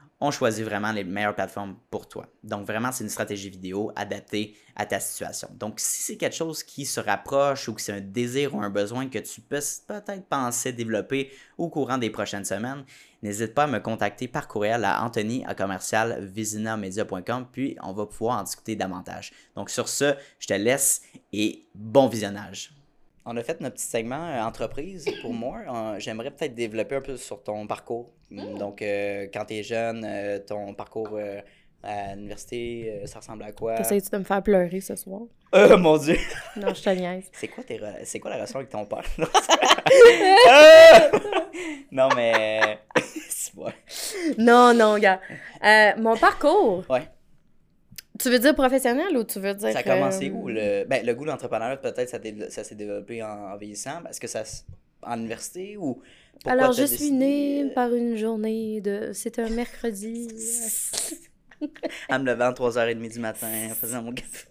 on 0.21 0.29
choisit 0.29 0.63
vraiment 0.63 0.91
les 0.91 1.03
meilleures 1.03 1.33
plateformes 1.33 1.75
pour 1.89 2.07
toi. 2.07 2.27
Donc 2.43 2.67
vraiment, 2.67 2.91
c'est 2.91 3.03
une 3.03 3.09
stratégie 3.09 3.49
vidéo 3.49 3.91
adaptée 3.95 4.55
à 4.75 4.85
ta 4.85 4.99
situation. 4.99 5.49
Donc 5.55 5.79
si 5.79 6.03
c'est 6.03 6.17
quelque 6.17 6.35
chose 6.35 6.61
qui 6.61 6.85
se 6.85 6.99
rapproche 6.99 7.67
ou 7.67 7.73
que 7.73 7.81
c'est 7.81 7.93
un 7.93 8.01
désir 8.01 8.53
ou 8.53 8.61
un 8.61 8.69
besoin 8.69 9.09
que 9.09 9.17
tu 9.17 9.41
peux 9.41 9.59
peut-être 9.87 10.25
penser 10.27 10.73
développer 10.73 11.31
au 11.57 11.69
courant 11.69 11.97
des 11.97 12.11
prochaines 12.11 12.45
semaines, 12.45 12.85
n'hésite 13.23 13.55
pas 13.55 13.63
à 13.63 13.67
me 13.67 13.79
contacter 13.79 14.27
par 14.27 14.47
courriel 14.47 14.85
à 14.85 15.03
anthony 15.03 15.43
à 15.45 15.55
commercial 15.55 16.31
puis 17.51 17.75
on 17.81 17.93
va 17.93 18.05
pouvoir 18.05 18.39
en 18.39 18.43
discuter 18.43 18.75
davantage. 18.75 19.33
Donc 19.55 19.71
sur 19.71 19.89
ce, 19.89 20.13
je 20.37 20.47
te 20.47 20.53
laisse 20.53 21.01
et 21.33 21.67
bon 21.73 22.07
visionnage. 22.07 22.80
On 23.25 23.37
a 23.37 23.43
fait 23.43 23.59
notre 23.61 23.75
petit 23.75 23.85
segment 23.85 24.27
euh, 24.27 24.41
entreprise 24.41 25.05
pour 25.21 25.33
moi. 25.33 25.59
Euh, 25.67 25.99
J'aimerais 25.99 26.31
peut-être 26.31 26.55
développer 26.55 26.95
un 26.95 27.01
peu 27.01 27.17
sur 27.17 27.43
ton 27.43 27.67
parcours. 27.67 28.11
Donc, 28.31 28.81
euh, 28.81 29.27
quand 29.33 29.45
tu 29.45 29.55
es 29.55 29.63
jeune, 29.63 30.03
euh, 30.07 30.39
ton 30.39 30.73
parcours 30.73 31.09
euh, 31.13 31.39
à 31.83 32.15
l'université, 32.15 33.01
euh, 33.03 33.05
ça 33.05 33.19
ressemble 33.19 33.43
à 33.43 33.51
quoi? 33.51 33.75
T'essayes-tu 33.75 34.09
de 34.09 34.17
me 34.17 34.23
faire 34.23 34.41
pleurer 34.41 34.81
ce 34.81 34.95
soir? 34.95 35.21
Oh 35.53 35.67
mon 35.77 35.97
Dieu! 35.97 36.17
Non, 36.55 36.73
je 36.73 36.81
te 36.81 36.89
niaise. 36.89 37.29
C'est 37.33 37.49
quoi, 37.49 37.63
tes 37.63 37.77
re- 37.77 37.99
c'est 38.05 38.19
quoi 38.19 38.31
la 38.31 38.37
relation 38.37 38.59
avec 38.59 38.71
ton 38.71 38.85
père? 38.85 39.03
Non, 41.91 42.09
mais. 42.15 42.79
Non, 44.37 44.73
non, 44.73 44.97
gars. 44.97 45.19
Euh, 45.63 45.91
mon 45.97 46.15
parcours, 46.17 46.83
Ouais. 46.89 47.03
Tu 48.19 48.29
veux 48.29 48.39
dire 48.39 48.53
professionnel 48.55 49.15
ou 49.17 49.23
tu 49.23 49.39
veux 49.39 49.53
dire... 49.53 49.71
Ça 49.71 49.79
a 49.79 49.83
commencé 49.83 50.29
euh, 50.29 50.33
où? 50.33 50.47
Le... 50.49 50.85
Ben, 50.85 51.05
le 51.05 51.13
goût 51.15 51.23
de 51.25 51.29
l'entrepreneuriat, 51.29 51.77
peut-être, 51.77 52.09
ça, 52.09 52.19
ça 52.49 52.63
s'est 52.63 52.75
développé 52.75 53.23
en, 53.23 53.27
en 53.53 53.57
vieillissant. 53.57 54.03
Est-ce 54.09 54.19
que 54.19 54.27
ça. 54.27 54.41
s- 54.41 54.65
En 55.03 55.17
université 55.17 55.77
ou. 55.77 56.01
pourquoi 56.43 56.51
Alors, 56.51 56.73
je 56.73 56.83
suis 56.83 56.97
décidé, 56.97 57.15
née 57.15 57.63
euh, 57.63 57.73
par 57.73 57.93
une 57.93 58.15
journée 58.17 58.81
de... 58.81 59.11
C'était 59.13 59.41
un 59.41 59.49
mercredi. 59.49 60.27
En 62.09 62.19
me 62.19 62.25
levant 62.25 62.45
à 62.49 62.53
3h30 62.53 63.11
du 63.11 63.19
matin, 63.19 63.47
en 63.71 63.75
faisant 63.75 64.01
mon 64.03 64.11
café. 64.13 64.47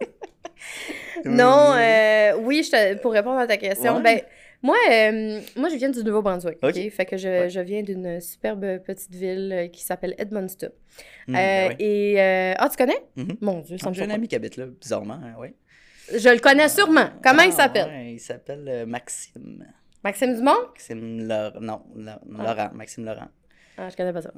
non, 1.25 1.73
euh, 1.77 2.37
oui, 2.43 2.63
je 2.65 2.71
te- 2.71 2.95
pour 3.03 3.13
répondre 3.13 3.39
à 3.39 3.47
ta 3.47 3.57
question, 3.57 3.97
Ouais. 3.97 4.03
ben, 4.03 4.21
moi, 4.63 4.77
euh, 4.91 5.41
moi, 5.57 5.69
je 5.71 5.77
viens 5.77 5.91
du 5.91 6.03
Nouveau-Brunswick, 6.05 6.59
Ok. 6.63 6.77
OK? 6.77 6.91
Fait 6.91 7.07
que 7.07 7.17
je, 7.17 7.29
Ouais. 7.29 7.51
je 7.51 7.61
viens 7.61 7.83
d'une 7.83 8.21
superbe 8.21 8.79
petite 8.85 9.15
ville 9.15 9.53
euh, 9.53 9.69
qui 9.69 9.83
s'appelle 9.85 10.15
Edmundston. 10.19 10.71
Hmm, 11.29 11.35
Euh, 11.35 11.39
ben 11.39 11.69
ouais. 11.71 11.77
Et... 11.79 12.21
euh, 12.21 12.55
Ah, 12.59 12.69
tu 12.69 12.77
connais? 12.77 13.03
Mhm. 13.17 13.37
Mon 13.41 13.61
Dieu, 13.61 13.79
ça 13.79 13.89
me 13.89 13.95
J'ai 13.95 14.05
un 14.05 14.11
ami 14.11 14.29
qui 14.29 14.37
habite 14.37 14.57
là, 14.57 14.67
bizarrement, 14.67 15.15
hein, 15.23 15.35
ouais. 15.39 15.55
Je 16.13 16.29
le 16.29 16.39
connais 16.41 16.69
sûrement. 16.69 17.09
Comment 17.23 17.43
il 17.43 17.51
Ah, 17.53 17.57
s'appelle? 17.57 17.87
ouais, 17.89 18.13
il 18.15 18.19
s'appelle 18.21 18.85
Maxime. 18.87 19.65
Maxime 20.03 20.35
Dumont? 20.35 20.57
Maxime 20.73 21.29
Laurent. 21.29 21.61
Non, 21.61 21.83
Ah. 22.39 22.43
Laurent. 22.43 22.71
Maxime 22.75 23.05
Laurent. 23.05 23.29
Ah, 23.79 23.89
je 23.89 23.97
connais 23.97 24.13
pas 24.13 24.21
ça. 24.23 24.31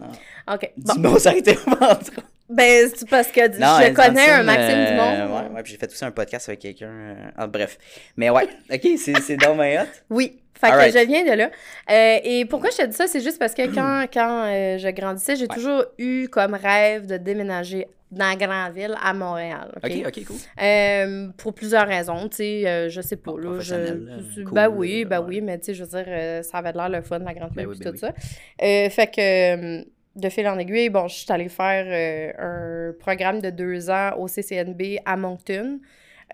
OK. 0.53 0.73
Bon. 0.77 0.95
Du 0.95 1.01
mot 1.01 1.19
s'arrêter 1.19 1.57
au 1.67 1.71
ventre. 1.71 2.13
Ben, 2.49 2.91
c'est 2.95 3.09
parce 3.09 3.29
que 3.29 3.41
Non, 3.59 3.79
je 3.87 3.93
connais 3.93 4.29
un 4.31 4.43
Maxime 4.43 4.79
euh, 4.79 4.91
Dumont. 4.91 5.37
Ouais, 5.37 5.49
ouais, 5.55 5.63
puis 5.63 5.73
j'ai 5.73 5.79
fait 5.79 5.91
aussi 5.91 6.05
un 6.05 6.11
podcast 6.11 6.49
avec 6.49 6.61
quelqu'un. 6.61 6.91
euh, 6.91 7.15
ah, 7.37 7.47
bref. 7.47 7.79
Mais 8.17 8.29
ouais, 8.31 8.49
ok, 8.73 8.89
c'est 8.99 9.37
dans 9.37 9.55
ma. 9.55 9.67
Oui. 10.11 10.39
Fait 10.61 10.71
que 10.71 10.99
je 10.99 11.07
viens 11.07 11.25
de 11.25 11.33
là. 11.37 11.51
Euh, 11.91 12.19
et 12.23 12.45
pourquoi 12.45 12.71
je 12.71 12.77
te 12.77 12.87
dis 12.87 12.95
ça? 12.97 13.07
C'est 13.09 13.21
juste 13.21 13.39
parce 13.39 13.55
que 13.55 13.67
quand, 13.75 14.05
quand 14.13 14.45
euh, 14.47 14.79
je 14.79 14.89
grandissais, 14.91 15.35
j'ai 15.37 15.43
Ouais. 15.49 15.55
toujours 15.55 15.85
eu 15.99 16.29
comme 16.29 16.55
rêve 16.55 17.07
de 17.07 17.17
déménager 17.17 17.89
dans 18.13 18.29
la 18.29 18.37
grande 18.37 18.73
ville 18.75 18.95
à 19.03 19.13
Montréal. 19.15 19.73
OK? 19.83 19.91
Ok, 20.07 20.25
cool. 20.27 21.33
Pour 21.39 21.55
plusieurs 21.55 21.89
raisons, 21.89 22.29
tu 22.29 22.37
sais, 22.37 22.91
je 22.91 23.01
sais 23.01 23.17
pas, 23.17 23.33
là, 23.33 23.39
je, 23.39 23.75
professionnel, 23.75 24.05
là, 24.07 24.45
cool, 24.45 24.53
ben 24.55 24.69
oui, 24.69 25.05
ben 25.07 25.21
oui, 25.27 25.41
mais 25.41 25.59
tu 25.59 25.65
sais, 25.67 25.75
je 25.75 25.83
veux 25.85 25.89
dire, 26.03 26.45
ça 26.45 26.59
avait 26.59 26.73
l'air 26.73 26.91
le 26.91 27.01
fun, 27.01 27.19
la 27.21 27.33
grande 27.35 27.53
Ben 27.55 27.63
ville, 27.67 27.71
oui, 27.79 27.79
ben 27.83 27.91
tout 27.93 27.97
ça. 27.99 28.13
Fait 28.61 29.11
que, 29.11 29.85
de 30.15 30.29
fil 30.29 30.47
en 30.47 30.59
aiguille, 30.59 30.91
bon, 30.91 31.09
je 31.09 31.15
suis 31.17 31.33
allée 31.33 31.49
faire 31.49 31.85
euh, 31.89 32.91
un 32.91 32.93
programme 32.99 33.41
de 33.41 33.51
deux 33.51 33.89
ans 33.91 34.13
au 34.19 34.29
CCNB 34.29 34.99
à 35.05 35.17
Moncton, 35.17 35.81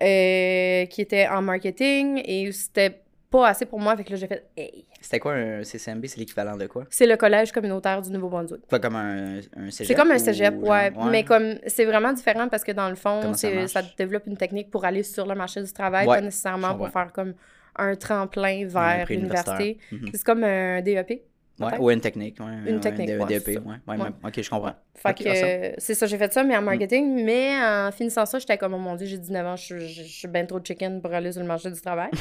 euh, 0.01 0.85
qui 0.85 1.01
était 1.01 1.27
en 1.27 1.41
marketing, 1.41 2.21
et 2.25 2.51
c'était 2.51 3.01
pas 3.29 3.47
assez 3.49 3.65
pour 3.65 3.79
moi, 3.79 3.95
fait 3.95 4.03
que 4.03 4.11
là, 4.11 4.15
j'ai 4.17 4.27
fait, 4.27 4.45
hey, 4.57 4.85
C'était 4.99 5.19
quoi 5.19 5.33
un 5.33 5.63
CCMB 5.63 6.05
C'est 6.07 6.17
l'équivalent 6.19 6.57
de 6.57 6.65
quoi? 6.67 6.85
C'est 6.89 7.05
le 7.05 7.15
collège 7.15 7.51
communautaire 7.51 8.01
du 8.01 8.09
Nouveau-Brunswick. 8.11 8.65
Pas 8.67 8.79
comme 8.79 8.95
un, 8.95 9.37
un 9.55 9.69
cégep 9.69 9.87
C'est 9.87 9.93
comme 9.95 10.11
un 10.11 10.15
ou 10.15 10.19
cégep, 10.19 10.53
genre- 10.55 10.63
ouais, 10.69 10.91
Mais 11.11 11.23
comme 11.23 11.55
c'est 11.67 11.85
vraiment 11.85 12.11
différent 12.11 12.47
parce 12.49 12.63
que 12.63 12.71
dans 12.71 12.89
le 12.89 12.95
fond, 12.95 13.33
ça 13.33 13.67
ça, 13.67 13.81
développe 13.97 14.25
une 14.25 14.35
technique 14.37 14.71
pour 14.71 14.83
aller 14.83 15.03
sur 15.03 15.27
le 15.27 15.35
marché 15.35 15.61
du 15.61 15.71
travail, 15.71 16.07
Ouais, 16.07 16.15
pas 16.17 16.21
nécessairement 16.21 16.75
pour 16.75 16.89
faire 16.89 17.11
comme 17.13 17.33
un 17.75 17.95
tremplin 17.95 18.65
vers 18.67 19.05
l'université. 19.07 19.77
Mhm. 19.91 20.09
C'est 20.13 20.23
comme 20.23 20.43
un 20.43 20.81
DEP. 20.81 21.21
Ouais, 21.59 21.77
ou 21.79 21.91
une 21.91 21.99
technique. 22.01 22.39
Ouais, 22.39 22.71
Une 22.71 22.79
technique, 22.79 23.09
un 23.09 23.25
DEP, 23.25 23.41
c'est 23.45 23.53
ça. 23.55 23.59
ouais, 23.59 23.65
ouais, 23.67 23.97
Ouais. 23.97 24.03
même. 24.03 24.13
Ok, 24.23 24.41
je 24.41 24.49
comprends. 24.49 24.73
Fait 24.95 25.13
que 25.13 25.29
awesome. 25.29 25.43
euh, 25.47 25.71
c'est 25.77 25.93
ça, 25.93 26.05
j'ai 26.07 26.17
fait 26.17 26.31
ça, 26.31 26.43
mais 26.43 26.55
Mm. 26.55 26.59
en 26.59 26.61
marketing. 26.61 27.23
Mais 27.25 27.49
en 27.61 27.91
finissant 27.91 28.25
ça, 28.25 28.39
j'étais 28.39 28.57
comme, 28.57 28.73
oh 28.75 28.77
mon 28.77 28.95
dieu, 28.95 29.07
j'ai 29.07 29.17
19 29.17 29.45
ans, 29.45 29.55
je, 29.55 29.77
je- 29.79 30.03
je 30.03 30.07
suis 30.07 30.27
bien 30.27 30.45
trop 30.45 30.59
chicken 30.63 31.01
pour 31.01 31.11
aller 31.13 31.31
sur 31.31 31.41
le 31.41 31.47
marché 31.47 31.69
du 31.71 31.81
travail. 31.81 32.09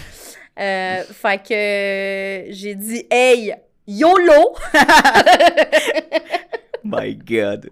Euh, 0.61 1.05
fait 1.05 1.41
que 1.41 1.55
euh, 1.55 2.47
j'ai 2.51 2.75
dit, 2.75 3.07
hey, 3.13 3.55
YOLO! 3.87 4.57
My 6.85 7.15
God. 7.15 7.71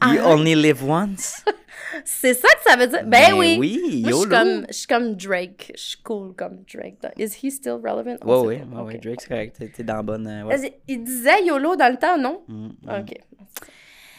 Ah. 0.00 0.14
You 0.14 0.20
only 0.24 0.56
live 0.56 0.82
once? 0.82 1.44
c'est 2.04 2.34
ça 2.34 2.48
que 2.48 2.62
ça 2.70 2.76
veut 2.76 2.86
dire? 2.86 3.04
Ben, 3.06 3.32
oui! 3.34 3.56
oui, 3.58 4.00
Moi, 4.02 4.10
je 4.12 4.16
suis 4.16 4.20
YOLO. 4.24 4.28
comme, 4.30 4.66
je 4.68 4.72
suis 4.74 4.86
comme 4.86 5.14
Drake. 5.16 5.72
Je 5.76 5.80
suis 5.80 6.02
cool 6.02 6.34
comme 6.34 6.62
Drake. 6.72 6.98
Is 7.18 7.30
he 7.42 7.50
still 7.50 7.78
relevant? 7.82 8.16
Ouais, 8.24 8.24
On 8.24 8.44
ouais, 8.46 8.64
pas. 8.72 8.82
ouais, 8.82 8.98
Drake, 8.98 9.20
c'est 9.20 9.28
correct. 9.28 9.62
T'es- 9.74 9.82
dans 9.82 9.96
la 9.96 10.02
bonne. 10.02 10.26
euh, 10.26 10.44
ouais. 10.44 10.80
Il 10.88 11.04
disait 11.04 11.44
YOLO 11.44 11.76
dans 11.76 11.90
le 11.92 11.98
temps, 11.98 12.16
non? 12.18 12.42
Mm, 12.48 12.66
mm. 12.82 13.00
Ok. 13.00 13.14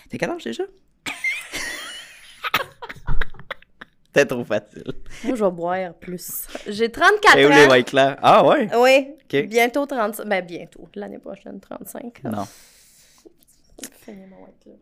T'es 0.09 0.17
quel 0.17 0.29
âge 0.29 0.43
déjà? 0.43 0.63
T'es 4.13 4.25
trop 4.25 4.45
facile. 4.45 4.83
Moi, 5.25 5.35
je 5.35 5.43
vais 5.43 5.51
boire 5.51 5.93
plus. 5.95 6.47
J'ai 6.67 6.89
34 6.89 7.37
Et 7.37 7.45
où 7.45 7.49
les 7.49 7.65
white? 7.67 7.93
Ah 8.21 8.45
ouais? 8.47 8.69
Oui. 8.77 9.09
Ok. 9.25 9.47
Bientôt 9.47 9.85
35. 9.85 10.25
Ben, 10.25 10.45
bientôt. 10.45 10.87
L'année 10.95 11.19
prochaine, 11.19 11.59
35. 11.59 12.23
Non, 12.23 12.47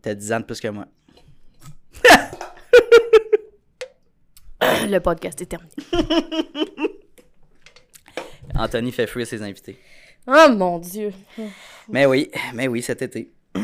t'as 0.04 0.14
10 0.14 0.34
ans 0.34 0.40
de 0.40 0.46
plus 0.46 0.60
que 0.60 0.68
moi. 0.68 0.86
Le 4.90 5.00
podcast 5.00 5.42
est 5.42 5.46
terminé. 5.46 5.74
Anthony 8.56 8.92
fait 8.92 9.08
fuir 9.08 9.26
ses 9.26 9.42
invités. 9.42 9.80
Oh 10.28 10.48
mon 10.52 10.80
Dieu. 10.80 11.12
Mais 11.90 12.06
oui, 12.06 12.30
mais 12.54 12.68
oui, 12.68 12.82
cet 12.82 13.02
été. 13.02 13.32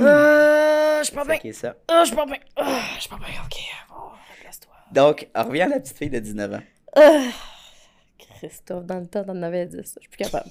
Euh, 0.99 1.03
je 1.03 1.11
pas 1.11 1.23
bien. 1.23 1.37
C'est 1.41 1.53
ça? 1.53 1.75
Euh, 1.89 2.03
je 2.03 2.13
pas 2.13 2.25
bien. 2.25 2.35
Euh, 2.59 2.63
je 2.99 3.07
pas 3.07 3.15
bien. 3.15 3.27
Ok. 3.45 3.57
Bon, 3.87 3.95
place-toi. 4.41 4.73
Donc, 4.91 5.27
on 5.33 5.43
revient 5.45 5.61
à 5.61 5.67
la 5.69 5.79
petite 5.79 5.97
fille 5.97 6.09
de 6.09 6.19
19 6.19 6.53
ans. 6.55 6.61
Euh, 6.97 7.29
Christophe, 8.17 8.85
dans 8.85 8.99
le 8.99 9.07
temps, 9.07 9.23
t'en 9.23 9.41
avais 9.41 9.65
10. 9.65 9.77
Je 9.77 9.83
suis 9.83 10.09
plus 10.09 10.17
capable. 10.17 10.49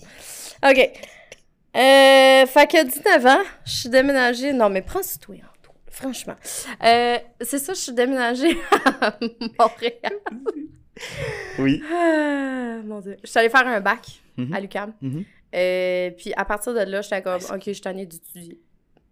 OK. 0.66 0.78
Euh, 1.76 2.46
fait 2.46 2.66
que 2.66 2.82
19 2.82 3.26
ans, 3.26 3.42
je 3.66 3.72
suis 3.72 3.88
déménagée. 3.90 4.54
Non, 4.54 4.70
mais 4.70 4.80
prends 4.80 5.02
ce 5.02 5.18
toi 5.18 5.34
en 5.34 5.38
tout. 5.38 5.57
Franchement. 6.00 6.36
Euh, 6.84 7.18
c'est 7.40 7.58
ça, 7.58 7.74
je 7.74 7.80
suis 7.80 7.92
déménagée 7.92 8.56
à 9.00 9.18
Montréal. 9.58 10.12
Oui. 11.58 11.82
Ah, 11.92 12.78
mon 12.84 13.00
Dieu. 13.00 13.16
Je 13.22 13.28
suis 13.28 13.38
allée 13.38 13.48
faire 13.48 13.66
un 13.66 13.80
bac 13.80 14.20
Mhm. 14.36 14.52
à 14.54 14.60
l'UQAM. 14.60 14.92
Mhm. 15.02 15.24
Euh, 15.54 16.10
puis 16.12 16.32
à 16.36 16.44
partir 16.44 16.72
de 16.74 16.80
là, 16.80 17.00
j'étais 17.02 17.22
comme, 17.22 17.40
OK, 17.52 17.62
je 17.66 17.72
suis 17.72 17.80
tannée 17.80 18.06
d'étudier. 18.06 18.60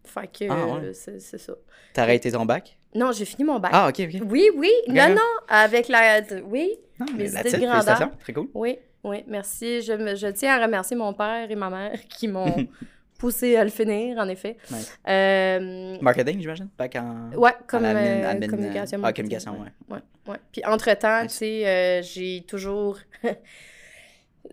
Fait 0.04 0.28
que 0.28 0.44
Ah, 0.50 0.66
ouais. 0.78 0.92
c'est 0.94 1.18
ça. 1.20 1.52
T'as 1.92 2.02
arrêté 2.02 2.30
ton 2.30 2.44
bac? 2.46 2.78
Non, 2.94 3.10
j'ai 3.12 3.24
fini 3.24 3.42
mon 3.44 3.58
bac. 3.58 3.72
Ah, 3.74 3.88
ok, 3.88 4.00
ok. 4.00 4.22
Oui, 4.30 4.48
oui. 4.56 4.70
Non, 4.88 5.08
non. 5.10 5.20
Avec 5.48 5.88
la. 5.88 6.20
Oui. 6.44 6.72
Non, 7.00 7.06
Mes 7.12 7.18
mais 7.18 7.24
idées 7.30 7.32
that's 7.32 7.44
de 7.44 7.48
it, 7.48 7.62
grandeur. 7.64 7.82
félicitations, 7.84 8.10
Très 8.20 8.32
cool. 8.32 8.48
Oui, 8.54 8.78
oui, 9.04 9.24
merci. 9.26 9.82
Je, 9.82 9.92
me- 9.94 10.14
je 10.14 10.28
tiens 10.28 10.58
à 10.58 10.62
remercier 10.64 10.96
mon 10.96 11.12
père 11.12 11.50
et 11.50 11.56
ma 11.56 11.68
mère 11.70 11.98
qui 12.08 12.28
m'ont 12.28 12.54
poussé 13.18 13.56
à 13.56 13.64
le 13.64 13.70
finir, 13.70 14.18
en 14.18 14.28
effet. 14.28 14.56
Nice. 14.70 14.98
Euh, 15.08 15.96
Marketing, 16.00 16.40
j'imagine? 16.40 16.68
Bac 16.78 16.96
en. 16.96 17.30
ouais, 17.36 17.52
comme 17.66 17.82
admin- 17.84 17.96
euh, 18.24 18.30
admin, 18.30 18.46
euh, 18.46 18.50
communication. 18.50 19.00
ah, 19.02 19.12
communication, 19.12 19.52
ouais. 19.52 19.68
ouais. 19.94 20.00
ouais. 20.28 20.36
Puis 20.52 20.62
entre-temps, 20.64 21.22
Nice. 21.22 21.32
tu 21.32 21.38
sais, 21.38 21.66
euh, 21.66 22.02
j'ai 22.02 22.44
toujours... 22.46 22.98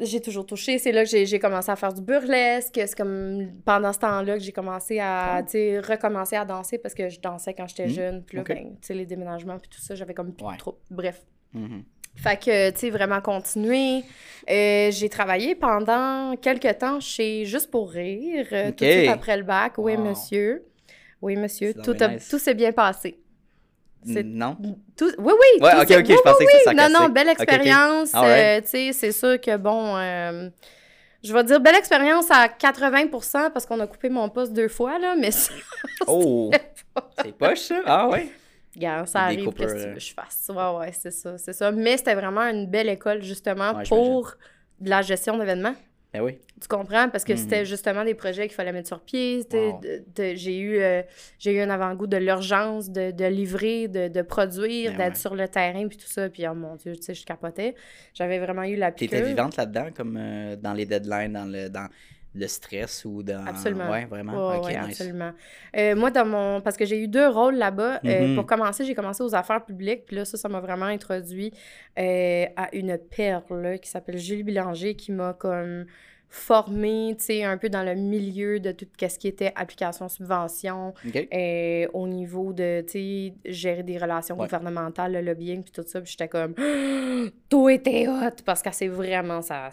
j'ai 0.02 0.22
toujours 0.22 0.46
touché. 0.46 0.80
C'est 0.80 0.92
là 0.92 1.04
que 1.06 1.10
j'ai 1.26 1.40
commencé 1.40 1.70
à 1.72 1.76
faire 1.76 1.94
du 1.94 2.02
burlesque. 2.02 2.74
C'est 2.76 2.96
comme 2.98 3.52
pendant 3.64 3.94
ce 3.94 4.00
temps-là 4.00 4.38
que 4.38 4.44
j'ai 4.44 4.52
commencé 4.52 5.00
à, 5.00 5.42
tu 5.46 5.52
sais, 5.52 5.80
recommencer 5.80 6.36
à 6.36 6.46
danser 6.46 6.80
parce 6.80 6.96
que 6.96 7.10
je 7.10 7.20
dansais 7.20 7.54
quand 7.54 7.68
j'étais 7.68 7.86
Mhm. 7.88 7.94
jeune. 7.94 8.24
Puis 8.24 8.38
là, 8.38 8.44
ben, 8.44 8.58
tu 8.72 8.78
sais, 8.82 8.94
les 8.96 9.06
déménagements 9.06 9.60
puis 9.60 9.70
tout 9.70 9.80
ça, 9.82 9.94
j'avais 9.94 10.14
comme 10.16 10.34
plus 10.34 10.46
Ouais. 10.46 10.58
trop. 10.58 10.80
Bref. 10.90 11.22
Mhm. 11.54 11.84
Fait 12.16 12.38
que, 12.38 12.70
tu 12.72 12.80
sais, 12.80 12.90
vraiment 12.90 13.22
continuer. 13.22 14.04
Euh, 14.50 14.92
j'ai 14.92 15.10
travaillé 15.10 15.56
pendant 15.56 16.36
quelques 16.42 16.78
temps 16.78 17.00
chez 17.00 17.46
Juste 17.46 17.72
pour 17.72 17.92
rire, 17.92 18.46
euh, 18.52 18.72
tout 18.72 18.86
de 18.86 18.92
suite 18.92 19.10
après 19.10 19.38
le 19.38 19.44
bac. 19.44 19.74
Oui, 19.78 19.96
Wow. 19.96 20.04
monsieur. 20.04 20.64
Oui, 21.22 21.36
monsieur. 21.38 21.74
Tout, 21.74 21.96
a- 22.00 22.10
nice. 22.10 22.28
tout 22.30 22.40
s'est 22.40 22.54
bien 22.54 22.72
passé. 22.72 23.20
Non? 24.06 24.58
Tout... 24.98 25.12
Oui, 25.18 25.34
oui. 25.34 25.62
Ouais, 25.64 25.72
tout 25.72 25.78
ok, 25.78 25.92
ok, 26.00 26.08
je 26.08 26.22
pensais 26.22 26.46
que 26.46 26.52
oui, 26.54 26.60
c'était 26.66 26.74
Non, 26.76 26.90
non, 26.90 27.10
belle 27.10 27.30
expérience. 27.30 28.14
Alright. 28.14 28.40
euh, 28.46 28.62
tu 28.62 28.68
sais, 28.68 28.92
c'est 28.94 29.12
sûr 29.14 29.40
que, 29.40 29.56
bon, 29.56 29.96
euh, 29.96 30.50
je 31.24 31.34
vais 31.34 31.44
dire 31.46 31.62
belle 31.62 31.76
expérience 31.78 32.30
à 32.30 32.50
80% 32.50 33.50
parce 33.52 33.66
qu'on 33.66 33.80
a 33.80 33.88
coupé 33.88 34.10
mon 34.10 34.28
poste 34.28 34.52
deux 34.52 34.68
fois, 34.68 35.00
là, 35.00 35.16
mais 35.18 35.32
ça, 35.32 35.54
Oh! 36.08 36.52
C'est 37.24 37.32
poche, 37.38 37.60
ça? 37.60 37.82
Ah, 37.86 38.10
ouais? 38.10 38.28
Regarde, 38.76 39.08
ça 39.08 39.20
Des 39.30 39.36
arrive, 39.38 39.54
qu'est-ce 39.54 39.74
que 39.74 39.80
tu 39.80 39.86
euh. 39.86 39.88
veux 39.90 39.94
que 39.96 40.00
je 40.00 40.14
fasse? 40.14 40.50
Ouais, 40.50 40.78
ouais, 40.80 40.92
c'est 40.94 41.12
ça, 41.12 41.38
c'est 41.38 41.54
ça. 41.54 41.72
Mais 41.72 41.98
c'était 41.98 42.16
vraiment 42.16 42.42
une 42.42 42.66
belle 42.68 42.90
école, 42.90 43.22
justement, 43.22 43.74
Ouais, 43.74 43.84
pour 43.88 44.36
de 44.80 44.90
la 44.90 45.02
gestion 45.02 45.38
d'événements. 45.38 45.76
Ben 46.12 46.22
oui. 46.22 46.38
Tu 46.62 46.68
comprends? 46.68 47.10
Parce 47.10 47.24
que 47.24 47.34
Mhm. 47.34 47.38
c'était 47.40 47.66
justement 47.66 48.04
des 48.06 48.14
projets 48.14 48.48
qu'il 48.48 48.54
fallait 48.56 48.72
mettre 48.72 48.88
sur 48.88 49.00
pied. 49.00 49.44
Wow. 49.52 49.82
j'ai, 50.16 50.60
eu, 50.60 50.78
euh, 50.80 51.02
j'ai 51.40 51.54
eu 51.56 51.60
un 51.60 51.70
avant-goût 51.72 52.06
de 52.06 52.18
l'urgence 52.18 52.92
de, 52.92 53.10
de 53.10 53.26
livrer, 53.26 53.88
de, 53.88 54.10
de 54.10 54.22
produire, 54.22 54.92
Ben 54.92 54.98
d'être 54.98 55.14
ouais. 55.14 55.20
sur 55.20 55.34
le 55.34 55.48
terrain, 55.48 55.88
puis 55.88 55.98
tout 55.98 56.08
ça. 56.08 56.30
Puis, 56.30 56.48
oh 56.48 56.54
mon 56.54 56.76
Dieu, 56.76 56.96
tu 56.96 57.02
sais, 57.02 57.14
je 57.16 57.26
capotais. 57.26 57.74
J'avais 58.14 58.38
vraiment 58.38 58.64
eu 58.64 58.76
la 58.76 58.92
piqûre. 58.92 59.18
T'étais 59.18 59.28
vivante 59.28 59.58
là-dedans, 59.58 59.88
comme 59.96 60.16
euh, 60.20 60.56
dans 60.56 60.74
les 60.74 60.86
deadlines, 60.86 61.34
dans 61.34 61.46
le, 61.46 61.70
dans 61.70 61.88
le 62.36 62.48
stress 62.48 63.06
ou 63.06 63.22
dans. 63.24 63.46
Absolument. 63.46 63.90
Ouais, 63.90 64.06
vraiment? 64.06 64.50
Ouais, 64.50 64.58
ok, 64.58 64.66
ouais, 64.66 64.72
nice. 64.82 64.90
absolument. 65.00 65.32
Euh, 65.78 65.96
moi, 65.96 66.10
dans 66.12 66.26
mon. 66.26 66.62
Parce 66.62 66.78
que 66.78 66.86
j'ai 66.86 67.00
eu 67.00 67.08
deux 67.08 67.28
rôles 67.28 67.56
là-bas. 67.56 68.00
Euh, 68.06 68.28
Mhm. 68.28 68.36
pour 68.36 68.46
commencer, 68.46 68.86
j'ai 68.86 68.96
commencé 68.96 69.22
aux 69.24 69.36
affaires 69.36 69.64
publiques. 69.64 70.06
Puis 70.06 70.16
là, 70.16 70.26
ça, 70.26 70.38
ça 70.38 70.50
m'a 70.50 70.60
vraiment 70.60 70.86
introduit 70.88 71.52
euh, 72.00 72.46
à 72.56 72.74
une 72.76 72.98
perle 72.98 73.80
qui 73.80 73.90
s'appelle 73.90 74.18
Julie 74.18 74.44
Bélanger, 74.44 74.96
qui 74.96 75.12
m'a 75.12 75.34
comme 75.34 75.86
formée, 76.30 77.16
tu 77.20 77.26
sais, 77.26 77.44
un 77.44 77.58
peu 77.60 77.70
dans 77.70 77.84
le 77.84 77.94
milieu 77.94 78.60
de 78.60 78.72
tout 78.72 78.88
ce 79.00 79.20
qui 79.20 79.28
était 79.28 79.52
application 79.56 80.10
subvention, 80.10 80.96
Ok. 81.08 81.28
euh, 81.32 81.88
au 81.94 82.08
niveau 82.08 82.54
de, 82.54 82.82
tu 82.82 82.92
sais, 82.94 83.34
gérer 83.46 83.84
des 83.84 84.00
relations 84.00 84.36
Ouais. 84.36 84.46
gouvernementales, 84.48 85.12
le 85.14 85.22
lobbying, 85.22 85.62
puis 85.62 85.72
tout 85.72 85.84
ça. 85.86 86.02
Puis 86.02 86.10
j'étais 86.10 86.28
comme, 86.28 86.56
tout 87.50 87.70
était 87.70 88.08
hot, 88.08 88.42
parce 88.44 88.64
que 88.64 88.70
c'est 88.74 88.88
vraiment 88.88 89.44
ça, 89.44 89.70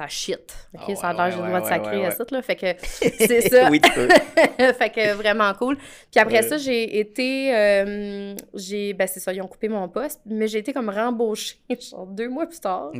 ça 0.00 0.08
shit. 0.08 0.54
OK? 0.74 0.80
Ah 0.88 0.94
ça 0.96 1.08
a 1.08 1.12
l'air, 1.12 1.30
j'ai 1.36 1.42
le 1.42 1.48
droit 1.48 1.60
de 1.60 1.66
sacrer 1.66 2.06
à 2.06 2.10
ça, 2.10 2.24
là. 2.30 2.42
Fait 2.42 2.56
que 2.56 2.66
c'est 2.82 3.48
ça. 3.48 3.68
oui, 3.70 3.80
tu 3.80 3.90
peux. 3.92 4.08
fait 4.74 4.90
que 4.90 5.12
vraiment 5.14 5.52
cool. 5.54 5.76
Puis 6.10 6.18
après 6.20 6.40
Ouais. 6.40 6.48
ça, 6.48 6.56
j'ai 6.56 6.98
été. 7.00 7.54
euh, 7.54 8.34
j'ai, 8.54 8.94
ben 8.94 9.06
c'est 9.06 9.20
ça, 9.20 9.32
ils 9.32 9.42
ont 9.42 9.46
coupé 9.48 9.68
mon 9.68 9.88
poste, 9.88 10.20
mais 10.26 10.48
j'ai 10.48 10.58
été 10.58 10.72
comme 10.72 10.88
rembauchée, 10.88 11.56
genre 11.90 12.06
deux 12.06 12.28
mois 12.28 12.46
plus 12.46 12.60
tard, 12.60 12.92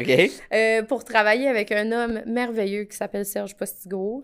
euh, 0.52 0.82
pour 0.82 1.04
travailler 1.04 1.48
avec 1.48 1.72
un 1.72 1.90
homme 1.92 2.20
merveilleux 2.26 2.84
qui 2.84 2.96
s'appelle 2.96 3.24
Serge 3.24 3.56
Postigo. 3.56 4.22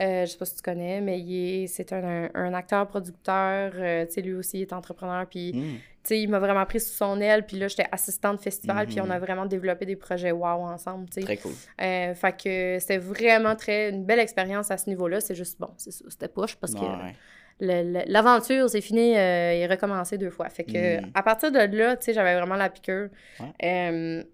Euh, 0.00 0.24
je 0.24 0.30
sais 0.32 0.38
pas 0.38 0.44
si 0.46 0.56
tu 0.56 0.62
connais, 0.62 1.00
mais 1.02 1.66
c'est 1.66 1.92
un, 1.92 2.30
un 2.34 2.54
acteur, 2.54 2.86
producteur. 2.86 3.72
euh, 3.76 4.06
tu 4.06 4.12
sais, 4.12 4.20
lui 4.22 4.32
aussi, 4.34 4.58
il 4.58 4.62
est 4.62 4.72
entrepreneur. 4.72 5.26
Puis, 5.26 5.52
Hmm. 5.52 5.76
tu 5.76 5.80
sais, 6.04 6.20
il 6.22 6.28
m'a 6.30 6.38
vraiment 6.38 6.64
pris 6.64 6.80
sous 6.80 6.94
son 6.94 7.20
aile. 7.20 7.44
Puis 7.44 7.58
là, 7.58 7.68
j'étais 7.68 7.84
assistante 7.92 8.38
de 8.38 8.42
festival. 8.42 8.86
Puis, 8.86 8.98
on 9.02 9.10
a 9.10 9.18
vraiment 9.18 9.44
développé 9.44 9.84
des 9.84 9.96
projets 9.96 10.32
wow 10.32 10.46
ensemble, 10.64 11.06
tu 11.10 11.14
sais. 11.14 11.20
Très 11.20 11.36
cool. 11.36 11.52
Euh, 11.82 12.14
fait 12.14 12.32
que 12.32 12.78
c'était 12.80 12.96
vraiment 12.98 13.56
très, 13.56 13.90
une 13.90 14.04
belle 14.06 14.20
expérience 14.20 14.70
à 14.70 14.78
ce 14.78 14.88
niveau-là. 14.88 15.20
C'est 15.20 15.34
juste, 15.34 15.60
bon, 15.60 15.68
c'est 15.76 15.90
ça, 15.92 16.04
c'était 16.08 16.28
poche 16.28 16.56
parce 16.56 16.72
que 16.74 16.80
Ouais. 16.80 17.14
le- 17.60 17.92
le- 17.98 18.04
l'aventure, 18.06 18.70
c'est 18.70 18.80
fini 18.80 19.14
euh, 19.18 19.52
et 19.52 19.66
recommencé 19.66 20.16
deux 20.16 20.30
fois. 20.30 20.48
Fait 20.48 20.64
que, 20.64 21.00
Mm. 21.02 21.10
à 21.14 21.22
partir 21.22 21.52
de 21.52 21.58
là, 21.58 21.96
tu 21.98 22.06
sais, 22.06 22.12
j'avais 22.14 22.36
vraiment 22.36 22.56
la 22.56 22.70
piqûre. 22.70 23.10
Ouais. 23.38 24.24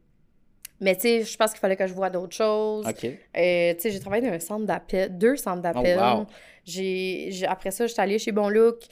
Mais 0.81 0.95
tu 0.95 1.03
sais, 1.03 1.23
je 1.25 1.37
pense 1.37 1.51
qu'il 1.53 1.61
fallait 1.61 1.77
que 1.77 1.87
je 1.87 1.95
vois 1.95 2.11
d'autres 2.11 2.35
choses. 2.37 2.87
OK. 2.87 3.05
Euh, 3.05 3.75
tu 3.75 3.81
sais, 3.81 3.91
j'ai 3.91 4.01
travaillé 4.01 4.27
dans 4.29 4.35
un 4.35 4.39
centre 4.41 4.67
d'appel, 4.67 5.17
deux 5.17 5.37
centres 5.37 5.63
d'appel. 5.63 5.99
Oh, 6.01 6.19
wow. 6.19 6.27
j'ai, 6.65 7.31
après 7.49 7.71
ça, 7.71 7.87
j'étais 7.87 8.01
allée 8.03 8.19
chez 8.19 8.33
Bon 8.33 8.49
Look. 8.49 8.83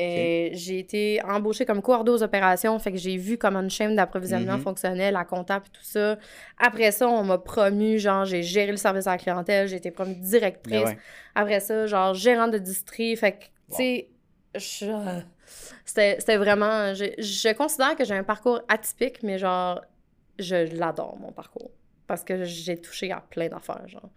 Euh, 0.00 0.48
J'ai 0.52 0.80
été 0.80 1.20
embauchée 1.22 1.64
comme 1.64 1.80
coordonneuse 1.80 2.22
aux 2.22 2.24
opérations, 2.24 2.76
fait 2.80 2.90
que 2.90 2.98
j'ai 2.98 3.16
vu 3.16 3.38
comment 3.38 3.60
une 3.60 3.70
chaîne 3.70 3.94
d'approvisionnement 3.94 4.54
Mhm. 4.56 4.62
fonctionnait, 4.62 5.12
la 5.12 5.24
comptable 5.24 5.66
et 5.68 5.70
tout 5.70 5.84
ça. 5.84 6.18
Après 6.58 6.90
ça, 6.90 7.08
on 7.08 7.22
m'a 7.22 7.38
promu, 7.38 8.00
genre, 8.00 8.24
j'ai 8.24 8.42
géré 8.42 8.72
le 8.72 8.76
service 8.76 9.06
à 9.06 9.12
la 9.12 9.18
clientèle, 9.18 9.68
j'ai 9.68 9.76
été 9.76 9.92
promue 9.92 10.16
directrice. 10.16 10.72
Ben 10.82 10.84
ouais. 10.84 10.98
Après 11.36 11.60
ça, 11.60 11.86
genre, 11.86 12.12
gérante 12.12 12.50
de 12.50 12.58
district. 12.58 13.20
Fait 13.20 13.32
que, 13.32 13.44
tu 13.76 13.76
sais, 13.76 14.08
c'était 15.84 16.36
vraiment. 16.38 16.92
Je, 16.94 17.04
je 17.18 17.52
considère 17.54 17.94
que 17.96 18.04
j'ai 18.04 18.14
un 18.14 18.24
parcours 18.24 18.62
atypique, 18.68 19.22
mais 19.22 19.38
genre, 19.38 19.80
je 20.38 20.76
l'adore, 20.76 21.16
mon 21.20 21.32
parcours. 21.32 21.70
Parce 22.06 22.22
que 22.24 22.44
j'ai 22.44 22.76
touché 22.80 23.10
à 23.12 23.20
plein 23.20 23.48
d'affaires, 23.48 23.86
genre. 23.88 24.10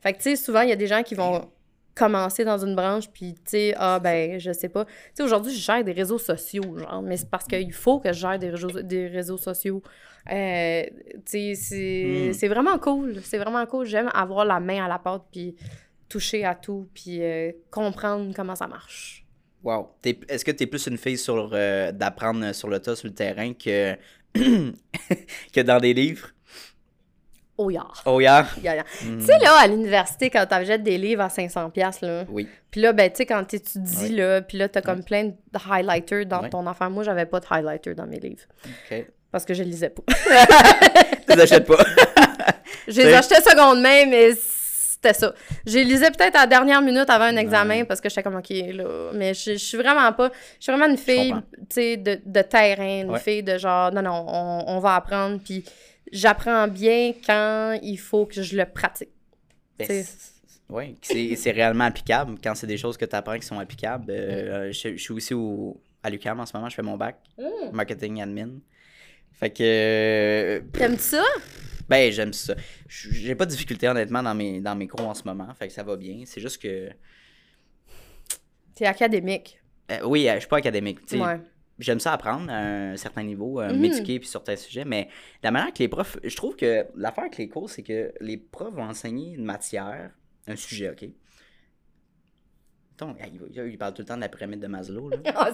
Fait 0.00 0.12
que, 0.12 0.18
tu 0.18 0.24
sais, 0.24 0.36
souvent, 0.36 0.60
il 0.62 0.68
y 0.68 0.72
a 0.72 0.76
des 0.76 0.86
gens 0.86 1.02
qui 1.02 1.14
vont 1.14 1.50
commencer 1.94 2.44
dans 2.44 2.58
une 2.58 2.74
branche, 2.74 3.08
puis, 3.10 3.34
tu 3.34 3.40
sais, 3.46 3.74
ah, 3.76 3.98
ben, 4.00 4.38
je 4.38 4.52
sais 4.52 4.68
pas. 4.68 4.84
Tu 4.84 4.90
sais, 5.14 5.22
aujourd'hui, 5.22 5.52
je 5.54 5.60
gère 5.60 5.82
des 5.84 5.92
réseaux 5.92 6.18
sociaux, 6.18 6.76
genre, 6.78 7.02
mais 7.02 7.16
c'est 7.16 7.30
parce 7.30 7.46
qu'il 7.46 7.72
faut 7.72 8.00
que 8.00 8.12
je 8.12 8.18
gère 8.20 8.38
des 8.38 8.50
réseaux, 8.50 8.82
des 8.82 9.06
réseaux 9.06 9.36
sociaux. 9.38 9.82
Euh, 10.30 10.82
tu 11.26 11.54
sais, 11.54 11.54
c'est 11.54 12.28
Hmm. 12.28 12.32
c'est 12.32 12.48
vraiment 12.48 12.78
cool. 12.78 13.20
C'est 13.22 13.38
vraiment 13.38 13.64
cool. 13.66 13.86
J'aime 13.86 14.10
avoir 14.14 14.44
la 14.44 14.58
main 14.60 14.84
à 14.84 14.88
la 14.88 14.98
pâte, 14.98 15.22
puis 15.30 15.54
toucher 16.08 16.44
à 16.44 16.54
tout, 16.54 16.88
puis 16.94 17.22
euh, 17.22 17.52
comprendre 17.70 18.32
comment 18.34 18.54
ça 18.54 18.66
marche. 18.66 19.24
Wow. 19.62 19.90
T'es- 20.02 20.18
Est-ce 20.28 20.44
que 20.44 20.50
tu 20.50 20.64
es 20.64 20.66
plus 20.66 20.86
une 20.86 20.98
fille 20.98 21.16
sur 21.18 21.50
euh, 21.52 21.90
d'apprendre 21.92 22.52
sur 22.54 22.68
le 22.68 22.78
tas, 22.80 22.94
sur 22.96 23.08
le 23.08 23.14
terrain, 23.14 23.52
que, 23.54 23.96
que 25.52 25.60
dans 25.60 25.78
des 25.78 25.94
livres? 25.94 26.28
Oh, 27.56 27.70
yeah. 27.70 27.86
Oh, 28.04 28.20
yeah. 28.20 28.46
Yeah, 28.62 28.74
yeah. 28.74 28.84
Hmm. 29.04 29.20
Tu 29.20 29.26
sais, 29.26 29.38
là, 29.38 29.54
à 29.60 29.66
l'université, 29.68 30.28
quand 30.28 30.44
t'achètes 30.44 30.82
des 30.82 30.98
livres 30.98 31.22
à 31.22 31.28
500$, 31.28 31.70
piastres, 31.70 32.04
là, 32.04 32.24
Oui. 32.28 32.48
puis 32.70 32.80
là, 32.80 32.92
ben, 32.92 33.08
tu 33.10 33.18
sais, 33.18 33.26
quand 33.26 33.44
t'étudies, 33.44 33.96
Ouais. 34.06 34.08
là, 34.08 34.42
puis 34.42 34.58
là, 34.58 34.68
t'as 34.68 34.80
comme 34.82 35.04
plein 35.04 35.26
de 35.26 35.34
highlighters 35.70 36.26
dans 36.26 36.48
ton 36.48 36.66
affaire. 36.66 36.90
Moi, 36.90 37.04
j'avais 37.04 37.26
pas 37.26 37.38
de 37.38 37.46
highlighter 37.48 37.94
dans 37.94 38.06
mes 38.08 38.18
livres, 38.18 38.42
OK. 38.90 39.06
parce 39.30 39.44
que 39.44 39.54
je 39.54 39.62
lisais 39.62 39.90
pas. 39.90 40.02
Tu 41.28 41.36
les 41.36 41.42
achètes 41.42 41.66
pas. 41.66 41.76
Je 42.86 43.00
les 43.00 43.14
achetais 43.14 43.36
seconde 43.40 43.80
main, 43.80 44.04
mais 44.06 44.32
c'était 45.04 45.18
ça. 45.18 45.34
Je 45.66 45.74
les 45.74 45.84
lisais 45.84 46.10
peut-être 46.10 46.36
à 46.36 46.40
la 46.40 46.46
dernière 46.46 46.80
minute 46.82 47.08
avant 47.10 47.24
un 47.24 47.36
examen 47.36 47.78
Ouais. 47.80 47.84
parce 47.84 48.00
que 48.00 48.08
j'étais 48.08 48.22
comme, 48.22 48.36
OK, 48.36 48.50
là. 48.50 49.10
Mais 49.14 49.34
je, 49.34 49.52
je 49.52 49.56
suis 49.58 49.76
vraiment 49.78 50.12
pas. 50.12 50.30
Je 50.58 50.64
suis 50.64 50.72
vraiment 50.72 50.90
une 50.90 50.98
fille, 50.98 51.34
tu 51.58 51.66
sais, 51.70 51.96
de, 51.96 52.20
de 52.24 52.42
terrain, 52.42 53.02
une 53.02 53.10
Ouais. 53.10 53.18
fille 53.20 53.42
de 53.42 53.58
genre, 53.58 53.92
non, 53.92 54.02
non, 54.02 54.24
on, 54.28 54.64
on 54.68 54.78
va 54.80 54.96
apprendre, 54.96 55.38
puis 55.44 55.64
j'apprends 56.12 56.68
bien 56.68 57.12
quand 57.26 57.78
il 57.82 57.96
faut 57.98 58.26
que 58.26 58.42
je 58.42 58.56
le 58.56 58.64
pratique. 58.64 59.10
Ben, 59.78 59.86
C'est- 59.88 60.32
Oui, 60.70 60.96
c'est 61.02 61.36
c'est 61.36 61.50
réellement 61.50 61.84
applicable. 61.84 62.36
Quand 62.42 62.54
c'est 62.54 62.66
des 62.66 62.78
choses 62.78 62.96
que 62.96 63.04
tu 63.04 63.14
apprends 63.14 63.38
qui 63.38 63.46
sont 63.46 63.58
applicables. 63.58 64.10
Euh, 64.10 64.72
je, 64.72 64.96
je 64.96 65.02
suis 65.02 65.12
aussi 65.12 65.34
au, 65.34 65.78
à 66.02 66.08
l'UQAM 66.10 66.40
en 66.40 66.46
ce 66.46 66.56
moment, 66.56 66.68
je 66.70 66.74
fais 66.74 66.82
mon 66.82 66.96
bac, 66.96 67.16
marketing 67.72 68.22
admin. 68.22 68.48
Fait 69.32 69.50
que. 69.50 69.62
euh, 69.62 70.60
T'aimes 70.72 70.96
ça? 70.98 71.22
Ben, 71.88 72.10
j'aime 72.12 72.32
ça. 72.32 72.54
J'ai 72.88 73.34
pas 73.34 73.44
de 73.46 73.50
difficulté, 73.50 73.88
honnêtement, 73.88 74.22
dans 74.22 74.34
mes, 74.34 74.60
dans 74.60 74.74
mes 74.74 74.86
cours 74.88 75.06
en 75.08 75.14
ce 75.14 75.24
moment. 75.24 75.52
Fait 75.54 75.68
que 75.68 75.72
ça 75.74 75.82
va 75.82 75.96
bien. 75.96 76.22
C'est 76.24 76.40
juste 76.40 76.60
que. 76.62 76.90
T'es 78.74 78.86
académique. 78.86 79.60
euh, 79.92 80.00
oui, 80.04 80.28
euh, 80.28 80.34
je 80.34 80.40
suis 80.40 80.48
pas 80.48 80.56
académique. 80.58 81.00
tu 81.06 81.16
sais. 81.18 81.22
Ouais. 81.22 81.40
J'aime 81.78 81.98
ça 82.00 82.12
apprendre 82.12 82.50
à 82.52 82.58
un 82.58 82.96
certain 82.96 83.24
niveau, 83.24 83.60
euh, 83.60 83.72
Mhm. 83.72 83.80
m'éduquer 83.80 84.18
puis 84.20 84.28
sur 84.28 84.40
certains 84.40 84.54
sujets, 84.56 84.84
mais 84.84 85.08
la 85.42 85.50
manière 85.50 85.72
que 85.72 85.80
les 85.80 85.88
profs. 85.88 86.16
Je 86.22 86.34
trouve 86.36 86.54
que 86.54 86.86
l'affaire 86.96 87.24
avec 87.24 87.36
les 87.36 87.48
cours, 87.48 87.68
c'est 87.68 87.82
que 87.82 88.12
les 88.20 88.36
profs 88.36 88.72
vont 88.74 88.84
enseigner 88.84 89.34
une 89.34 89.44
matière, 89.44 90.10
un 90.46 90.54
sujet, 90.56 90.90
OK? 90.90 91.08
Il, 93.56 93.76
parle 93.78 93.92
tout 93.92 94.02
le 94.02 94.06
temps 94.06 94.16
de 94.16 94.20
la 94.20 94.28
pyramide 94.28 94.60
de 94.60 94.66
Maslow, 94.68 95.08
là. 95.10 95.16
Ah, 95.34 95.50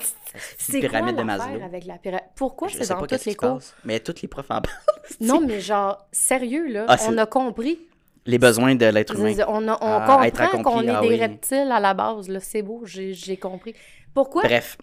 C'est 0.59 0.75
une 0.75 0.81
quoi 0.81 0.91
pyramide 0.91 1.17
de 1.17 1.23
Maslow. 1.23 1.63
avec 1.65 1.85
la 1.87 1.97
pyramide? 1.99 2.27
Pourquoi 2.37 2.69
c'est 2.69 2.87
dans 2.89 3.03
qu'est-ce 3.03 3.29
les 3.31 3.35
cours? 3.35 3.61
Mais 3.85 3.99
tous 4.01 4.21
les 4.23 4.29
profs 4.29 4.51
en 4.51 4.61
parlent. 4.61 4.77
Non, 5.21 5.41
mais 5.41 5.61
genre, 5.61 6.07
sérieux, 6.13 6.69
là, 6.69 6.85
Ah, 6.89 6.97
on 7.09 7.17
a 7.19 7.27
compris. 7.27 7.79
Les 8.27 8.39
besoins 8.39 8.75
de 8.75 8.85
l'être 8.87 9.17
humain. 9.19 9.35
On, 9.49 9.67
a- 9.69 9.73
on 9.73 9.79
Ah, 9.81 10.29
comprend 10.31 10.63
qu'on 10.63 10.83
est 10.83 10.89
ah 10.91 11.01
des 11.01 11.09
oui. 11.09 11.17
reptiles 11.21 11.71
à 11.73 11.81
la 11.81 11.95
base, 11.95 12.29
là. 12.29 12.39
C'est 12.41 12.63
beau, 12.63 12.83
j'ai 12.85 13.37
compris. 13.39 13.75
Pourquoi? 14.13 14.43
Bref, 14.43 14.77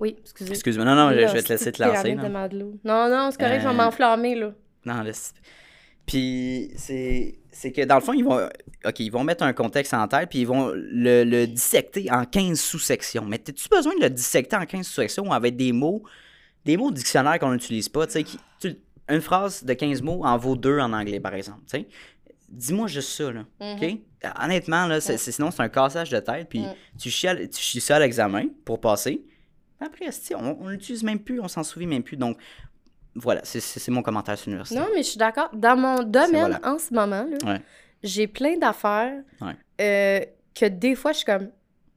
Oui, 0.00 0.16
excusez. 0.20 0.50
excuse-moi. 0.52 0.86
Non, 0.86 0.94
non, 0.94 1.10
je, 1.10 1.16
Là, 1.20 1.26
je 1.26 1.32
vais 1.34 1.42
te 1.42 1.48
laisser 1.50 1.72
te 1.72 1.82
lancer. 1.82 2.14
pyramide 2.14 2.52
là. 2.54 2.64
Non, 2.84 3.08
non, 3.08 3.30
c'est 3.30 3.38
correct, 3.38 3.60
je 3.60 3.68
vais 3.68 3.74
Euh, 3.74 3.76
m'enflammer, 3.76 4.34
là. 4.34 4.52
Non, 4.86 5.02
laisse. 5.02 5.34
Puis 6.06 6.70
c'est 6.76 7.37
c'est 7.58 7.72
que 7.72 7.82
dans 7.84 7.96
le 7.96 8.00
fond, 8.00 8.12
ils 8.12 8.24
vont 8.24 8.48
OK, 8.84 9.00
ils 9.00 9.10
vont 9.10 9.24
mettre 9.24 9.42
un 9.44 9.52
contexte 9.52 9.92
en 9.94 10.06
tête 10.08 10.30
puis 10.30 10.40
ils 10.40 10.46
vont 10.46 10.68
le, 10.74 11.24
le 11.24 11.46
dissecter 11.46 12.10
en 12.10 12.24
15 12.24 12.58
sous-sections. 12.60 13.24
Mais 13.24 13.36
as-tu 13.48 13.68
besoin 13.68 13.94
de 13.96 14.02
le 14.02 14.10
dissecter 14.10 14.56
en 14.56 14.64
15 14.64 14.86
sous-sections 14.86 15.32
avec 15.32 15.56
des 15.56 15.72
mots 15.72 16.02
des 16.64 16.76
mots 16.76 16.90
du 16.90 16.96
dictionnaire 16.98 17.38
qu'on 17.38 17.52
n'utilise 17.52 17.88
pas, 17.88 18.06
qui- 18.06 18.38
tu- 18.60 18.76
une 19.08 19.20
phrase 19.22 19.64
de 19.64 19.72
15 19.72 20.02
mots 20.02 20.24
en 20.24 20.36
vaut 20.36 20.54
deux 20.56 20.78
en 20.78 20.92
anglais 20.92 21.18
par 21.20 21.34
exemple. 21.34 21.60
Dis-moi 22.48 22.86
juste 22.88 23.10
ça 23.10 23.30
là, 23.30 23.44
OK? 23.60 23.82
Mhm. 23.82 23.98
Honnêtement 24.42 24.86
là, 24.86 25.00
c'est- 25.00 25.16
c'est- 25.18 25.32
sinon 25.32 25.50
c'est 25.50 25.62
un 25.62 25.68
cassage 25.68 26.10
de 26.10 26.18
tête 26.20 26.48
puis 26.48 26.60
Mm. 26.60 26.74
tu 26.98 27.10
chies 27.10 27.28
à- 27.28 27.36
tu 27.36 27.60
chies 27.60 27.80
ça 27.80 27.96
à 27.96 27.98
l'examen 28.00 28.44
pour 28.64 28.80
passer. 28.80 29.22
Après, 29.80 30.06
on, 30.34 30.58
on 30.60 30.68
l'utilise 30.68 31.02
même 31.04 31.20
plus, 31.20 31.40
on 31.40 31.46
s'en 31.48 31.62
souvient 31.62 31.86
même 31.88 32.02
plus. 32.02 32.16
Donc 32.16 32.36
voilà, 33.20 33.40
c'est- 33.44 33.88
mon 33.90 34.02
commentaire 34.02 34.36
sur 34.38 34.48
l'université. 34.50 34.78
Non, 34.80 34.86
mais 34.94 35.02
je 35.02 35.08
suis 35.10 35.18
d'accord. 35.18 35.50
Dans 35.52 35.76
mon 35.76 36.02
domaine, 36.02 36.58
voilà. 36.58 36.60
en 36.64 36.78
ce 36.78 36.92
moment, 36.94 37.26
Ouais. 37.44 37.60
j'ai 38.02 38.26
plein 38.26 38.56
d'affaires 38.58 39.22
Ouais. 39.40 39.52
euh, 39.80 40.20
que 40.54 40.66
des 40.66 40.94
fois, 40.94 41.12
je 41.12 41.18
suis 41.18 41.26
comme... 41.26 41.48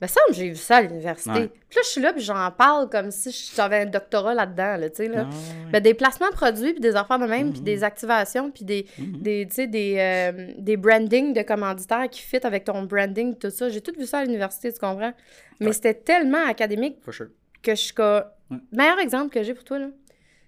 Me 0.02 0.08
semble 0.08 0.34
j'ai 0.34 0.50
vu 0.50 0.56
ça 0.56 0.78
à 0.78 0.82
l'université. 0.82 1.30
Ouais. 1.32 1.48
Puis 1.70 1.76
là, 1.76 1.82
je 1.84 1.88
suis 1.90 2.02
là, 2.02 2.12
puis 2.12 2.24
j'en 2.24 2.50
parle 2.50 2.90
comme 2.90 3.12
si 3.12 3.32
j'avais 3.56 3.82
un 3.82 3.86
doctorat 3.86 4.34
là-dedans, 4.34 4.78
là, 4.78 4.90
tu 4.90 4.96
sais, 4.96 5.08
là. 5.08 5.28
Ah. 5.30 5.70
Ben, 5.74 5.80
des 5.80 5.94
placements 5.94 6.32
produits, 6.32 6.72
puis 6.72 6.82
des 6.82 6.96
affaires 6.96 7.20
de 7.20 7.28
même, 7.28 7.52
puis 7.52 7.60
Mhm. 7.60 7.66
des 7.66 7.84
activations, 7.84 8.50
puis 8.50 8.66
des, 8.66 8.88
Mhm. 8.98 9.22
des, 9.22 9.46
tu 9.48 9.54
sais, 9.54 9.68
des, 9.68 9.98
euh, 10.00 10.54
des 10.58 10.76
brandings 10.76 11.34
de 11.34 11.44
commanditaires 11.44 12.10
qui 12.10 12.22
fit 12.22 12.40
avec 12.44 12.64
ton 12.64 12.82
branding, 12.82 13.36
tout 13.38 13.52
ça. 13.52 13.70
J'ai 13.70 13.82
tout 13.82 13.94
vu 13.96 14.08
ça 14.08 14.20
à 14.20 14.24
l'université, 14.26 14.74
tu 14.74 14.80
comprends? 14.80 15.14
Mais 15.60 15.68
Ouais. 15.68 15.74
c'était 15.74 15.94
tellement 15.94 16.48
académique 16.48 16.98
sure. 17.12 17.28
que 17.62 17.76
je 17.76 17.80
suis 17.82 17.94
comme... 17.94 18.24
Ouais. 18.50 18.58
Meilleur 18.72 18.98
exemple 18.98 19.30
que 19.32 19.44
j'ai 19.44 19.54
pour 19.54 19.64
toi, 19.64 19.78
là, 19.78 19.88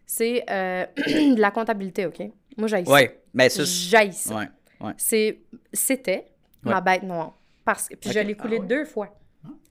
c'est 0.06 0.44
euh, 0.50 0.86
de 0.98 1.40
la 1.40 1.52
comptabilité, 1.52 2.06
OK? 2.06 2.20
Moi, 2.58 2.68
j'ai 2.68 2.86
ça. 2.86 2.92
Ouais, 2.92 3.22
mais 3.34 3.50
ça, 3.50 3.66
c'est- 3.66 3.90
J'haïs 3.90 4.14
ça. 4.14 4.36
ouais. 4.36 4.94
C'est, 4.98 5.40
c'était 5.72 6.26
ma 6.62 6.82
bête 6.82 7.04
noire. 7.04 7.38
Parce 7.66 7.88
que, 7.90 7.96
puis 7.96 8.12
je 8.12 8.20
l'ai 8.20 8.36
coulé 8.36 8.58
Ah 8.58 8.62
ouais. 8.62 8.68
deux 8.68 8.86
fois. 8.86 9.18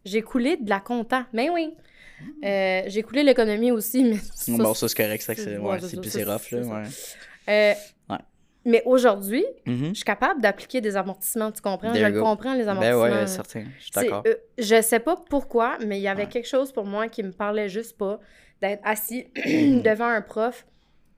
J'ai 0.04 0.22
coulé 0.22 0.56
de 0.56 0.68
la 0.68 0.80
compta. 0.80 1.26
Mais 1.32 1.50
oui. 1.50 1.74
Euh, 2.44 2.82
j'ai 2.86 3.02
coulé 3.02 3.22
l'économie 3.22 3.70
aussi, 3.72 4.04
mais 4.04 4.16
ça, 4.34 4.52
bon, 4.56 4.74
ça, 4.74 4.88
c'est 4.88 4.96
correct, 4.96 5.22
c'est 5.22 5.34
c'est 5.34 5.44
c'est- 5.44 5.58
ouais, 5.58 6.24
rough, 6.24 6.50
là, 6.52 6.58
ouais. 6.60 6.82
Euh, 7.48 7.74
Ouais. 8.10 8.18
Mais 8.64 8.80
aujourd'hui, 8.84 9.44
Mhm. 9.66 9.88
je 9.88 9.94
suis 9.94 10.04
capable 10.04 10.40
d'appliquer 10.40 10.80
des 10.80 10.96
amortissements, 10.96 11.50
tu 11.50 11.60
comprends? 11.60 11.92
There 11.92 12.04
je 12.06 12.10
go. 12.12 12.22
comprends, 12.22 12.54
les 12.54 12.64
Ben 12.64 12.68
amortissements. 12.76 13.00
ouais, 13.20 13.26
certain, 13.26 13.64
je 13.78 13.82
suis 13.82 13.90
d'accord. 13.92 14.22
euh, 14.26 14.34
je 14.56 14.80
sais 14.82 15.00
pas 15.00 15.16
pourquoi, 15.28 15.78
mais 15.84 15.98
il 15.98 16.02
y 16.02 16.08
avait 16.08 16.22
Ouais. 16.24 16.28
quelque 16.28 16.46
chose 16.48 16.70
pour 16.72 16.84
moi 16.84 17.08
qui 17.08 17.24
me 17.24 17.32
parlait 17.32 17.68
juste 17.68 17.98
pas 17.98 18.20
d'être 18.62 18.80
assis 18.84 19.26
devant 19.84 20.06
un 20.08 20.22
prof 20.22 20.64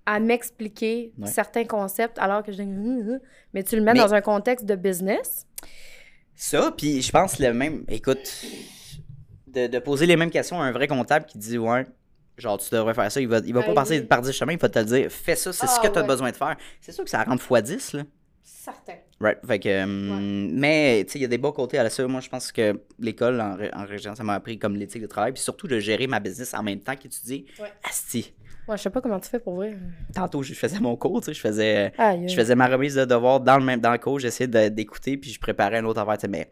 à 0.06 0.18
m'expliquer 0.20 1.12
Ouais. 1.18 1.28
certains 1.28 1.64
concepts 1.64 2.18
alors 2.18 2.42
que 2.42 2.50
je 2.52 2.56
dis 2.56 2.62
Hum, 2.62 3.08
hum. 3.08 3.20
mais 3.52 3.62
tu 3.62 3.76
le 3.76 3.82
mets 3.82 3.92
Mais- 3.92 4.00
dans 4.00 4.12
un 4.14 4.20
contexte 4.20 4.66
de 4.66 4.74
business. 4.74 5.46
Ça, 6.34 6.72
puis 6.76 7.00
je 7.00 7.10
pense 7.12 7.38
le 7.38 7.52
même, 7.54 7.84
écoute, 7.88 8.44
de, 9.46 9.66
de 9.68 9.78
poser 9.78 10.04
les 10.06 10.16
mêmes 10.16 10.30
questions 10.30 10.60
à 10.60 10.64
un 10.64 10.72
vrai 10.72 10.88
comptable 10.88 11.26
qui 11.26 11.38
dit, 11.38 11.56
ouais, 11.58 11.86
genre, 12.36 12.58
tu 12.58 12.68
devrais 12.74 12.92
faire 12.92 13.10
ça, 13.12 13.20
il 13.20 13.28
va, 13.28 13.38
il 13.44 13.54
va 13.54 13.60
Ah 13.62 13.66
pas 13.66 13.74
passer 13.74 14.00
oui. 14.00 14.04
par 14.06 14.20
10 14.20 14.32
chemins, 14.32 14.52
il 14.52 14.58
va 14.58 14.68
te 14.68 14.78
le 14.80 14.84
dire, 14.84 15.10
fais 15.12 15.36
ça, 15.36 15.52
c'est 15.52 15.66
ce 15.68 15.76
Ah 15.78 15.86
que 15.86 15.92
tu 15.92 15.98
as 15.98 16.02
ouais. 16.02 16.08
besoin 16.08 16.30
de 16.32 16.36
faire. 16.36 16.56
C'est 16.80 16.90
sûr 16.92 17.04
que 17.04 17.10
ça 17.10 17.22
rentre 17.22 17.44
x 17.56 17.62
10, 17.62 17.92
là. 17.94 18.02
Certain. 18.44 18.94
Right. 19.20 19.38
Fait 19.46 19.58
que, 19.58 19.82
hum, 19.84 20.50
Mais, 20.52 21.02
tu 21.06 21.12
sais, 21.12 21.18
il 21.18 21.22
y 21.22 21.24
a 21.24 21.28
des 21.28 21.38
bons 21.38 21.52
côtés 21.52 21.78
à 21.78 21.82
la 21.82 21.90
ça. 21.90 22.06
Moi, 22.06 22.20
je 22.20 22.28
pense 22.28 22.52
que 22.52 22.78
l'école 22.98 23.40
en, 23.40 23.56
en 23.72 23.86
région, 23.86 24.14
ça 24.14 24.22
m'a 24.22 24.34
appris 24.34 24.58
comme 24.58 24.76
l'éthique 24.76 25.02
de 25.02 25.06
travail, 25.06 25.32
puis 25.32 25.42
surtout 25.42 25.66
de 25.66 25.78
gérer 25.78 26.06
ma 26.06 26.20
business 26.20 26.52
en 26.54 26.62
même 26.62 26.80
temps 26.80 26.94
qu'étudier. 26.94 27.46
Ouais. 27.58 27.72
Asti. 27.82 28.34
Ouais, 28.68 28.76
je 28.76 28.82
sais 28.82 28.90
pas 28.90 29.00
comment 29.00 29.20
tu 29.20 29.28
fais 29.28 29.38
pour 29.40 29.56
vrai. 29.56 29.76
Tantôt, 30.14 30.42
je 30.42 30.54
faisais 30.54 30.78
mon 30.80 30.96
cours, 30.96 31.20
tu 31.20 31.26
sais, 31.26 31.34
je 31.34 31.40
faisais. 31.40 31.92
Aïe, 31.98 32.28
Je 32.28 32.34
faisais 32.34 32.54
ma 32.54 32.66
remise 32.66 32.94
de 32.94 33.04
devoir 33.04 33.40
dans 33.40 33.58
le 33.58 33.64
même 33.64 33.80
dans 33.80 33.92
le 33.92 33.98
cours, 33.98 34.18
j'essayais 34.18 34.70
d'écouter, 34.70 35.16
puis 35.16 35.30
je 35.30 35.40
préparais 35.40 35.78
un 35.78 35.84
autre 35.84 36.00
affaire, 36.00 36.16
tu 36.18 36.22
sais, 36.22 36.28
mais 36.28 36.50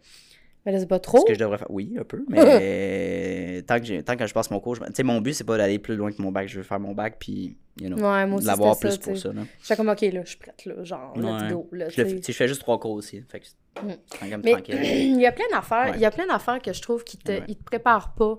Mais 0.65 0.73
là, 0.73 0.79
c'est 0.79 0.87
pas 0.87 1.01
trop. 1.01 1.19
Ce 1.19 1.25
que 1.25 1.35
je 1.35 1.39
devrais 1.41 1.59
faire. 1.59 1.71
Oui, 1.71 1.97
un 1.99 2.05
peu, 2.05 2.25
mais 2.29 2.39
tant, 3.67 3.81
que 3.81 4.01
tant 4.03 4.17
que 4.17 4.27
je 4.27 4.33
passe 4.35 4.51
mon 4.51 4.61
cours, 4.61 4.77
je- 4.77 4.85
tu 4.85 4.93
sais, 4.95 5.03
mon 5.03 5.21
but, 5.21 5.33
c'est 5.35 5.45
pas 5.45 5.57
d'aller 5.57 5.79
plus 5.79 5.97
loin 5.97 6.13
que 6.13 6.23
mon 6.23 6.31
bac. 6.31 6.47
Je 6.49 6.59
veux 6.59 6.63
faire 6.63 6.79
mon 6.79 6.93
bac, 6.93 7.17
puis, 7.19 7.57
you 7.81 7.89
know, 7.89 7.97
Ouais, 7.97 8.27
moi 8.27 8.39
aussi, 8.39 8.47
l'avoir 8.47 8.79
plus 8.79 8.93
ça, 8.93 8.99
pour 8.99 9.17
ça. 9.19 9.33
Là. 9.33 9.43
J'étais 9.61 9.77
comme, 9.77 9.89
OK, 9.89 10.01
là, 10.03 10.21
je 10.25 10.29
suis 10.29 10.39
prête, 10.39 10.65
là. 10.67 10.85
Genre, 10.85 11.15
let's 11.17 11.25
Ouais. 11.43 11.53
go, 11.53 11.69
là, 11.73 11.89
Je, 11.89 12.01
le 12.03 12.09
fais- 12.09 12.21
je 12.25 12.33
juste 12.47 12.61
trois 12.61 12.79
cours 12.79 12.93
aussi. 12.93 13.23
Fait 13.29 13.41
que 13.41 13.47
Mm. 13.83 13.89
quand 14.21 14.27
même 14.27 14.43
Mais 14.45 14.53
tranquille. 14.53 14.75
il 14.83 15.21
y 15.21 15.27
a 15.27 15.33
plein 15.33 15.49
d'affaires, 15.51 15.93
Ouais. 15.93 15.99
que 16.61 16.73
je 16.73 16.83
trouve 16.83 17.03
qui 17.05 17.17
te, 17.17 17.33
ils 17.49 17.57
te 17.57 17.65
préparent 17.65 18.13
pas. 18.15 18.39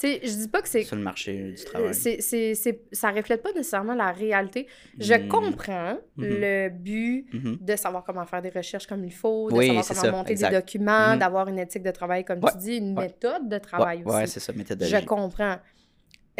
Tu 0.00 0.06
sais, 0.06 0.20
je 0.22 0.32
dis 0.34 0.48
pas 0.48 0.62
que 0.62 0.68
c'est 0.68 0.82
Sur 0.82 0.96
le 0.96 1.02
marché 1.02 1.52
du 1.52 1.62
travail. 1.62 1.92
c'est, 1.92 2.22
c'est, 2.22 2.54
c'est- 2.54 2.80
ça 2.90 3.10
reflète 3.10 3.42
pas 3.42 3.52
nécessairement 3.52 3.94
la 3.94 4.12
réalité. 4.12 4.66
Je 4.98 5.12
Mm. 5.12 5.28
comprends 5.28 5.98
Mhm. 6.16 6.26
le 6.26 6.68
but 6.70 7.26
Mhm. 7.34 7.58
de 7.60 7.76
savoir 7.76 8.02
comment 8.04 8.24
faire 8.24 8.40
des 8.40 8.48
recherches 8.48 8.86
comme 8.86 9.04
il 9.04 9.12
faut, 9.12 9.50
de 9.50 9.56
Oui, 9.56 9.66
savoir 9.66 9.84
c'est 9.84 9.94
comment 9.94 10.04
ça, 10.06 10.10
monter 10.12 10.30
exact. 10.32 10.50
des 10.52 10.56
documents, 10.56 11.12
Mhm. 11.12 11.18
d'avoir 11.18 11.48
une 11.48 11.58
éthique 11.58 11.82
de 11.82 11.90
travail, 11.90 12.24
comme 12.24 12.42
Ouais, 12.42 12.50
tu 12.52 12.56
dis, 12.58 12.76
une 12.78 12.96
ouais. 12.96 13.08
méthode 13.08 13.46
de 13.46 13.58
travail 13.58 14.02
ouais, 14.04 14.22
aussi. 14.22 14.32
c'est 14.32 14.40
ça, 14.40 14.54
méthodologie. 14.54 14.96
Je 14.96 15.04
comprends. 15.04 15.56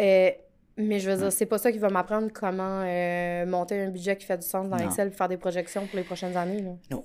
Euh, 0.01 0.31
mais 0.79 0.99
je 0.99 1.11
veux 1.11 1.17
dire, 1.19 1.31
c'est 1.31 1.45
pas 1.45 1.59
ça 1.59 1.71
qui 1.71 1.79
va 1.79 1.91
m'apprendre 1.91 2.29
comment 2.33 2.83
euh, 2.87 3.45
monter 3.45 3.79
un 3.79 3.91
budget 3.91 4.17
qui 4.17 4.25
fait 4.25 4.39
du 4.39 4.47
sens 4.47 4.71
dans 4.71 4.77
Non. 4.79 4.87
Excel 4.87 5.13
faire 5.13 5.29
des 5.29 5.37
projections 5.37 5.87
pour 5.87 5.97
les 5.99 6.05
prochaines 6.05 6.35
années. 6.35 6.63
Là. 6.63 6.71
Non. 6.91 7.05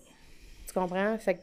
Tu 0.68 0.74
comprends? 0.74 1.18
Fait 1.18 1.34
que... 1.34 1.40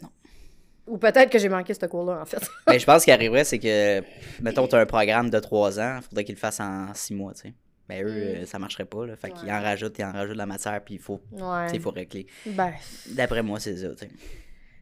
Ou 0.86 0.98
peut-être 0.98 1.30
que 1.30 1.38
j'ai 1.38 1.48
manqué 1.48 1.74
ce 1.74 1.86
cours-là, 1.86 2.20
en 2.20 2.24
fait. 2.24 2.42
Ben, 2.66 2.78
je 2.78 2.84
pense 2.84 3.00
ce 3.02 3.04
qui 3.06 3.12
arriverait, 3.12 3.44
c'est 3.44 3.58
que, 3.58 4.02
mettons, 4.42 4.66
tu 4.66 4.74
as 4.74 4.78
un 4.80 4.86
programme 4.86 5.30
de 5.30 5.38
trois 5.38 5.78
ans, 5.78 5.98
il 5.98 6.02
faudrait 6.02 6.24
qu'ils 6.24 6.34
le 6.34 6.40
fassent 6.40 6.60
en 6.60 6.92
six 6.94 7.14
mois, 7.14 7.32
tu 7.34 7.42
sais. 7.42 7.54
Mais 7.88 8.02
eux, 8.02 8.06
Mm. 8.08 8.10
euh, 8.42 8.46
ça 8.46 8.58
marcherait 8.58 8.84
pas, 8.84 9.06
là. 9.06 9.16
Fait 9.16 9.30
qu'ils 9.30 9.50
en 9.50 9.60
rajoutent, 9.60 9.98
ils 9.98 10.04
en 10.04 10.12
rajoutent 10.12 10.32
de 10.34 10.38
la 10.38 10.46
matière, 10.46 10.80
puis 10.84 10.94
il 10.94 11.00
faut, 11.00 11.20
Ouais. 11.32 11.78
faut 11.78 11.90
régler. 11.90 12.26
Ben, 12.46 12.72
D'après 13.10 13.42
moi, 13.42 13.60
c'est 13.60 13.76
ça, 13.76 13.88
tu 13.90 13.98
sais. 13.98 14.08
tu 14.08 14.18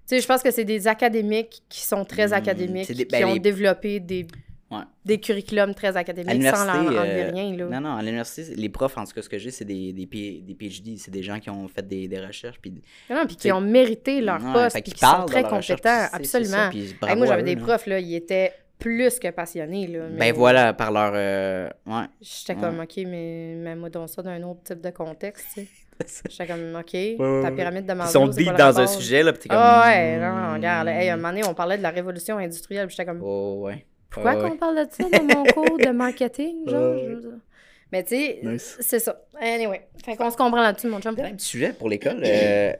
sais, 0.07 0.21
je 0.21 0.27
pense 0.27 0.43
que 0.43 0.51
c'est 0.51 0.65
des 0.65 0.87
académiques 0.89 1.63
qui 1.69 1.81
sont 1.83 2.05
très 2.05 2.29
Mm, 2.29 2.33
académiques, 2.35 2.87
qui 2.93 3.05
ben, 3.07 3.25
ont 3.27 3.35
les- 3.35 3.41
développé 3.41 4.01
des, 4.01 4.27
Ouais. 4.71 4.83
des 5.05 5.19
curriculums 5.19 5.75
très 5.75 5.97
académiques 5.97 6.45
sans 6.47 6.65
leur 6.65 6.77
enlever 6.77 7.25
euh, 7.25 7.31
rien, 7.33 7.57
là. 7.57 7.65
non, 7.67 7.81
non, 7.81 7.97
à 7.97 8.03
l'université, 8.03 8.55
les 8.55 8.69
profs, 8.69 8.97
en 8.99 9.05
tout 9.05 9.13
cas, 9.15 9.23
ce 9.23 9.29
que 9.29 9.37
j'ai, 9.37 9.51
c'est 9.51 9.65
des, 9.65 9.93
des, 9.93 10.07
P- 10.07 10.43
des 10.47 10.55
PhD, 10.55 10.97
c'est 10.97 11.11
des 11.11 11.25
gens 11.25 11.41
qui 11.41 11.51
ont 11.51 11.67
fait 11.67 11.87
des, 11.87 12.07
des 12.07 12.21
recherches, 12.21 12.59
puis 12.61 12.81
Non, 13.11 13.27
puis 13.27 13.35
qui 13.35 13.51
ont 13.51 13.61
mérité 13.61 14.21
leur 14.21 14.41
Ouais, 14.41 14.53
poste, 14.53 14.81
puis 14.83 14.93
qui 14.93 15.01
sont 15.01 15.25
très 15.27 15.43
compétents, 15.43 15.83
ça, 15.83 16.11
absolument. 16.13 16.69
puis 16.71 16.83
Hey, 16.85 16.95
bravo 17.01 17.17
moi, 17.19 17.27
j'avais 17.27 17.43
des 17.43 17.57
là. 17.57 17.63
profs, 17.63 17.87
là, 17.87 17.99
ils 17.99 18.15
étaient 18.15 18.53
plus 18.79 19.19
que 19.19 19.29
passionnés, 19.29 19.89
là. 19.89 20.07
mais 20.11 20.31
Ben 20.33 20.35
voilà, 20.35 20.73
par 20.73 20.93
leur... 20.93 21.13
euh, 21.17 21.69
Ouais. 21.87 22.05
J'étais 22.21 22.55
Ouais. 22.55 22.61
comme, 22.61 22.79
OK, 22.81 22.97
mais 22.99 23.55
mets-moi 23.57 23.91
donc 23.91 24.09
ça 24.09 24.23
d'un 24.23 24.41
autre 24.45 24.63
type 24.63 24.81
de 24.81 24.91
contexte, 24.91 25.47
tu 25.53 25.63
sais. 25.63 25.69
J'étais 26.31 26.47
comme, 26.47 26.77
OK, 26.79 26.93
ouais, 26.95 27.43
ta 27.43 27.51
pyramide 27.51 27.87
de 27.87 27.93
Ils 27.93 27.97
Maslow, 27.97 28.21
sont 28.21 28.29
deep 28.29 28.45
quoi 28.45 28.53
le 28.53 28.59
dans 28.59 28.79
un 28.81 28.87
sujet, 28.87 29.23
là, 29.25 29.33
puis 29.33 29.43
t'es 29.43 29.49
comme... 29.49 29.59
Ah 29.61 29.83
ouais, 29.89 30.17
non, 30.19 30.33
non, 30.35 30.53
regarde, 30.55 30.87
hmm. 30.87 30.93
hey, 30.93 31.11
un 31.11 31.17
moment 31.17 31.29
donné, 31.31 31.43
on 31.47 31.55
parlait 31.55 31.77
de 31.77 31.83
la 31.83 31.91
révolution 31.91 32.39
industrielle, 32.39 32.87
puis 32.87 32.95
j'étais 32.97 33.05
comme, 33.11 33.21
Oh, 33.23 33.63
ouais. 33.65 33.85
Pourquoi 34.11 34.35
Ouais, 34.35 34.41
qu'on 34.43 34.51
ouais. 34.51 34.57
parle 34.57 34.77
de 34.87 34.91
ça 34.91 35.05
dans 35.09 35.25
mon 35.25 35.45
cours 35.45 35.79
de 35.79 35.89
marketing, 35.91 36.69
genre? 36.69 36.97
Je- 36.99 37.29
Mais 37.93 38.03
tu 38.05 38.17
sais, 38.17 38.41
Nice. 38.43 38.77
c'est 38.81 38.99
ça. 39.01 39.21
Anyway, 39.41 39.87
fait 40.05 40.17
qu'on 40.17 40.31
se 40.31 40.37
comprend 40.37 40.61
là-dessus, 40.63 40.87
mon 40.89 41.01
chum. 41.01 41.15
Un 41.19 41.33
petit 41.35 41.47
sujet 41.47 41.73
pour 41.73 41.89
l'école, 41.89 42.23
euh, 42.25 42.73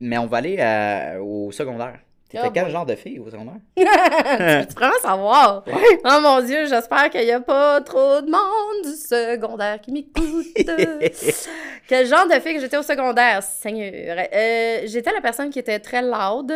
mais 0.00 0.18
on 0.18 0.26
va 0.26 0.38
aller 0.38 0.58
à- 0.60 1.22
au 1.22 1.50
secondaire. 1.52 1.98
T'étais 2.28 2.42
Ah, 2.44 2.50
quel 2.52 2.64
bon. 2.64 2.70
genre 2.70 2.84
de 2.84 2.94
fille 2.94 3.18
au 3.18 3.30
secondaire? 3.30 3.54
tu 3.74 3.82
veux 3.84 4.66
vraiment 4.74 4.98
savoir? 5.00 5.64
Oh 5.66 6.18
mon 6.20 6.42
Dieu, 6.42 6.66
j'espère 6.66 7.08
qu'il 7.08 7.22
n'y 7.24 7.30
a 7.30 7.40
pas 7.40 7.80
trop 7.80 8.20
de 8.20 8.30
monde 8.30 8.84
du 8.84 8.92
secondaire 8.92 9.80
qui 9.80 9.92
m'écoute. 9.92 10.46
Quel 11.88 12.06
genre 12.06 12.26
de 12.26 12.34
fille 12.40 12.54
que 12.56 12.60
j'étais 12.60 12.76
au 12.76 12.82
secondaire, 12.82 13.42
Seigneur? 13.42 14.18
Euh, 14.30 14.80
j'étais 14.84 15.10
la 15.10 15.22
personne 15.22 15.48
qui 15.48 15.58
était 15.58 15.78
très 15.78 16.02
loud. 16.02 16.52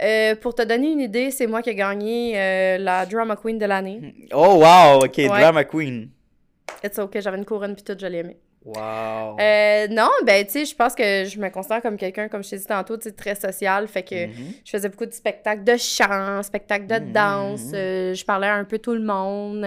Euh, 0.00 0.34
pour 0.36 0.54
te 0.54 0.62
donner 0.62 0.90
une 0.92 1.00
idée, 1.00 1.30
c'est 1.30 1.46
moi 1.46 1.60
qui 1.62 1.70
ai 1.70 1.74
gagné 1.74 2.32
euh, 2.38 2.78
la 2.78 3.04
Drama 3.06 3.36
Queen 3.36 3.58
de 3.58 3.66
l'année. 3.66 4.14
Oh, 4.32 4.62
wow! 4.64 5.04
OK, 5.04 5.16
Ouais. 5.18 5.26
Drama 5.28 5.64
Queen. 5.64 6.08
It's 6.82 6.98
okay, 6.98 7.20
j'avais 7.20 7.36
une 7.38 7.44
couronne 7.44 7.74
puis 7.74 7.84
tout, 7.84 7.94
je 8.00 8.06
l'ai 8.06 8.18
aimé. 8.18 8.36
Wow. 8.64 9.36
Euh, 9.40 9.88
non, 9.88 10.08
ben, 10.24 10.44
tu 10.46 10.52
sais, 10.52 10.64
je 10.64 10.74
pense 10.74 10.94
que 10.94 11.24
je 11.24 11.38
me 11.38 11.48
considère 11.50 11.82
comme 11.82 11.96
quelqu'un, 11.96 12.28
comme 12.28 12.42
je 12.44 12.50
t'ai 12.50 12.58
dit 12.58 12.66
tantôt, 12.66 12.96
tu 12.96 13.04
sais, 13.08 13.12
très 13.12 13.34
social. 13.34 13.86
Fait 13.88 14.02
que 14.04 14.26
Mhm. 14.26 14.32
je 14.64 14.70
faisais 14.70 14.88
beaucoup 14.88 15.06
de 15.06 15.12
spectacles 15.12 15.64
de 15.64 15.76
chant, 15.76 16.42
spectacles 16.42 16.86
de 16.86 16.98
Mhm, 17.00 17.12
danse. 17.12 17.70
je 17.72 18.24
parlais 18.24 18.46
à 18.46 18.54
un 18.54 18.64
peu 18.64 18.78
tout 18.78 18.94
le 18.94 19.02
monde. 19.02 19.66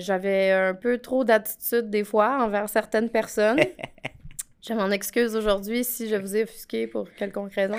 J'avais 0.00 0.50
un 0.50 0.74
peu 0.74 0.98
trop 0.98 1.24
d'attitude 1.24 1.90
des 1.90 2.04
fois 2.04 2.38
envers 2.42 2.68
certaines 2.68 3.08
personnes. 3.08 3.58
je 4.66 4.72
m'en 4.74 4.90
excuse 4.90 5.36
aujourd'hui 5.36 5.84
si 5.84 6.08
je 6.08 6.16
vous 6.16 6.36
ai 6.36 6.42
offusqué 6.44 6.86
pour 6.86 7.08
quelconque 7.14 7.52
raison. 7.54 7.78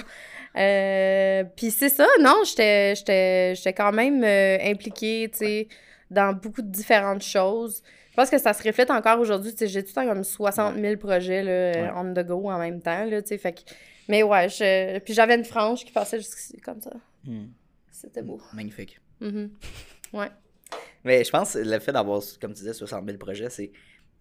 Euh, 0.55 1.43
Puis 1.55 1.71
c'est 1.71 1.89
ça, 1.89 2.07
non, 2.21 2.41
j'étais 2.45 3.73
quand 3.75 3.91
même 3.91 4.23
euh, 4.23 4.57
impliquée, 4.63 5.30
tu 5.32 5.39
sais, 5.39 5.67
dans 6.09 6.34
beaucoup 6.34 6.61
de 6.61 6.69
différentes 6.71 7.21
choses. 7.23 7.84
Je 8.11 8.15
pense 8.15 8.30
que 8.30 8.38
ça 8.38 8.53
se 8.53 8.63
reflète 8.63 8.91
encore 8.91 9.19
aujourd'hui. 9.19 9.51
Tu 9.51 9.59
sais, 9.59 9.67
j'ai 9.67 9.84
tout 9.84 9.89
le 9.89 10.01
temps 10.01 10.07
comme 10.07 10.23
60 10.23 10.77
000 10.77 10.97
projets 10.97 11.43
là, 11.43 11.51
euh, 11.51 11.73
Ouais. 11.73 11.91
on 11.95 12.13
the 12.13 12.25
go 12.25 12.49
en 12.49 12.57
même 12.59 12.82
temps, 12.82 13.05
là, 13.05 13.21
tu 13.21 13.30
sais, 13.30 13.38
fait 13.38 13.53
que... 13.53 13.59
Mais 14.07 14.23
ouais, 14.23 14.49
je... 14.49 14.97
puis 14.99 15.13
j'avais 15.13 15.36
une 15.36 15.45
frange 15.45 15.86
qui 15.86 15.91
passait 15.91 16.17
jusqu'ici, 16.17 16.57
comme 16.57 16.82
ça. 16.82 16.91
Hmm. 17.25 17.47
C'était 17.91 18.21
beau. 18.23 18.41
Magnifique. 18.53 18.99
Mhm. 19.21 19.51
Mais 21.03 21.23
je 21.23 21.30
pense 21.30 21.53
que 21.53 21.59
le 21.59 21.80
fait 21.80 21.91
d'avoir, 21.91 22.21
comme 22.41 22.53
tu 22.53 22.59
disais, 22.61 22.73
60 22.73 23.05
000 23.05 23.17
projets, 23.17 23.49
c'est, 23.49 23.71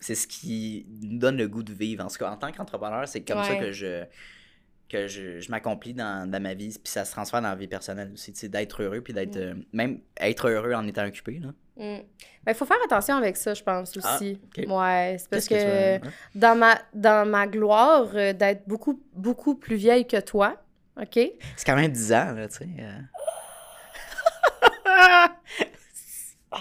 c'est 0.00 0.14
ce 0.14 0.26
qui 0.26 0.86
nous 1.02 1.18
donne 1.18 1.36
le 1.36 1.48
goût 1.48 1.62
de 1.62 1.72
vivre. 1.72 2.04
En 2.04 2.08
tout 2.08 2.18
cas, 2.18 2.30
en 2.30 2.36
tant 2.36 2.52
qu'entrepreneur, 2.52 3.06
c'est 3.08 3.22
comme 3.22 3.38
ça 3.44 3.56
que 3.56 3.72
je 3.72 4.04
que 4.88 5.06
je, 5.06 5.38
je 5.38 5.50
m'accomplis 5.50 5.92
dans, 5.92 6.30
dans 6.30 6.42
ma 6.42 6.54
vie, 6.54 6.68
puis 6.82 6.90
ça 6.90 7.04
se 7.04 7.12
transfère 7.12 7.42
dans 7.42 7.50
la 7.50 7.54
vie 7.56 7.66
personnelle 7.68 8.10
aussi, 8.14 8.32
tu 8.32 8.38
sais, 8.40 8.48
d'être 8.48 8.82
heureux, 8.82 9.02
puis 9.02 9.12
d'être... 9.12 9.36
euh, 9.36 9.52
même 9.74 10.00
être 10.18 10.48
heureux 10.48 10.72
en 10.72 10.86
étant 10.86 11.04
occupé, 11.04 11.40
là. 11.40 11.48
Mm. 11.76 11.98
Ben, 12.42 12.52
il 12.52 12.54
faut 12.54 12.64
faire 12.64 12.78
attention 12.82 13.16
avec 13.16 13.36
ça, 13.36 13.52
je 13.52 13.62
pense, 13.62 13.94
aussi. 13.98 14.40
Ah, 14.42 14.62
ok. 14.62 14.64
Ouais, 14.66 15.16
c'est 15.18 15.28
parce 15.28 15.46
que, 15.46 16.00
tu 16.00 16.06
veux- 16.06 16.10
dans, 16.34 16.56
ma, 16.56 16.78
dans 16.94 17.28
ma 17.28 17.46
gloire 17.46 18.08
euh, 18.14 18.32
d'être 18.32 18.66
beaucoup, 18.66 19.02
beaucoup 19.12 19.56
plus 19.56 19.76
vieille 19.76 20.06
que 20.06 20.18
toi, 20.22 20.56
OK? 20.98 21.12
C'est 21.56 21.66
quand 21.66 21.76
même 21.76 21.92
10 21.92 22.12
ans, 22.14 22.32
là, 22.32 22.48
tu 22.48 22.56
sais. 22.56 22.68
euh. 22.80 22.98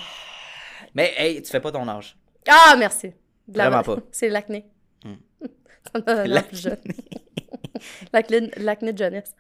Mais, 0.93 1.13
hey, 1.17 1.41
tu 1.41 1.49
fais 1.49 1.61
pas 1.61 1.71
ton 1.71 1.88
âge. 1.88 2.17
Ah, 2.49 2.75
merci. 2.77 3.13
De 3.47 3.57
Vraiment 3.57 3.83
pas. 3.83 3.97
C'est 4.11 4.29
l'acné. 4.29 4.65
Mm. 5.03 6.05
Air 6.07 6.27
L'acné. 8.13 8.51
L'acné 8.57 8.91
de 8.93 8.97
jeunesse. 8.97 9.35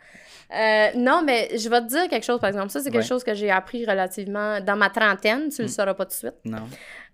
Euh, 0.53 0.87
non, 0.95 1.23
mais 1.25 1.57
je 1.57 1.67
vais 1.69 1.81
te 1.81 1.87
dire 1.87 2.07
quelque 2.07 2.23
chose, 2.23 2.39
par 2.39 2.49
exemple. 2.49 2.69
Ça, 2.69 2.79
c'est 2.79 2.91
quelque 2.91 3.01
Ouais. 3.01 3.07
chose 3.07 3.23
que 3.23 3.33
j'ai 3.33 3.49
appris 3.51 3.85
relativement 3.85 4.61
dans 4.61 4.75
ma 4.77 4.89
trentaine. 4.89 5.49
Tu 5.49 5.61
le 5.63 5.67
Mm. 5.67 5.71
sauras 5.71 5.93
pas 5.95 6.05
tout 6.05 6.11
de 6.11 6.13
suite. 6.15 6.35
Non. 6.45 6.67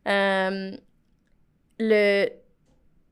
Euh, 0.07 0.71
le, 1.79 2.27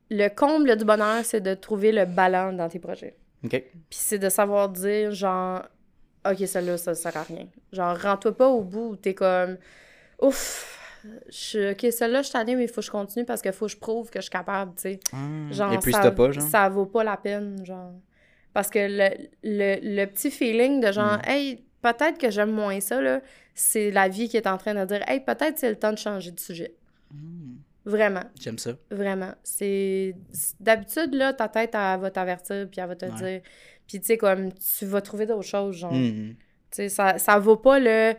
le 0.10 0.28
comble 0.30 0.76
du 0.76 0.86
bonheur, 0.86 1.24
c'est 1.24 1.42
de 1.42 1.54
trouver 1.56 1.92
le 1.92 2.06
ballon 2.06 2.54
dans 2.54 2.68
tes 2.70 2.80
projets. 2.80 3.16
OK. 3.44 3.52
Puis 3.52 3.64
c'est 3.90 4.20
de 4.20 4.30
savoir 4.30 4.70
dire, 4.70 5.12
genre, 5.12 5.64
OK, 6.30 6.38
celle-là, 6.46 6.78
ça 6.78 6.94
sert 6.94 7.16
à 7.18 7.24
rien. 7.24 7.48
Genre, 7.72 7.98
rends-toi 7.98 8.36
pas 8.38 8.48
au 8.50 8.62
bout 8.62 8.90
où 8.92 8.96
t'es 8.96 9.16
comme, 9.16 9.58
ouf, 10.22 10.78
je, 11.30 11.72
OK, 11.72 11.92
celle-là, 11.92 12.20
je 12.22 12.28
suis 12.28 12.34
tannée, 12.34 12.56
mais 12.56 12.64
il 12.64 12.68
faut 12.70 12.82
que 12.82 12.86
je 12.88 12.92
continue 12.92 13.26
parce 13.26 13.42
qu'il 13.42 13.52
faut 13.54 13.66
que 13.66 13.72
je 13.72 13.78
prouve 13.78 14.10
que 14.10 14.20
je 14.20 14.24
suis 14.24 14.30
capable, 14.32 14.74
tu 14.76 14.82
sais. 14.84 15.00
Genre, 15.52 15.74
Et 15.74 15.78
puis, 15.80 15.92
ça, 15.94 16.00
t'as 16.02 16.12
pas, 16.12 16.32
genre? 16.32 16.44
ça 16.44 16.70
vaut 16.70 16.86
pas 16.86 17.04
la 17.04 17.18
peine, 17.18 17.66
genre. 17.66 17.94
Parce 18.54 18.70
que 18.70 18.80
le, 18.80 19.28
le, 19.44 19.80
le 19.82 20.06
petit 20.08 20.30
feeling 20.32 20.82
de 20.82 20.92
genre, 20.92 21.18
Mm. 21.20 21.30
hey, 21.30 21.64
peut-être 21.82 22.18
que 22.18 22.30
j'aime 22.30 22.52
moins 22.52 22.80
ça, 22.80 23.02
là, 23.02 23.22
c'est 23.56 23.92
la 23.92 24.08
vie 24.10 24.28
qui 24.30 24.38
est 24.38 24.48
en 24.48 24.58
train 24.58 24.74
de 24.74 24.86
dire, 24.86 25.02
hey, 25.10 25.20
peut-être 25.22 25.58
c'est 25.58 25.70
le 25.70 25.78
temps 25.78 25.92
de 25.94 25.98
changer 25.98 26.32
de 26.32 26.40
sujet. 26.40 26.76
Hmm. 27.12 27.56
Vraiment. 27.84 28.24
J'aime 28.40 28.60
ça. 28.60 28.74
Vraiment. 28.92 29.34
C'est. 29.44 30.16
D'habitude, 30.60 31.16
là, 31.16 31.34
ta 31.34 31.48
tête, 31.48 31.72
elle 31.74 32.00
va 32.00 32.12
t'avertir, 32.12 32.68
puis 32.70 32.80
elle 32.80 32.88
va 32.88 32.96
te 32.96 33.06
Ouais. 33.06 33.12
dire. 33.14 33.42
Puis, 33.88 34.00
tu 34.00 34.06
sais, 34.06 34.18
comme, 34.18 34.52
tu 34.54 34.86
vas 34.86 35.02
trouver 35.02 35.26
d'autres 35.26 35.42
choses, 35.48 35.76
genre. 35.78 35.92
Hmm. 35.92 36.34
Tu 36.34 36.36
sais, 36.70 36.90
ça, 36.90 37.18
ça 37.18 37.40
vaut 37.40 37.58
pas 37.58 37.80
le. 37.80 38.14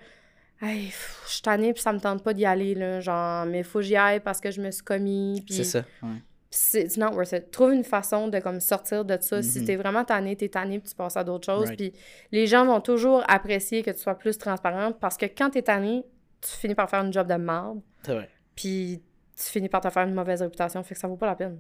Hey, 0.65 0.87
pff, 0.87 1.25
je 1.27 1.33
suis 1.33 1.43
tannée, 1.43 1.73
puis 1.73 1.83
ça 1.83 1.93
me 1.93 1.99
tente 1.99 2.23
pas 2.23 2.33
d'y 2.35 2.45
aller, 2.47 2.75
là. 2.75 3.01
Genre, 3.01 3.45
mais 3.47 3.63
faut 3.65 3.81
que 3.81 3.85
j'y 3.85 3.97
aille 3.97 4.21
parce 4.21 4.41
que 4.41 4.51
je 4.53 4.61
me 4.61 4.71
suis 4.71 4.85
commis. 4.85 5.43
Puis, 5.45 5.55
C'est 5.57 5.65
ça. 5.65 5.85
ouais. 6.03 6.09
c'est 6.51 6.97
not 6.99 7.13
worth 7.15 7.33
it. 7.33 7.51
Trouve 7.51 7.73
une 7.73 7.83
façon 7.83 8.29
de, 8.29 8.39
comme, 8.39 8.61
sortir 8.61 9.05
de 9.05 9.17
ça. 9.21 9.43
Si 9.43 9.61
Mhm. 9.61 9.65
t'es 9.67 9.77
vraiment 9.77 10.05
tanné, 10.05 10.37
t'es 10.37 10.49
tanné, 10.49 10.79
puis 10.79 10.89
tu 10.91 10.95
passes 10.95 11.17
à 11.17 11.25
d'autres 11.25 11.47
choses. 11.47 11.67
Right. 11.69 11.77
Puis, 11.79 11.93
les 12.31 12.47
gens 12.47 12.65
vont 12.65 12.81
toujours 12.81 13.25
apprécier 13.27 13.83
que 13.83 13.91
tu 13.91 13.99
sois 13.99 14.15
plus 14.15 14.39
transparente 14.39 14.99
parce 15.01 15.17
que 15.17 15.27
quand 15.27 15.51
t'es 15.51 15.63
tanné, 15.63 16.05
tu 16.41 16.51
finis 16.51 16.75
par 16.75 16.89
faire 16.91 17.03
une 17.05 17.13
job 17.13 17.27
de 17.27 17.35
merde. 17.35 17.81
C'est 18.05 18.15
vrai. 18.15 18.29
Puis 18.55 19.03
tu 19.37 19.45
finis 19.45 19.69
par 19.69 19.81
te 19.81 19.89
faire 19.91 20.07
une 20.07 20.15
mauvaise 20.15 20.43
réputation, 20.43 20.83
fait 20.83 20.95
que 20.95 21.01
ça 21.01 21.09
vaut 21.09 21.17
pas 21.17 21.27
la 21.27 21.35
peine. 21.37 21.59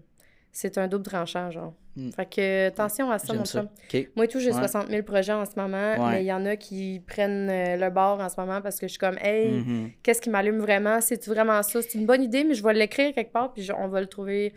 C'est 0.54 0.76
un 0.76 0.86
double 0.86 1.04
tranchant, 1.04 1.50
genre. 1.50 1.72
Mm. 1.96 2.10
Fait 2.10 2.26
que 2.26 2.66
attention 2.68 3.10
à 3.10 3.18
ça, 3.18 3.32
mon 3.32 3.44
chum. 3.44 3.68
Moi 4.16 4.26
et 4.26 4.28
tout, 4.28 4.38
j'ai 4.38 4.50
Ouais. 4.52 4.58
60 4.58 4.88
000 4.90 5.02
projets 5.02 5.32
en 5.32 5.44
ce 5.46 5.52
moment, 5.56 5.94
Ouais. 5.94 6.10
mais 6.10 6.22
il 6.24 6.26
y 6.26 6.32
en 6.32 6.44
a 6.44 6.56
qui 6.56 7.00
prennent 7.06 7.48
euh, 7.50 7.76
le 7.76 7.90
bord 7.90 8.20
en 8.20 8.28
ce 8.28 8.38
moment 8.38 8.60
parce 8.60 8.78
que 8.78 8.86
je 8.86 8.92
suis 8.92 8.98
comme, 8.98 9.16
hey, 9.22 9.50
Mhm. 9.50 9.90
qu'est-ce 10.02 10.20
qui 10.20 10.28
m'allume 10.30 10.58
vraiment? 10.58 11.00
C'est-tu 11.00 11.30
vraiment 11.30 11.62
ça? 11.62 11.80
C'est 11.82 11.94
une 11.98 12.04
bonne 12.06 12.22
idée, 12.22 12.44
mais 12.44 12.54
je 12.54 12.62
vais 12.62 12.74
l'écrire 12.74 13.14
quelque 13.14 13.32
part, 13.32 13.52
puis 13.52 13.62
je- 13.62 13.72
on 13.72 13.88
va 13.88 14.00
le 14.00 14.06
trouver 14.06 14.52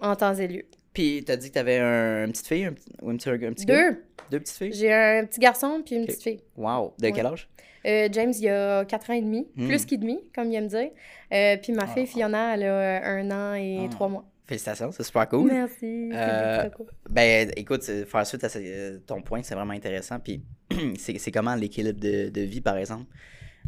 en 0.00 0.16
temps 0.16 0.34
et 0.34 0.48
lieu. 0.48 0.64
Puis, 0.94 1.22
t'as 1.24 1.36
dit 1.36 1.48
que 1.50 1.54
t'avais 1.54 1.78
un, 1.78 2.24
une 2.24 2.32
petite 2.32 2.46
fille 2.46 2.64
un 2.64 2.74
ou 3.02 3.10
un 3.10 3.16
petit, 3.16 3.28
un 3.28 3.36
petit 3.52 3.66
gars? 3.66 3.90
Deux. 3.90 4.04
Deux 4.30 4.40
petites 4.40 4.56
filles? 4.56 4.72
J'ai 4.72 4.92
un 4.92 5.24
petit 5.26 5.38
garçon 5.40 5.82
puis 5.84 5.96
une 5.96 6.06
petite 6.06 6.22
fille. 6.22 6.40
Wow. 6.56 6.94
De 6.98 7.10
quel 7.10 7.26
âge? 7.26 7.48
Euh, 7.86 8.08
James, 8.12 8.32
il 8.38 8.48
a 8.48 8.84
4 8.84 9.10
ans 9.10 9.14
et 9.14 9.22
demi, 9.22 9.48
Hmm. 9.56 9.68
plus 9.68 9.86
qu'il 9.86 10.00
demi, 10.00 10.20
comme 10.34 10.50
il 10.50 10.56
aime 10.56 10.66
dire. 10.66 10.90
Euh, 11.32 11.56
puis 11.62 11.72
ma 11.72 11.86
fille 11.86 12.04
Ah. 12.06 12.12
Fiona, 12.12 12.54
elle 12.54 12.64
a 12.64 13.06
un 13.08 13.30
an 13.30 13.54
et 13.54 13.84
Ah. 13.86 13.88
trois 13.90 14.08
mois. 14.08 14.24
Félicitations, 14.50 14.90
c'est 14.90 15.04
super 15.04 15.28
cool. 15.28 15.48
Merci. 15.52 16.10
Euh, 16.12 16.68
cool. 16.70 16.86
Ben, 17.08 17.52
écoute, 17.56 17.84
faire 17.84 18.26
suite 18.26 18.42
à 18.42 18.48
ce- 18.48 18.58
euh, 18.60 18.98
ton 19.06 19.22
point, 19.22 19.44
c'est 19.44 19.54
vraiment 19.54 19.74
intéressant. 19.74 20.18
Puis, 20.18 20.42
c'est 20.98 21.30
comment 21.30 21.54
l'équilibre 21.54 22.00
de, 22.00 22.30
de 22.30 22.40
vie, 22.40 22.60
par 22.60 22.76
exemple, 22.76 23.04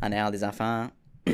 en 0.02 0.10
ayant 0.10 0.28
des 0.32 0.42
enfants. 0.42 0.88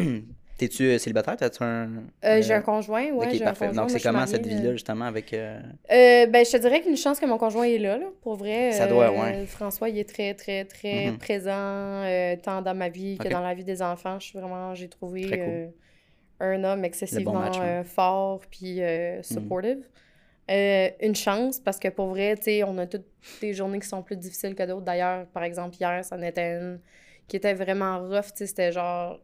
T'es-tu 0.59 0.83
euh, 0.83 0.99
célibataire? 0.99 1.37
T'as-tu 1.39 1.63
un. 1.63 1.89
Euh, 2.27 2.43
j'ai 2.43 2.53
un 2.53 2.61
conjoint, 2.61 3.05
ouais, 3.13 3.27
ok, 3.27 3.33
j'ai 3.33 3.43
un 3.43 3.47
parfait. 3.47 3.69
conjoint. 3.69 3.83
Donc, 3.85 3.91
c'est 3.91 4.01
comment 4.03 4.27
cette 4.27 4.47
vie-là, 4.47 4.73
justement, 4.73 5.07
avec. 5.07 5.33
euh, 5.33 5.59
ben, 5.89 6.45
je 6.45 6.51
te 6.53 6.57
dirais 6.59 6.83
qu'une 6.83 6.97
chance 6.99 7.19
que 7.19 7.25
mon 7.25 7.39
conjoint 7.39 7.65
est 7.65 7.79
là, 7.79 7.97
là 7.97 8.07
pour 8.21 8.35
vrai. 8.37 8.73
Ça 8.73 8.87
doit, 8.87 9.11
ouais. 9.11 9.47
François, 9.47 9.89
il 9.89 9.99
est 9.99 10.09
très, 10.09 10.35
très, 10.35 10.67
très 10.67 11.13
Mhm. 11.13 11.17
présent, 11.17 12.05
tant 12.43 12.61
dans 12.61 12.75
ma 12.75 12.91
vie 12.91 13.17
que 13.17 13.29
dans 13.29 13.41
la 13.41 13.55
vie 13.55 13.65
des 13.65 13.81
enfants. 13.81 14.19
Je 14.21 14.27
suis 14.27 14.39
vraiment, 14.39 14.75
j'ai 14.75 14.89
trouvé 14.91 15.23
Très 15.23 15.39
cool. 15.39 15.73
Un 16.41 16.63
homme 16.65 16.85
excessivement 16.85 17.35
match, 17.35 17.57
euh, 17.61 17.85
fort 17.85 18.41
puis 18.51 18.83
euh, 18.83 19.23
supportive. 19.23 19.89
Euh, 20.51 20.89
une 21.01 21.15
chance, 21.15 21.61
parce 21.61 21.79
que 21.79 21.89
pour 21.89 22.07
vrai, 22.09 22.35
on 22.67 22.79
a 22.79 22.87
toutes 22.87 23.05
des 23.41 23.53
journées 23.53 23.81
qui 23.81 23.89
sont 23.89 24.03
plus 24.03 24.17
difficiles 24.17 24.55
que 24.55 24.63
d'autres. 24.63 24.85
D'ailleurs, 24.85 25.27
par 25.27 25.43
exemple, 25.43 25.77
hier, 25.79 26.03
ça 26.05 26.17
en 26.17 26.23
était 26.23 26.57
une 26.57 26.81
qui 27.27 27.37
était 27.37 27.53
vraiment 27.55 28.01
rough, 28.01 28.31
c'était 28.35 28.73
genre... 28.73 29.21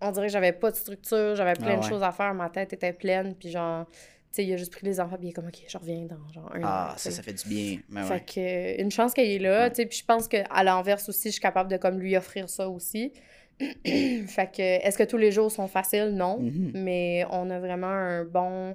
On 0.00 0.12
dirait 0.12 0.26
que 0.26 0.32
j'avais 0.32 0.52
pas 0.52 0.70
de 0.70 0.76
structure, 0.76 1.34
j'avais 1.34 1.54
plein 1.54 1.74
Ah 1.74 1.80
de 1.80 1.82
choses 1.84 2.02
à 2.04 2.12
faire, 2.12 2.32
ma 2.34 2.48
tête 2.50 2.72
était 2.72 2.92
pleine, 2.92 3.34
puis 3.34 3.50
genre... 3.50 3.86
Tu 3.90 4.42
sais, 4.42 4.44
il 4.44 4.52
a 4.52 4.56
juste 4.56 4.72
pris 4.72 4.84
les 4.84 5.00
enfants, 5.00 5.16
puis 5.16 5.28
il 5.28 5.30
est 5.30 5.32
comme, 5.32 5.46
OK, 5.46 5.58
je 5.66 5.78
reviens 5.78 6.06
dans 6.06 6.32
genre 6.32 6.50
un 6.54 6.60
Ah, 6.62 6.92
an, 6.92 6.98
ça, 6.98 7.10
ça 7.10 7.22
fait 7.22 7.32
du 7.32 7.48
bien. 7.48 7.78
Ben 7.88 8.02
Fait 8.04 8.14
ouais. 8.14 8.76
que, 8.76 8.82
une 8.82 8.90
chance 8.90 9.14
qu'elle 9.14 9.30
est 9.30 9.38
là, 9.38 9.62
Ouais. 9.64 9.70
tu 9.70 9.76
sais, 9.76 9.86
puis 9.86 9.98
je 9.98 10.04
pense 10.04 10.28
qu'à 10.28 10.62
l'inverse 10.62 11.08
aussi, 11.08 11.28
je 11.28 11.32
suis 11.34 11.40
capable 11.40 11.70
de 11.70 11.76
comme 11.76 11.98
lui 11.98 12.16
offrir 12.16 12.48
ça 12.48 12.68
aussi. 12.68 13.12
fait 13.84 14.50
que, 14.56 14.62
est-ce 14.86 14.98
que 14.98 15.04
tous 15.04 15.16
les 15.16 15.30
jours 15.32 15.50
sont 15.50 15.68
faciles? 15.68 16.10
Non. 16.14 16.38
Mhm. 16.40 16.72
Mais 16.74 17.24
on 17.30 17.48
a 17.50 17.58
vraiment 17.60 17.86
un 17.86 18.24
bon, 18.24 18.74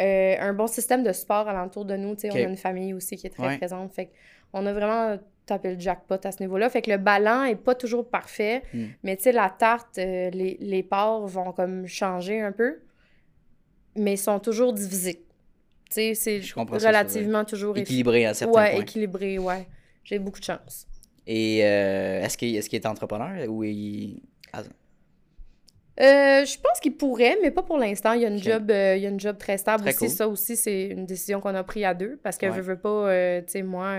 euh, 0.00 0.34
un 0.38 0.52
bon 0.52 0.66
système 0.66 1.02
de 1.02 1.12
sport 1.12 1.48
alentour 1.48 1.84
de 1.84 1.96
nous, 1.96 2.14
tu 2.14 2.22
sais, 2.22 2.30
Ok. 2.30 2.36
on 2.36 2.44
a 2.46 2.48
une 2.48 2.56
famille 2.56 2.92
aussi 2.94 3.16
qui 3.16 3.26
est 3.26 3.30
très 3.30 3.46
Ouais. 3.46 3.56
présente, 3.58 3.92
fait 3.92 4.10
on 4.52 4.64
a 4.66 4.72
vraiment 4.72 5.18
tapé 5.44 5.74
le 5.74 5.80
jackpot 5.80 6.16
à 6.24 6.32
ce 6.32 6.42
niveau-là. 6.42 6.68
Fait 6.70 6.82
que 6.82 6.90
le 6.90 6.96
ballon 6.98 7.44
est 7.44 7.54
pas 7.56 7.74
toujours 7.74 8.08
parfait, 8.08 8.62
Mm. 8.74 8.84
mais 9.04 9.16
tu 9.16 9.24
sais, 9.24 9.32
la 9.32 9.48
tarte, 9.50 9.98
euh, 9.98 10.30
les, 10.30 10.56
les 10.60 10.82
parts 10.82 11.26
vont 11.26 11.52
comme 11.52 11.86
changer 11.86 12.40
un 12.40 12.52
peu, 12.52 12.80
mais 13.96 14.14
ils 14.14 14.18
sont 14.18 14.38
toujours 14.40 14.72
divisés. 14.72 15.22
Tu 15.88 15.94
sais, 15.94 16.14
c'est 16.14 16.42
ça, 16.42 16.62
relativement 16.64 17.44
toujours 17.44 17.76
Équilibré 17.78 18.26
à 18.26 18.34
certains 18.34 18.60
Ouais, 18.60 18.72
points. 18.72 18.80
équilibré, 18.80 19.38
ouais. 19.38 19.66
J'ai 20.04 20.18
beaucoup 20.18 20.40
de 20.40 20.44
chance. 20.44 20.86
Et 21.26 21.64
euh, 21.64 22.22
est-ce 22.22 22.36
qu'il 22.38 22.54
est, 22.56 22.86
entrepreneur 22.86 23.48
ou 23.48 23.64
il. 23.64 24.20
Ah, 24.52 24.62
Euh, 25.98 26.44
je 26.44 26.58
pense 26.60 26.78
qu'il 26.80 26.94
pourrait, 26.96 27.36
mais 27.42 27.50
pas 27.50 27.62
pour 27.62 27.78
l'instant. 27.78 28.12
Il 28.12 28.20
y 28.20 28.26
a 28.26 28.28
une 28.28 28.42
job, 28.42 28.70
euh, 28.70 28.96
il 28.96 29.02
y 29.02 29.06
a 29.06 29.08
une 29.08 29.18
job 29.18 29.38
très 29.38 29.56
stable 29.56 29.82
Très 29.82 29.90
aussi. 29.94 30.06
cool. 30.06 30.08
Ça 30.14 30.28
aussi, 30.28 30.56
c'est 30.56 30.88
une 30.88 31.06
décision 31.06 31.40
qu'on 31.40 31.54
a 31.54 31.64
prise 31.64 31.84
à 31.84 31.94
deux 31.94 32.18
parce 32.22 32.36
que 32.36 32.46
Ouais. 32.46 32.52
je 32.54 32.60
veux 32.60 32.78
pas, 32.78 33.08
euh, 33.08 33.40
tu 33.40 33.52
sais, 33.52 33.62
moi, 33.62 33.94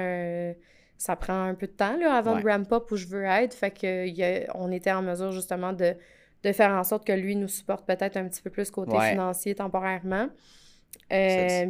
ça 0.98 1.16
prend 1.16 1.44
un 1.44 1.56
peu 1.56 1.66
de 1.68 1.72
temps 1.72 1.98
là, 1.98 2.14
avant 2.14 2.36
Ouais. 2.36 2.44
de 2.44 2.48
ramp 2.50 2.72
up 2.72 2.92
où 2.92 2.96
je 2.98 3.08
veux 3.08 3.24
être. 3.26 3.54
Fait 3.56 3.72
que 3.72 4.06
il 4.06 4.16
y 4.16 4.24
a- 4.24 4.46
on 4.56 4.72
était 4.72 4.92
en 4.92 5.02
mesure 5.02 5.32
justement 5.32 5.74
de, 5.74 5.96
de 6.44 6.52
faire 6.52 6.70
en 6.72 6.84
sorte 6.84 7.06
que 7.06 7.14
lui 7.14 7.36
nous 7.36 7.48
supporte 7.48 7.86
peut-être 7.88 8.16
un 8.16 8.28
petit 8.28 8.42
peu 8.44 8.52
plus 8.52 8.70
côté 8.72 8.96
Ouais. 8.96 9.10
financier 9.12 9.56
temporairement. 9.56 10.30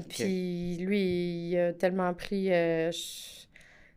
Puis 0.09 0.77
lui, 0.79 1.49
il 1.51 1.57
a 1.57 1.73
tellement 1.73 2.13
pris. 2.13 2.47
je- 2.47 3.46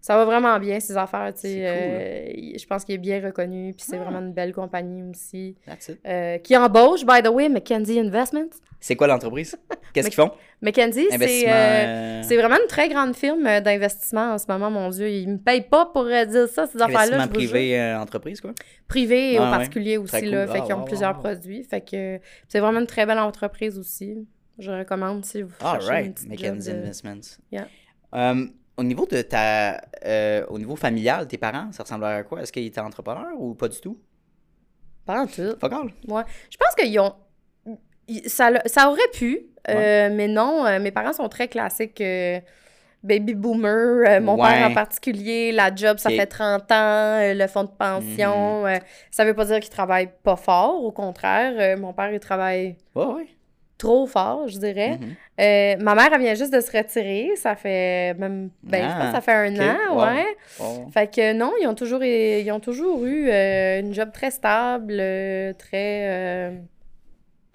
ça 0.00 0.16
va 0.16 0.24
vraiment 0.24 0.58
bien, 0.58 0.80
ses 0.80 0.96
affaires. 0.96 1.32
tu 1.34 1.40
sais. 1.40 1.48
C'est 1.48 2.38
cool. 2.38 2.54
euh, 2.54 2.58
je 2.58 2.66
pense 2.66 2.84
qu'il 2.84 2.94
est 2.94 2.98
bien 2.98 3.20
reconnu. 3.24 3.74
Puis 3.74 3.84
c'est 3.88 3.96
Ah. 3.98 4.02
vraiment 4.04 4.20
une 4.20 4.32
belle 4.32 4.52
compagnie 4.52 5.02
aussi. 5.10 5.56
that's 5.66 5.88
it. 5.88 5.98
Euh, 6.06 6.38
qui 6.38 6.56
embauche, 6.56 7.04
by 7.04 7.22
the 7.22 7.28
way, 7.28 7.48
Mackenzie 7.48 7.98
Investments. 8.00 8.50
C'est 8.80 8.96
quoi 8.96 9.06
l'entreprise? 9.06 9.56
Qu'est-ce 9.92 10.06
qu'ils 10.08 10.16
font? 10.16 10.30
Mackenzie, 10.62 11.06
c'est 11.10 11.48
euh, 11.50 12.22
c'est 12.22 12.36
vraiment 12.36 12.56
une 12.60 12.66
très 12.68 12.88
grande 12.88 13.14
firme 13.14 13.42
d'investissement 13.60 14.32
en 14.34 14.38
ce 14.38 14.44
moment, 14.48 14.70
mon 14.70 14.88
Dieu. 14.90 15.08
Ils 15.10 15.28
me 15.28 15.38
payent 15.38 15.66
pas 15.68 15.86
pour 15.86 16.04
dire 16.04 16.48
ça, 16.48 16.66
ces 16.66 16.80
affaires-là. 16.80 17.22
investissement 17.22 17.28
privé, 17.28 17.94
entreprise, 17.94 18.40
quoi? 18.40 18.52
Privé 18.88 19.34
et 19.34 19.38
Ah 19.38 19.58
ouais. 19.58 19.96
aussi, 19.98 20.20
cool. 20.20 20.30
là. 20.30 20.46
Fait 20.46 20.58
Ah, 20.58 20.66
qu'ils 20.66 20.74
ont 20.74 20.84
plusieurs 20.84 21.18
produits. 21.18 21.64
Fait 21.64 21.80
que 21.82 22.20
c'est 22.48 22.60
vraiment 22.60 22.80
une 22.80 22.86
très 22.86 23.04
belle 23.06 23.18
entreprise 23.18 23.78
aussi. 23.78 24.26
Je 24.58 24.70
recommande 24.70 25.24
si 25.24 25.40
vous 25.42 25.52
cherchez 25.60 25.86
right, 25.88 26.26
Mackenzie 26.28 26.70
de- 26.72 26.76
Investments. 26.78 27.38
Yeah. 27.50 27.66
Euh, 28.14 28.46
au 28.80 28.82
niveau 28.82 29.06
de 29.06 29.20
ta. 29.22 29.80
euh, 30.06 30.44
au 30.48 30.58
niveau 30.58 30.76
familial, 30.76 31.26
tes 31.28 31.38
parents, 31.38 31.68
ça 31.72 31.82
ressemblait 31.82 32.08
à 32.20 32.22
quoi? 32.22 32.40
Est-ce 32.42 32.52
qu'ils 32.52 32.66
étaient 32.66 32.80
entrepreneurs 32.80 33.34
ou 33.38 33.54
pas 33.54 33.68
du 33.68 33.78
tout? 33.80 33.96
Pas 35.04 35.20
en 35.22 35.26
tout. 35.26 35.54
Fuck 35.60 35.72
all. 35.72 35.90
Ouais. 36.08 36.22
Je 36.52 36.56
pense 36.56 36.74
qu'ils 36.78 36.98
ont. 37.00 37.14
Ça, 38.26 38.50
ça 38.66 38.88
aurait 38.90 39.10
pu, 39.12 39.30
euh, 39.68 40.08
mais 40.12 40.26
non. 40.28 40.66
euh, 40.66 40.80
mes 40.80 40.90
parents 40.90 41.12
sont 41.12 41.28
très 41.28 41.46
classiques. 41.48 42.02
baby 43.02 43.34
boomer, 43.34 44.20
mon 44.20 44.36
Ouais. 44.36 44.48
père 44.50 44.70
en 44.70 44.74
particulier, 44.74 45.52
la 45.52 45.74
job, 45.74 45.96
ça 45.98 46.10
fait 46.10 46.26
30 46.26 46.70
ans, 46.72 47.18
le 47.40 47.46
fonds 47.46 47.64
de 47.64 47.70
pension. 47.70 48.66
euh, 48.66 48.76
ça 49.10 49.24
veut 49.24 49.32
pas 49.34 49.44
dire 49.46 49.60
qu'il 49.60 49.70
travaille 49.70 50.10
pas 50.22 50.36
fort, 50.36 50.82
au 50.84 50.92
contraire. 50.92 51.78
mon 51.78 51.92
père, 51.94 52.12
il 52.12 52.20
travaille 52.20 52.76
Ouais, 52.94 53.06
ouais. 53.06 53.26
Trop 53.80 54.06
fort, 54.06 54.46
je 54.46 54.58
dirais. 54.58 54.98
Mhm. 54.98 55.08
Euh, 55.40 55.76
ma 55.82 55.94
mère, 55.94 56.10
elle 56.12 56.20
vient 56.20 56.34
juste 56.34 56.52
de 56.52 56.60
se 56.60 56.70
retirer. 56.76 57.30
Ça 57.36 57.56
fait 57.56 58.14
même. 58.18 58.50
Ben, 58.62 58.82
je 58.82 58.94
pense 58.94 58.94
Ah, 59.00 59.06
que 59.06 59.12
ça 59.12 59.20
fait 59.22 59.32
un 59.32 59.54
ok. 59.54 59.60
an, 59.90 59.94
Wow. 59.96 60.04
ouais. 60.04 60.86
Fait 60.92 61.06
que 61.14 61.32
non, 61.32 61.52
ils 61.60 61.66
ont 61.66 61.74
toujours, 61.74 62.04
ils 62.04 62.50
ont 62.52 62.60
toujours 62.60 63.04
eu 63.04 63.28
euh, 63.30 63.80
une 63.80 63.94
job 63.94 64.10
très 64.12 64.30
stable, 64.30 64.96
euh, 65.00 65.52
très. 65.54 66.08
euh, 66.08 66.50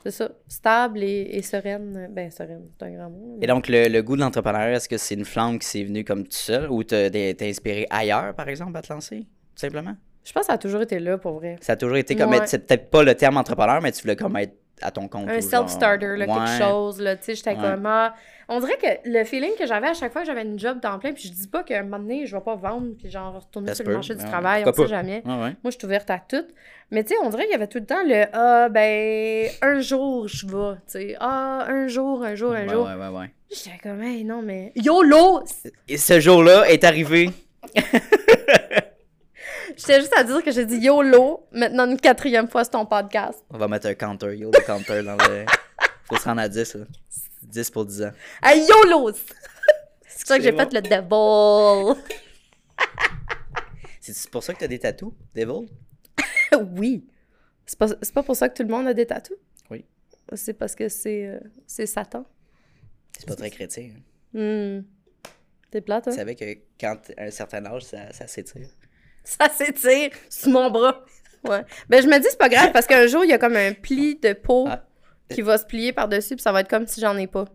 c'est 0.04 0.12
ça, 0.12 0.30
stable 0.48 1.02
et, 1.04 1.30
et 1.32 1.42
sereine. 1.42 2.08
Ben, 2.12 2.30
sereine, 2.30 2.68
c'est 2.78 2.86
un 2.86 2.92
grand 2.92 3.10
mot. 3.10 3.40
Et 3.42 3.48
donc, 3.48 3.68
le, 3.68 3.88
le 3.88 4.02
goût 4.04 4.16
de 4.16 4.22
l'entrepreneuriat, 4.22 4.74
est-ce 4.74 4.88
que 4.90 4.98
c'est 4.98 5.16
une 5.16 5.26
flamme 5.26 5.58
qui 5.58 5.68
s'est 5.68 5.84
venue 5.84 6.04
comme 6.04 6.24
tout 6.24 6.32
seul 6.32 6.70
ou 6.70 6.84
t'as 6.84 7.10
inspiré 7.42 7.88
ailleurs, 7.90 8.36
par 8.36 8.48
exemple, 8.50 8.78
à 8.78 8.82
te 8.84 8.94
lancer? 8.94 9.20
Tout 9.22 9.26
simplement? 9.62 9.96
Je 10.24 10.32
pense 10.32 10.42
que 10.42 10.48
ça 10.48 10.54
a 10.54 10.58
toujours 10.58 10.82
été 10.82 11.00
là 11.00 11.18
pour 11.18 11.34
vrai. 11.34 11.56
Ça 11.62 11.74
a 11.74 11.76
toujours 11.76 11.98
été 11.98 12.16
comme. 12.16 12.32
Ouais. 12.32 12.46
C'est 12.46 12.66
peut-être 12.68 12.90
pas 12.90 13.04
le 13.04 13.14
terme 13.16 13.38
entrepreneur, 13.38 13.80
mais 13.82 13.92
tu 13.92 14.02
voulais 14.02 14.16
comme 14.16 14.36
être 14.38 14.56
à 14.82 14.92
ton 14.92 15.08
compte. 15.08 15.30
Un 15.30 15.42
self-starter, 15.42 16.06
Ouais. 16.18 16.26
quelque 16.26 16.58
chose. 16.64 17.00
Là, 17.02 17.16
tu 17.16 17.24
sais, 17.26 17.36
j'étais 17.36 17.52
Ouais. 17.52 17.62
comme. 17.62 17.86
ah, 17.86 18.14
on 18.48 18.60
dirait 18.60 18.78
que 18.78 19.10
le 19.10 19.24
feeling 19.24 19.56
que 19.58 19.66
j'avais 19.66 19.88
à 19.88 19.94
chaque 19.94 20.12
fois 20.12 20.22
que 20.22 20.28
j'avais 20.28 20.44
une 20.44 20.60
job 20.60 20.80
temps 20.82 21.00
plein, 21.00 21.14
puis 21.14 21.24
je 21.28 21.32
dis 21.34 21.48
pas 21.48 21.64
qu'à 21.64 21.80
un 21.80 21.84
moment 21.84 21.98
donné, 22.00 22.26
je 22.28 22.36
vais 22.36 22.42
pas 22.44 22.56
vendre, 22.56 22.90
puis 22.98 23.10
genre 23.10 23.34
retourner 23.42 23.70
Ça 23.70 23.76
sur 23.76 23.86
peut, 23.86 23.92
le 23.92 23.96
marché 23.98 24.14
du 24.16 24.24
travail, 24.24 24.64
on 24.68 24.74
sait 24.74 24.88
jamais. 24.88 25.22
Moi, 25.26 25.52
je 25.66 25.72
suis 25.72 25.86
ouverte 25.86 26.10
à 26.12 26.20
tout. 26.20 26.46
Mais 26.92 27.04
tu 27.04 27.14
sais, 27.14 27.16
on 27.24 27.30
dirait 27.30 27.44
qu'il 27.44 27.54
y 27.54 27.56
avait 27.56 27.68
tout 27.68 27.80
le 27.80 27.86
temps 27.86 28.04
le 28.06 28.26
Ah, 28.34 28.70
ben, 28.70 29.50
un 29.64 29.80
jour, 29.80 30.28
je 30.28 30.46
vais. 30.46 30.76
Tu 30.76 30.82
sais, 30.88 31.16
ah, 31.20 31.66
un 31.68 31.88
jour, 31.88 32.24
un 32.24 32.36
jour, 32.36 32.52
un 32.54 32.68
jour. 32.68 32.86
ouais, 32.86 32.94
ouais, 32.94 33.18
ouais. 33.20 33.32
J'étais 33.50 33.78
comme, 33.82 34.02
hey, 34.04 34.24
non, 34.24 34.42
mais. 34.44 34.72
YOLO! 34.76 35.44
Et 35.88 35.98
ce 35.98 36.20
jour-là 36.20 36.70
est 36.70 36.84
arrivé. 36.84 37.30
J'étais 39.78 40.00
juste 40.00 40.14
à 40.18 40.24
dire 40.24 40.44
que 40.44 40.52
j'ai 40.52 40.66
dit 40.66 40.78
YOLO, 40.78 41.48
maintenant 41.52 41.86
une 41.90 42.00
quatrième 42.00 42.48
fois 42.48 42.64
sur 42.64 42.72
ton 42.72 42.86
podcast. 42.86 43.44
On 43.50 43.58
va 43.58 43.68
mettre 43.68 43.88
un 43.88 43.94
counter, 43.94 44.36
yo, 44.38 44.52
le 44.54 44.66
counter 44.66 45.04
dans 45.04 45.16
le. 45.18 45.46
Faut 46.06 46.18
se 46.18 46.24
rendre 46.26 46.42
à 46.42 46.48
10, 46.50 46.76
là. 46.76 46.86
10 47.44 47.70
pour 47.72 47.86
10 47.86 48.04
ans. 48.04 48.12
Hey, 48.44 48.66
YOLO! 48.68 49.12
C'est 50.08 50.28
ça 50.28 50.38
que 50.38 50.44
j'ai 50.44 50.52
fait 50.54 50.74
le 50.74 50.82
devil. 50.82 52.02
C'est 54.02 54.30
pour 54.30 54.44
ça 54.44 54.54
que 54.54 54.60
t'as 54.60 54.68
des 54.68 54.80
tatous, 54.80 55.14
Devil? 55.34 55.68
oui. 56.78 57.06
C'est 57.66 57.78
pas, 57.80 57.88
c'est 57.88 58.14
pas 58.14 58.22
pour 58.24 58.36
ça 58.36 58.48
que 58.50 58.56
tout 58.56 58.62
le 58.64 58.70
monde 58.70 58.88
a 58.88 58.94
des 58.94 59.06
tatous? 59.08 59.36
Oui. 59.72 59.84
C'est 60.34 60.54
parce 60.54 60.76
que 60.76 60.88
c'est 60.90 61.28
euh, 61.28 61.40
c'est 61.66 61.88
Satan. 61.88 62.24
C'est 63.18 63.28
pas 63.28 63.36
très 63.36 63.50
chrétien. 63.50 63.90
hein. 64.36 64.80
Hmm. 64.80 64.84
T'es 65.72 65.82
plate, 65.82 66.08
hein? 66.08 66.12
Tu 66.12 66.18
savais 66.18 66.36
que 66.36 66.46
quand 66.80 66.98
à 67.18 67.24
un 67.24 67.32
certain 67.32 67.66
âge, 67.66 67.82
ça, 67.84 68.14
ça 68.14 68.28
s'étire. 68.28 68.68
Ça 69.40 69.50
s'étire 69.50 70.12
sous 70.30 70.50
mon 70.50 70.70
bras. 70.70 71.04
Ouais. 71.44 71.62
Ben, 71.90 72.02
je 72.02 72.08
me 72.08 72.18
dis, 72.20 72.28
c'est 72.30 72.38
pas 72.40 72.50
grave 72.50 72.72
parce 72.72 72.88
qu'un 72.88 73.06
jour, 73.08 73.24
il 73.24 73.30
y 73.30 73.34
a 73.34 73.38
comme 73.38 73.56
un 73.56 73.74
pli 73.74 74.16
de 74.16 74.34
peau 74.34 74.66
Ah. 74.70 74.82
qui 75.30 75.42
va 75.42 75.58
se 75.58 75.66
plier 75.66 75.92
par-dessus, 75.94 76.36
puis 76.36 76.42
ça 76.44 76.52
va 76.52 76.62
être 76.62 76.70
comme 76.70 76.88
si 76.88 77.02
j'en 77.02 77.18
ai 77.18 77.28
pas. 77.28 77.46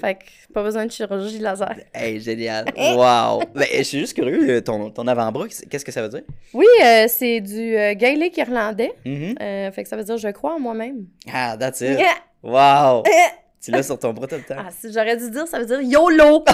Fait 0.00 0.14
que 0.14 0.52
pas 0.52 0.62
besoin 0.64 0.86
de 0.86 0.90
chirurgie 0.90 1.38
laser. 1.38 1.76
Hey, 1.94 2.18
génial. 2.20 2.64
Wow. 2.76 3.42
ben, 3.54 3.66
je 3.76 3.82
suis 3.82 4.00
juste 4.00 4.14
curieux, 4.14 4.48
euh, 4.56 4.60
ton, 4.60 4.90
ton 4.90 5.06
avant-bras, 5.06 5.46
qu'est-ce 5.68 5.84
que 5.84 5.92
ça 5.92 6.02
veut 6.02 6.08
dire? 6.08 6.22
Oui, 6.54 6.66
euh, 6.84 7.06
c'est 7.08 7.40
du 7.40 7.76
euh, 7.76 7.94
gaélique 7.94 8.36
irlandais. 8.38 8.92
Mhm. 9.04 9.34
Euh, 9.40 9.70
fait 9.70 9.82
que 9.84 9.88
ça 9.88 9.96
veut 9.96 10.02
dire 10.04 10.16
je 10.16 10.28
crois 10.28 10.54
en 10.54 10.60
moi-même. 10.60 11.06
Ah, 11.32 11.56
that's 11.58 11.80
it. 11.82 11.98
Yeah. 12.00 12.16
Wow. 12.42 13.04
tu 13.62 13.70
l'as 13.70 13.82
sur 13.84 13.98
ton 13.98 14.12
bras 14.12 14.26
tout 14.26 14.36
le 14.36 14.42
temps. 14.42 14.56
Ah, 14.58 14.70
si 14.76 14.92
j'aurais 14.92 15.16
dû 15.16 15.30
dire, 15.30 15.46
ça 15.46 15.58
veut 15.60 15.66
dire 15.66 15.80
YOLO! 15.82 16.44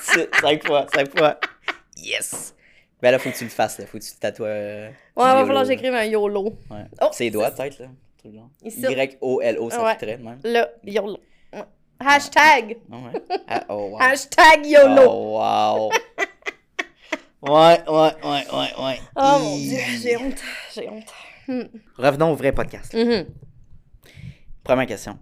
C'est- 0.00 0.28
cinq 0.40 0.66
fois, 0.66 0.86
cinq 0.94 1.18
fois. 1.18 1.38
Yes. 2.02 2.54
Ben 3.02 3.10
là, 3.10 3.18
faut 3.18 3.30
que 3.30 3.36
tu 3.36 3.44
le 3.44 3.50
fasses, 3.50 3.78
là. 3.78 3.86
Faut 3.86 3.98
que 3.98 4.02
tu 4.04 4.12
te 4.12 4.18
tatoues. 4.20 4.44
euh, 4.44 4.88
Ouais, 4.88 5.24
va 5.24 5.44
falloir 5.44 5.62
que 5.64 5.68
j'écrive 5.68 5.92
un 5.94 6.04
YOLO. 6.04 6.44
Ouais. 6.70 6.84
Oh, 7.02 7.08
C'est 7.12 7.24
les 7.24 7.30
doigts, 7.30 7.50
peut-être, 7.50 7.78
là. 7.80 7.88
Y-O-L-O, 8.64 9.70
ça 9.70 9.84
Ouais. 9.84 9.96
de 10.00 10.22
même. 10.22 10.40
Là, 10.42 10.68
YOLO. 10.84 11.18
Ouais. 11.52 11.62
Hashtag! 12.00 12.76
Ah 12.90 12.96
ouais. 12.96 13.22
Ah, 13.46 13.64
oh, 13.68 13.90
wow. 13.92 13.98
Hashtag 14.00 14.66
YOLO! 14.66 15.02
Oh, 15.06 15.38
wow. 15.38 15.90
Ouais, 17.42 17.78
ouais, 17.88 18.12
ouais, 18.24 18.44
ouais, 18.52 18.84
ouais. 18.84 19.00
Oh 19.14 19.38
mon 19.40 19.56
dieu, 19.58 19.78
j'ai 20.02 20.16
honte. 20.16 20.42
J'ai 20.74 20.88
honte. 20.88 21.12
Hmm. 21.46 21.62
Revenons 21.96 22.32
au 22.32 22.34
vrai 22.34 22.50
podcast. 22.52 22.92
Mhm. 22.94 23.26
Première 24.64 24.86
question. 24.86 25.18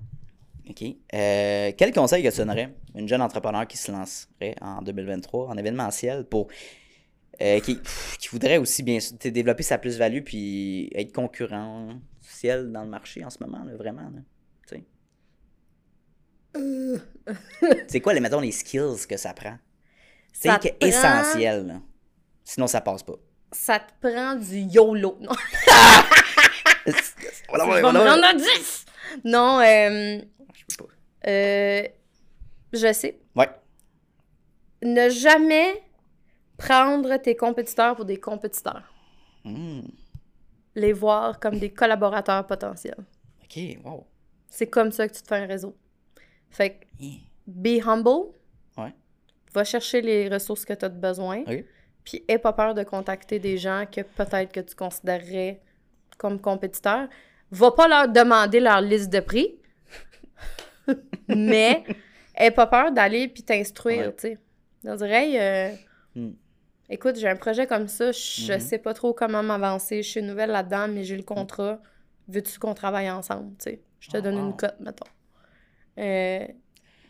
OK. 0.70 0.82
Euh, 1.12 1.72
quel 1.76 1.92
conseil 1.92 2.22
que 2.22 2.30
tu 2.30 2.38
donnerais 2.38 2.70
une 2.94 3.06
jeune 3.08 3.20
entrepreneur 3.20 3.66
qui 3.66 3.76
se 3.76 3.92
lancerait 3.92 4.54
en 4.62 4.80
2023 4.80 5.48
en 5.48 5.56
événementiel 5.58 6.24
pour. 6.24 6.46
Euh, 7.41 7.61
qui, 7.61 7.76
pff, 7.76 8.16
qui 8.18 8.28
voudrait 8.28 8.59
aussi 8.59 8.82
bien 8.82 9.01
sûr 9.01 9.16
développer 9.18 9.62
sa 9.62 9.78
plus-value 9.78 10.22
puis 10.22 10.91
être 10.95 11.12
concurrentiel 11.12 12.70
dans 12.72 12.82
le 12.85 12.89
marché 12.91 13.24
en 13.24 13.30
ce 13.30 13.39
moment, 13.43 13.64
là, 13.64 13.74
vraiment. 13.76 14.03
Là, 14.03 14.20
tu 14.68 14.76
sais. 14.76 14.85
Euh. 16.57 16.99
C'est 17.89 18.01
quoi, 18.01 18.14
les, 18.14 18.20
mettons, 18.20 18.41
les 18.41 18.53
skills 18.53 19.07
que 19.09 19.16
ça 19.16 19.32
prend? 19.35 19.59
C'est 20.32 20.49
prend- 20.49 20.70
essentiel. 20.80 21.66
là. 21.66 21.80
Sinon, 22.45 22.66
ça 22.66 22.80
passe 22.80 23.03
pas. 23.03 23.14
Ça 23.53 23.78
te 23.80 23.93
prend 24.09 24.35
du 24.37 24.59
YOLO. 24.59 25.18
Non, 26.87 26.93
Voilà, 27.49 27.64
voilà, 27.64 27.80
voilà. 27.80 28.11
rendre 28.12 28.24
à 28.26 28.35
10. 28.35 28.85
Non, 29.24 29.61
euh, 29.61 30.18
Je 30.55 30.76
peux 30.76 30.85
pas. 30.85 31.30
euh, 31.30 31.82
je 32.72 32.93
sais. 32.93 33.18
Ouais. 33.35 33.49
Ne 34.82 35.09
jamais 35.09 35.82
prendre 36.66 37.16
tes 37.18 37.36
compétiteurs 37.36 37.94
pour 37.96 38.04
des 38.04 38.18
compétiteurs. 38.18 38.82
Hmm. 39.44 39.82
Les 40.74 40.92
voir 40.92 41.38
comme 41.38 41.58
des 41.58 41.70
collaborateurs 41.70 42.46
potentiels. 42.46 43.04
OK, 43.44 43.58
wow. 43.84 44.06
C'est 44.48 44.66
comme 44.68 44.90
ça 44.90 45.06
que 45.08 45.14
tu 45.14 45.22
te 45.22 45.28
fais 45.28 45.36
un 45.36 45.46
réseau. 45.46 45.76
Fait 46.50 46.70
que 46.70 46.84
Hi. 47.00 47.28
be 47.46 47.80
humble. 47.86 48.32
Ouais. 48.76 48.94
Va 49.52 49.64
chercher 49.64 50.00
les 50.00 50.28
ressources 50.28 50.64
que 50.64 50.72
tu 50.72 50.84
as 50.84 50.88
besoin. 50.88 51.44
Puis 52.04 52.24
aie 52.28 52.38
pas 52.38 52.52
peur 52.52 52.74
de 52.74 52.82
contacter 52.82 53.38
des 53.38 53.56
gens 53.56 53.84
que 53.90 54.00
peut-être 54.02 54.52
que 54.52 54.60
tu 54.60 54.74
considérerais 54.74 55.60
comme 56.18 56.40
compétiteurs. 56.40 57.08
Va 57.50 57.70
pas 57.72 57.88
leur 57.88 58.08
demander 58.08 58.60
leur 58.60 58.80
liste 58.80 59.10
de 59.12 59.20
prix. 59.20 59.56
mais 61.28 61.84
aie 62.36 62.50
pas 62.50 62.66
peur 62.66 62.92
d'aller 62.92 63.28
puis 63.28 63.42
t'instruire, 63.42 64.06
Ouais. 64.06 64.14
tu 64.14 64.20
sais. 64.28 64.38
On 64.86 64.96
dirait, 64.96 65.28
hey, 65.30 65.38
euh, 65.38 65.76
Hmm. 66.16 66.30
Écoute, 66.91 67.16
j'ai 67.16 67.28
un 67.28 67.37
projet 67.37 67.66
comme 67.66 67.89
ça, 67.89 68.12
je 68.12 68.53
Mhm. 68.53 68.61
sais 68.61 68.78
pas 68.78 68.95
trop 68.95 69.12
comment 69.12 69.43
m'avancer, 69.43 70.03
je 70.03 70.09
suis 70.11 70.22
nouvelle 70.22 70.51
là-dedans, 70.51 70.89
mais 70.89 71.05
j'ai 71.05 71.16
le 71.16 71.22
contrat. 71.22 71.80
Veux-tu 72.28 72.59
qu'on 72.59 72.74
travaille 72.74 73.11
ensemble, 73.11 73.57
tu 73.59 73.64
sais? 73.70 73.82
Je 74.01 74.11
te 74.11 74.16
Ah, 74.16 74.20
donne 74.20 74.39
wow. 74.39 74.47
une 74.47 74.57
cote, 74.57 74.76
mettons. 74.80 75.07
Euh, 75.99 76.47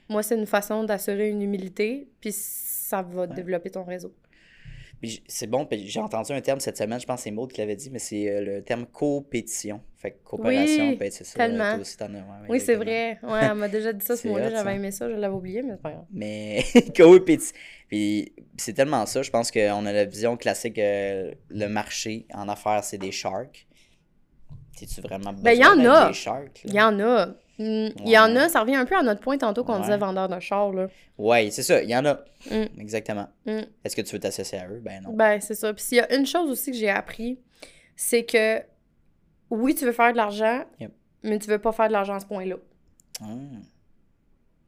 moi, 0.08 0.22
c'est 0.22 0.36
une 0.36 0.46
façon 0.46 0.84
d'assurer 0.84 1.30
une 1.30 1.42
humilité, 1.42 2.08
puis 2.20 2.32
ça 2.32 3.02
va 3.02 3.26
développer 3.26 3.70
ton 3.70 3.84
réseau. 3.84 4.14
C'est 5.28 5.46
bon, 5.48 5.68
j'ai 5.70 6.00
entendu 6.00 6.32
un 6.32 6.40
terme 6.40 6.60
cette 6.60 6.78
semaine, 6.78 6.98
je 6.98 7.04
pense 7.06 7.18
que 7.20 7.24
c'est 7.24 7.30
Maud 7.30 7.52
qui 7.52 7.60
l'avait 7.60 7.76
dit, 7.76 7.90
mais 7.90 7.98
c'est 7.98 8.30
euh, 8.30 8.40
le 8.40 8.62
terme 8.62 8.86
compétition. 8.86 9.82
Fait 10.04 10.10
que 10.10 10.22
coopération, 10.22 10.88
Oui, 10.90 10.98
être 11.00 11.12
c'est 11.14 11.24
ça. 11.24 11.38
tellement. 11.38 11.70
toi 11.72 11.80
aussi, 11.80 11.96
t'en 11.96 12.04
as, 12.06 12.08
ouais, 12.10 12.18
ouais, 12.18 12.46
Oui, 12.50 12.60
c'est 12.60 12.74
vrai. 12.74 13.18
Ouais, 13.22 13.40
elle 13.42 13.54
m'a 13.54 13.68
déjà 13.68 13.90
dit 13.90 14.04
ça 14.04 14.16
ce 14.18 14.28
mot-là. 14.28 14.50
J'avais 14.50 14.74
aimé 14.76 14.90
ça, 14.90 15.08
je 15.08 15.14
l'avais 15.14 15.32
oublié, 15.34 15.62
mais 15.62 15.70
c'est 15.72 15.80
pas 15.82 15.92
grave. 15.92 16.04
Mais 16.12 16.62
compétition. 16.96 17.56
Puis 17.88 18.34
c'est 18.58 18.74
tellement 18.74 19.06
ça, 19.06 19.22
je 19.22 19.30
pense 19.30 19.50
qu'on 19.50 19.86
a 19.86 19.92
la 19.92 20.04
vision 20.04 20.36
classique, 20.36 20.78
euh, 20.78 21.32
le 21.48 21.66
marché 21.68 22.26
en 22.34 22.50
affaires, 22.50 22.84
c'est 22.84 22.98
des 22.98 23.12
sharks. 23.12 23.66
T'es-tu 24.78 25.00
vraiment 25.00 25.32
besoin 25.32 25.42
Ben, 25.44 25.52
il 25.52 25.60
y 25.60 25.64
en 25.64 25.90
a. 25.90 26.08
des 26.08 26.12
sharks? 26.12 26.60
Il 26.66 26.74
y 26.74 26.80
en 26.82 27.00
a. 27.00 27.26
Mm, 27.58 27.88
Il 28.04 28.08
y 28.08 28.18
en 28.18 28.34
Ouais. 28.34 28.40
a, 28.42 28.48
ça 28.50 28.60
revient 28.60 28.74
un 28.74 28.84
peu 28.84 28.96
à 28.96 29.02
notre 29.02 29.20
point 29.22 29.38
tantôt 29.38 29.62
qu'on 29.64 29.76
Ouais. 29.76 29.80
disait 29.82 29.96
vendeur 29.96 30.28
de 30.28 30.38
char, 30.40 30.72
là. 30.72 30.88
Ouais, 31.16 31.48
c'est 31.50 31.62
ça, 31.62 31.80
il 31.82 31.88
y 31.88 31.96
en 31.96 32.04
a. 32.04 32.14
Mm. 32.50 32.64
Exactement. 32.80 33.28
Mm. 33.46 33.60
Est-ce 33.84 33.96
que 33.96 34.02
tu 34.02 34.12
veux 34.12 34.20
t'associer 34.20 34.58
à 34.58 34.68
eux? 34.68 34.80
Ben 34.84 35.00
non. 35.02 35.12
Ben, 35.14 35.40
c'est 35.40 35.54
ça. 35.54 35.72
Puis 35.72 35.84
s'il 35.84 35.98
y 35.98 36.00
a 36.00 36.14
une 36.14 36.26
chose 36.26 36.50
aussi 36.50 36.72
que 36.72 36.76
j'ai 36.76 36.90
appris, 36.90 37.38
c'est 37.96 38.24
que 38.24 38.60
oui, 39.54 39.74
tu 39.74 39.84
veux 39.84 39.92
faire 39.92 40.12
de 40.12 40.16
l'argent, 40.16 40.64
Yep. 40.80 40.92
mais 41.22 41.38
tu 41.38 41.48
veux 41.48 41.58
pas 41.58 41.72
faire 41.72 41.88
de 41.88 41.92
l'argent 41.92 42.14
à 42.14 42.20
ce 42.20 42.26
point-là. 42.26 42.56
Hmm, 43.20 43.60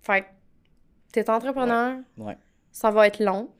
Fait 0.02 0.22
que 0.22 0.26
t'es 1.12 1.28
entrepreneur, 1.30 1.98
Ouais. 2.16 2.36
ça 2.70 2.90
va 2.90 3.06
être 3.08 3.22
long, 3.22 3.50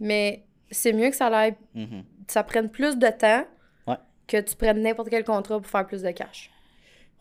mais 0.00 0.44
c'est 0.70 0.92
mieux 0.92 1.10
que 1.10 1.16
ça 1.16 1.26
aille, 1.28 1.54
Mhm. 1.74 2.04
ça 2.26 2.42
prenne 2.42 2.68
plus 2.70 2.96
de 2.98 3.06
temps 3.08 3.44
Ouais. 3.86 3.96
que 4.26 4.40
tu 4.40 4.56
prennes 4.56 4.82
n'importe 4.82 5.08
quel 5.10 5.24
contrat 5.24 5.60
pour 5.60 5.70
faire 5.70 5.86
plus 5.86 6.02
de 6.02 6.10
cash. 6.10 6.50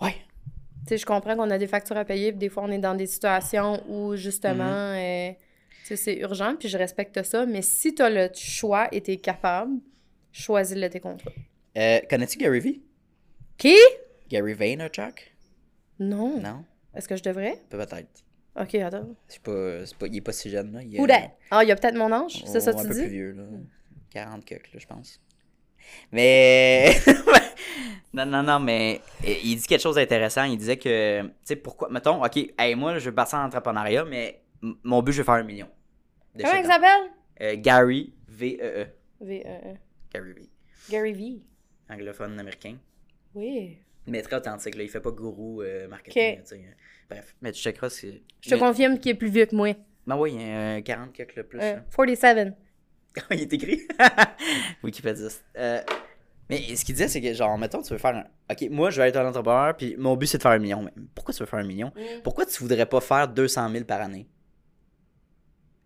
Ouais. 0.01 0.15
Tu 0.83 0.87
sais, 0.89 0.97
je 0.97 1.05
comprends 1.05 1.35
qu'on 1.35 1.51
a 1.51 1.57
des 1.59 1.67
factures 1.67 1.97
à 1.97 2.05
payer, 2.05 2.31
puis 2.31 2.39
des 2.39 2.49
fois, 2.49 2.63
on 2.63 2.71
est 2.71 2.79
dans 2.79 2.95
des 2.95 3.05
situations 3.05 3.83
où, 3.87 4.15
justement, 4.15 4.63
Mm-hmm. 4.63 5.31
euh, 5.31 5.95
c'est 5.95 6.15
urgent, 6.17 6.55
puis 6.57 6.69
je 6.69 6.77
respecte 6.77 7.21
ça. 7.21 7.45
Mais 7.45 7.61
si 7.61 7.93
tu 7.93 8.01
as 8.01 8.09
le 8.09 8.29
choix 8.33 8.87
et 8.91 9.01
tu 9.01 9.11
es 9.11 9.17
capable, 9.17 9.73
choisis-le 10.31 10.89
tes 10.89 10.99
contrats. 10.99 11.31
Euh, 11.77 11.99
Connais-tu 12.09 12.37
Gary 12.39 12.59
Vee? 12.59 12.81
Qui? 13.61 13.77
Gary 14.27 14.53
Vaynerchuk? 14.55 15.35
Non. 15.99 16.39
Non? 16.39 16.65
Est-ce 16.95 17.07
que 17.07 17.15
je 17.15 17.21
devrais? 17.21 17.59
Peut-être. 17.69 18.23
Ok, 18.59 18.73
attends. 18.73 19.15
C'est 19.27 19.41
pas, 19.43 19.85
c'est 19.85 19.95
pas, 19.95 20.07
il 20.07 20.17
est 20.17 20.21
pas 20.21 20.31
si 20.31 20.49
jeune, 20.49 20.73
là. 20.73 20.81
Il 20.81 20.95
est- 20.95 20.99
Who 20.99 21.05
that? 21.05 21.29
Ah, 21.51 21.63
il 21.63 21.67
y 21.69 21.71
a 21.71 21.75
peut-être 21.75 21.93
mon 21.95 22.11
âge, 22.11 22.43
c'est 22.47 22.59
ça 22.59 22.71
Oh, 22.71 22.75
que 22.75 22.79
un 22.79 22.83
tu 22.83 22.87
peu 22.89 22.93
dis? 22.95 23.01
plus 23.01 23.09
vieux, 23.11 23.31
là. 23.33 23.43
40 24.09 24.43
cucks, 24.45 24.73
là, 24.73 24.79
je 24.79 24.87
pense. 24.87 25.21
Mais. 26.11 26.89
non, 28.13 28.25
non, 28.25 28.41
non, 28.41 28.59
mais 28.59 28.99
euh, 29.25 29.33
il 29.43 29.57
dit 29.57 29.67
quelque 29.67 29.79
chose 29.81 29.95
d'intéressant. 29.95 30.43
Il 30.45 30.57
disait 30.57 30.77
que, 30.77 31.21
tu 31.21 31.29
sais, 31.43 31.55
pourquoi. 31.55 31.89
Mettons, 31.91 32.23
OK, 32.23 32.37
hey, 32.57 32.73
moi, 32.73 32.97
je 32.97 33.09
veux 33.09 33.15
passer 33.15 33.35
en 33.35 33.43
entrepreneuriat, 33.45 34.05
mais 34.05 34.41
m- 34.63 34.73
mon 34.83 35.03
but, 35.03 35.11
je 35.13 35.19
veux 35.19 35.23
faire 35.23 35.35
un 35.35 35.43
million. 35.43 35.69
Comment 36.35 36.55
il 36.55 36.65
s'appelle? 36.65 37.11
Euh, 37.41 37.55
Gary, 37.57 38.13
V-E-E. 38.27 38.85
V-E-E. 39.21 39.75
Gary 40.13 40.33
V. 40.33 40.49
Gary 40.89 41.13
V. 41.13 41.41
Anglophone 41.89 42.39
américain. 42.39 42.77
Oui. 43.35 43.77
Mais 44.07 44.21
très 44.21 44.37
authentique, 44.37 44.75
là. 44.75 44.83
Il 44.83 44.89
fait 44.89 44.99
pas 44.99 45.11
gourou 45.11 45.61
euh, 45.61 45.87
marketing, 45.87 46.37
là, 46.37 46.45
sais. 46.45 46.65
Bref, 47.09 47.35
mais 47.41 47.51
tu 47.51 47.61
checkeras 47.61 47.89
si. 47.89 48.23
Je 48.41 48.49
te 48.49 48.55
mais- 48.55 48.59
confirme 48.59 48.97
qu'il 48.99 49.11
est 49.11 49.15
plus 49.15 49.29
vieux 49.29 49.45
que 49.45 49.55
moi. 49.55 49.73
Ben 50.07 50.17
oui, 50.17 50.33
il 50.33 50.41
y 50.41 50.51
a 50.51 50.71
un 50.73 50.81
40 50.81 51.13
cucks, 51.13 51.35
le 51.35 51.43
plus. 51.43 51.59
Euh, 51.59 51.75
là. 51.75 51.83
47. 51.91 52.53
il 53.31 53.41
est 53.41 53.53
écrit. 53.53 53.81
Wikipédia. 54.83 55.27
Euh, 55.57 55.81
mais 56.49 56.75
ce 56.75 56.83
qu'il 56.83 56.95
disait, 56.95 57.07
c'est 57.07 57.21
que, 57.21 57.33
genre, 57.33 57.57
mettons, 57.57 57.81
tu 57.81 57.93
veux 57.93 57.99
faire 57.99 58.15
un. 58.15 58.25
Ok, 58.51 58.67
moi, 58.71 58.89
je 58.89 59.01
vais 59.01 59.09
être 59.09 59.17
un 59.17 59.27
entrepreneur, 59.27 59.75
puis 59.75 59.95
mon 59.97 60.15
but, 60.15 60.27
c'est 60.27 60.37
de 60.37 60.43
faire 60.43 60.51
un 60.51 60.59
million. 60.59 60.81
Mais 60.81 60.91
pourquoi 61.13 61.33
tu 61.33 61.39
veux 61.41 61.45
faire 61.45 61.59
un 61.59 61.63
million? 61.63 61.91
Pourquoi 62.23 62.45
tu 62.45 62.61
voudrais 62.61 62.85
pas 62.85 62.99
faire 63.01 63.27
200 63.27 63.69
000 63.71 63.85
par 63.85 64.01
année? 64.01 64.27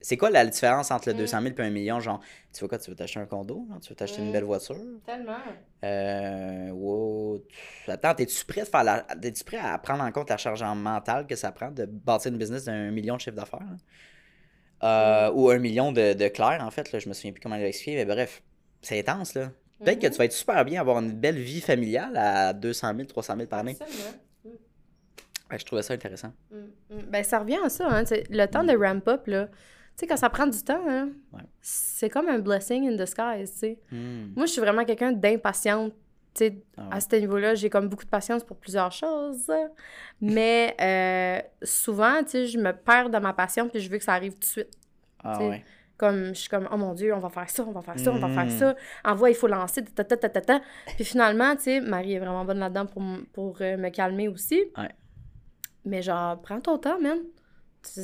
C'est 0.08 0.18
quoi 0.18 0.30
la 0.30 0.45
différence 0.45 0.91
entre 0.91 1.08
le 1.10 1.16
Mm. 1.16 1.18
200 1.18 1.41
000 1.41 1.56
et 1.58 1.62
un 1.64 1.70
million 1.72 1.99
Genre, 1.99 2.20
tu 2.53 2.62
veux 2.62 2.68
quoi 2.68 2.78
Tu 2.78 2.91
veux 2.91 2.95
t'acheter 2.95 3.20
un 3.20 3.26
condo 3.26 3.66
genre, 3.68 3.80
Tu 3.80 3.89
veux 3.89 3.95
t'acheter 3.95 4.22
une 4.22 4.30
Mm. 4.30 4.34
belle 4.34 4.43
voiture? 4.43 4.78
Tellement. 5.03 5.38
euh, 5.84 6.70
wow. 6.70 7.39
tu- 7.86 7.89
Attends, 7.91 8.14
t'es-tu 8.14 8.45
prêt, 8.45 8.62
de 8.62 8.68
faire 8.68 8.84
la... 8.84 9.01
t'es-tu 9.01 9.43
prêt 9.43 9.58
à 9.58 9.78
prendre 9.80 10.03
en 10.03 10.12
compte 10.12 10.30
la 10.30 10.38
charge 10.38 10.62
en 10.62 10.76
mentale 10.76 11.26
que 11.26 11.36
ça 11.36 11.51
prend 11.51 11.72
de 11.72 11.86
bâtir 11.86 12.32
une 12.32 12.38
business 12.38 12.66
d'un 12.66 12.91
million 12.91 13.16
de 13.16 13.22
chiffre 13.22 13.36
d'affaires? 13.36 13.62
Euh, 14.84 15.32
Ou 15.34 15.49
un 15.49 15.58
million 15.58 15.91
de, 15.91 16.14
de 16.14 16.62
en 16.62 16.70
fait. 16.72 16.91
Là, 16.91 16.99
je 16.99 17.10
me 17.10 17.14
souviens 17.14 17.32
plus 17.32 17.41
comment 17.41 17.56
l'expliquer, 17.58 17.95
mais 17.95 18.06
bref, 18.06 18.43
c'est 18.84 18.99
intense. 18.99 19.34
là. 19.34 19.49
Peut-être 19.84 19.99
que 19.99 20.08
tu 20.08 20.18
vas 20.18 20.26
être 20.26 20.34
super 20.34 20.64
bien, 20.66 20.80
avoir 20.82 20.99
une 20.99 21.12
belle 21.14 21.39
vie 21.39 21.62
familiale 21.62 22.16
à 22.16 22.53
200 22.53 22.93
000, 22.95 23.08
300 23.08 23.36
000 23.38 23.47
par 23.47 23.60
année. 23.60 23.76
Ouais, 25.51 25.60
je 25.60 25.66
trouvais 25.66 25.82
ça 25.84 25.93
intéressant. 25.93 26.32
Mm, 26.51 26.56
mm. 26.95 27.01
Ben, 27.10 27.24
ça 27.24 27.39
revient 27.39 27.60
à 27.64 27.70
ça, 27.70 27.88
hein. 27.89 28.03
tu 28.03 28.16
Le 28.30 28.45
temps 28.47 28.64
de 28.64 28.76
ramp 28.76 29.08
up, 29.08 29.28
là. 29.28 29.47
Tu 29.97 30.01
sais, 30.01 30.07
quand 30.07 30.17
ça 30.17 30.29
prend 30.29 30.45
du 30.47 30.61
temps, 30.61 30.83
hein, 30.89 31.09
Ouais. 31.31 31.41
c'est 31.61 32.09
comme 32.09 32.27
un 32.27 32.39
blessing 32.39 32.87
in 32.89 32.95
disguise, 32.95 33.51
tu 33.53 33.57
sais. 33.59 33.79
Hmm. 33.91 34.33
Moi, 34.35 34.45
je 34.45 34.51
suis 34.51 34.61
vraiment 34.61 34.83
quelqu'un 34.83 35.11
d'impatiente. 35.13 35.93
Tu 36.33 36.47
sais, 36.47 36.63
Ah 36.75 36.89
à 36.95 36.99
ce 36.99 37.15
niveau-là, 37.15 37.55
j'ai 37.55 37.69
comme 37.69 37.87
beaucoup 37.87 38.03
de 38.03 38.09
patience 38.09 38.43
pour 38.43 38.57
plusieurs 38.57 38.91
choses. 38.91 39.49
Mais 40.21 40.75
euh, 40.81 41.39
souvent, 41.63 42.21
tu 42.23 42.31
sais, 42.31 42.47
je 42.47 42.57
me 42.57 42.73
perds 42.73 43.09
dans 43.09 43.21
ma 43.21 43.31
passion 43.33 43.69
puis 43.69 43.79
je 43.79 43.89
veux 43.89 43.97
que 43.97 44.03
ça 44.03 44.13
arrive 44.13 44.33
tout 44.33 44.39
de 44.39 44.45
suite. 44.45 44.71
Ah 45.23 45.33
tu 45.37 45.43
sais, 45.43 45.49
ouais. 45.49 45.65
Comme, 45.97 46.27
je 46.35 46.39
suis 46.41 46.49
comme, 46.49 46.67
oh 46.69 46.75
mon 46.75 46.93
Dieu, 46.93 47.13
on 47.13 47.19
va 47.19 47.29
faire 47.29 47.49
ça, 47.49 47.63
on 47.65 47.71
va 47.71 47.81
faire 47.81 47.97
ça, 47.97 48.11
on 48.11 48.19
va 48.19 48.27
faire 48.27 48.47
Mm. 48.47 48.49
ça. 48.59 48.75
Envoie, 49.05 49.29
il 49.29 49.35
faut 49.35 49.47
lancer, 49.47 49.81
ta, 49.81 50.03
ta, 50.03 50.17
ta, 50.17 50.27
ta, 50.27 50.41
ta. 50.41 50.61
Puis 50.95 51.05
finalement, 51.05 51.55
tu 51.55 51.61
sais, 51.63 51.79
Marie 51.79 52.15
est 52.15 52.19
vraiment 52.19 52.43
bonne 52.43 52.59
là-dedans 52.59 52.85
pour, 52.85 53.01
pour 53.31 53.57
euh, 53.61 53.77
me 53.77 53.87
calmer 53.89 54.27
aussi. 54.27 54.61
Ouais. 54.77 54.89
Mais 55.85 56.01
genre, 56.01 56.41
prends 56.41 56.59
ton 56.59 56.77
temps, 56.77 56.99
man. 56.99 57.19
Tu 57.81 58.01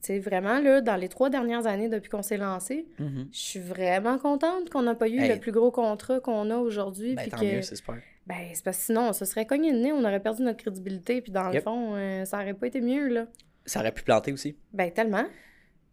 sais, 0.00 0.18
vraiment, 0.18 0.60
là, 0.60 0.80
dans 0.80 0.96
les 0.96 1.08
trois 1.08 1.30
dernières 1.30 1.66
années 1.66 1.88
depuis 1.88 2.10
qu'on 2.10 2.22
s'est 2.22 2.36
lancé, 2.36 2.86
Mhm. 2.98 3.28
je 3.32 3.38
suis 3.38 3.60
vraiment 3.60 4.18
contente 4.18 4.70
qu'on 4.70 4.82
n'a 4.82 4.94
pas 4.94 5.08
eu 5.08 5.20
Hey. 5.20 5.28
le 5.34 5.38
plus 5.40 5.52
gros 5.52 5.70
contrat 5.70 6.20
qu'on 6.20 6.50
a 6.50 6.56
aujourd'hui. 6.56 7.14
Ben, 7.14 7.22
puis 7.22 7.30
tant 7.30 7.38
que... 7.38 7.44
mieux, 7.56 7.62
c'est 7.62 7.76
super. 7.76 7.98
Ben, 8.26 8.36
c'est 8.52 8.64
parce 8.64 8.78
que 8.78 8.84
sinon, 8.84 9.08
on 9.08 9.12
se 9.12 9.24
serait 9.24 9.46
cogné 9.46 9.72
le 9.72 9.78
nez, 9.78 9.92
on 9.92 10.00
aurait 10.04 10.20
perdu 10.20 10.42
notre 10.42 10.58
crédibilité, 10.58 11.20
puis 11.22 11.32
dans 11.32 11.48
le 11.50 11.60
fond, 11.60 11.94
euh, 11.96 12.24
ça 12.24 12.36
aurait 12.38 12.54
pas 12.54 12.66
été 12.68 12.80
mieux, 12.80 13.08
là. 13.08 13.26
Ça 13.66 13.80
aurait 13.80 13.92
pu 13.92 14.02
planter 14.02 14.32
aussi. 14.32 14.56
Ben, 14.72 14.90
tellement. 14.92 15.24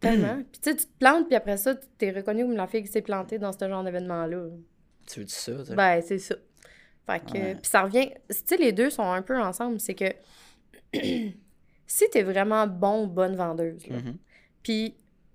Tellement. 0.00 0.36
puis 0.52 0.60
tu 0.60 0.70
sais, 0.70 0.76
tu 0.76 0.86
te 0.86 0.98
plantes, 0.98 1.26
puis 1.26 1.34
après 1.36 1.56
ça, 1.56 1.74
tu 1.74 1.86
t'es 1.98 2.10
reconnu 2.10 2.42
comme 2.44 2.56
la 2.56 2.66
fille 2.66 2.82
qui 2.82 2.88
s'est 2.92 3.02
plantée 3.02 3.38
dans 3.38 3.52
ce 3.52 3.68
genre 3.68 3.82
d'événement-là. 3.84 4.46
Tu 5.06 5.20
veux 5.20 5.24
dire 5.26 5.34
ça? 5.34 5.52
tu 5.58 5.64
sais? 5.66 5.74
Ben, 5.74 6.00
c'est 6.02 6.18
ça. 6.18 6.36
Fait 7.06 7.18
que. 7.20 7.32
Ouais. 7.32 7.54
Puis 7.54 7.68
ça 7.70 7.82
revient. 7.82 8.10
Tu 8.28 8.36
sais, 8.44 8.56
les 8.56 8.72
deux 8.72 8.90
sont 8.90 9.02
un 9.10 9.22
peu 9.22 9.38
ensemble. 9.40 9.80
C'est 9.80 9.94
que. 9.94 10.04
si 11.92 12.08
t'es 12.10 12.22
vraiment 12.22 12.66
bon 12.68 13.04
ou 13.04 13.06
bonne 13.08 13.34
vendeuse, 13.34 13.86
là, 13.88 13.96
Mhm. 13.96 14.16
puis, 14.62 14.94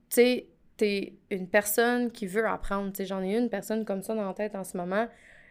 tu 0.10 0.16
sais, 0.16 0.48
t'es 0.78 1.14
une 1.30 1.48
personne 1.50 2.12
qui 2.12 2.28
veut 2.28 2.48
apprendre. 2.48 2.92
Tu 2.92 2.98
sais, 2.98 3.06
j'en 3.06 3.22
ai 3.22 3.38
une 3.38 3.50
personne 3.50 3.84
comme 3.86 4.02
ça 4.02 4.16
dans 4.16 4.26
la 4.28 4.34
tête 4.34 4.56
en 4.56 4.64
ce 4.64 4.78
moment. 4.78 5.08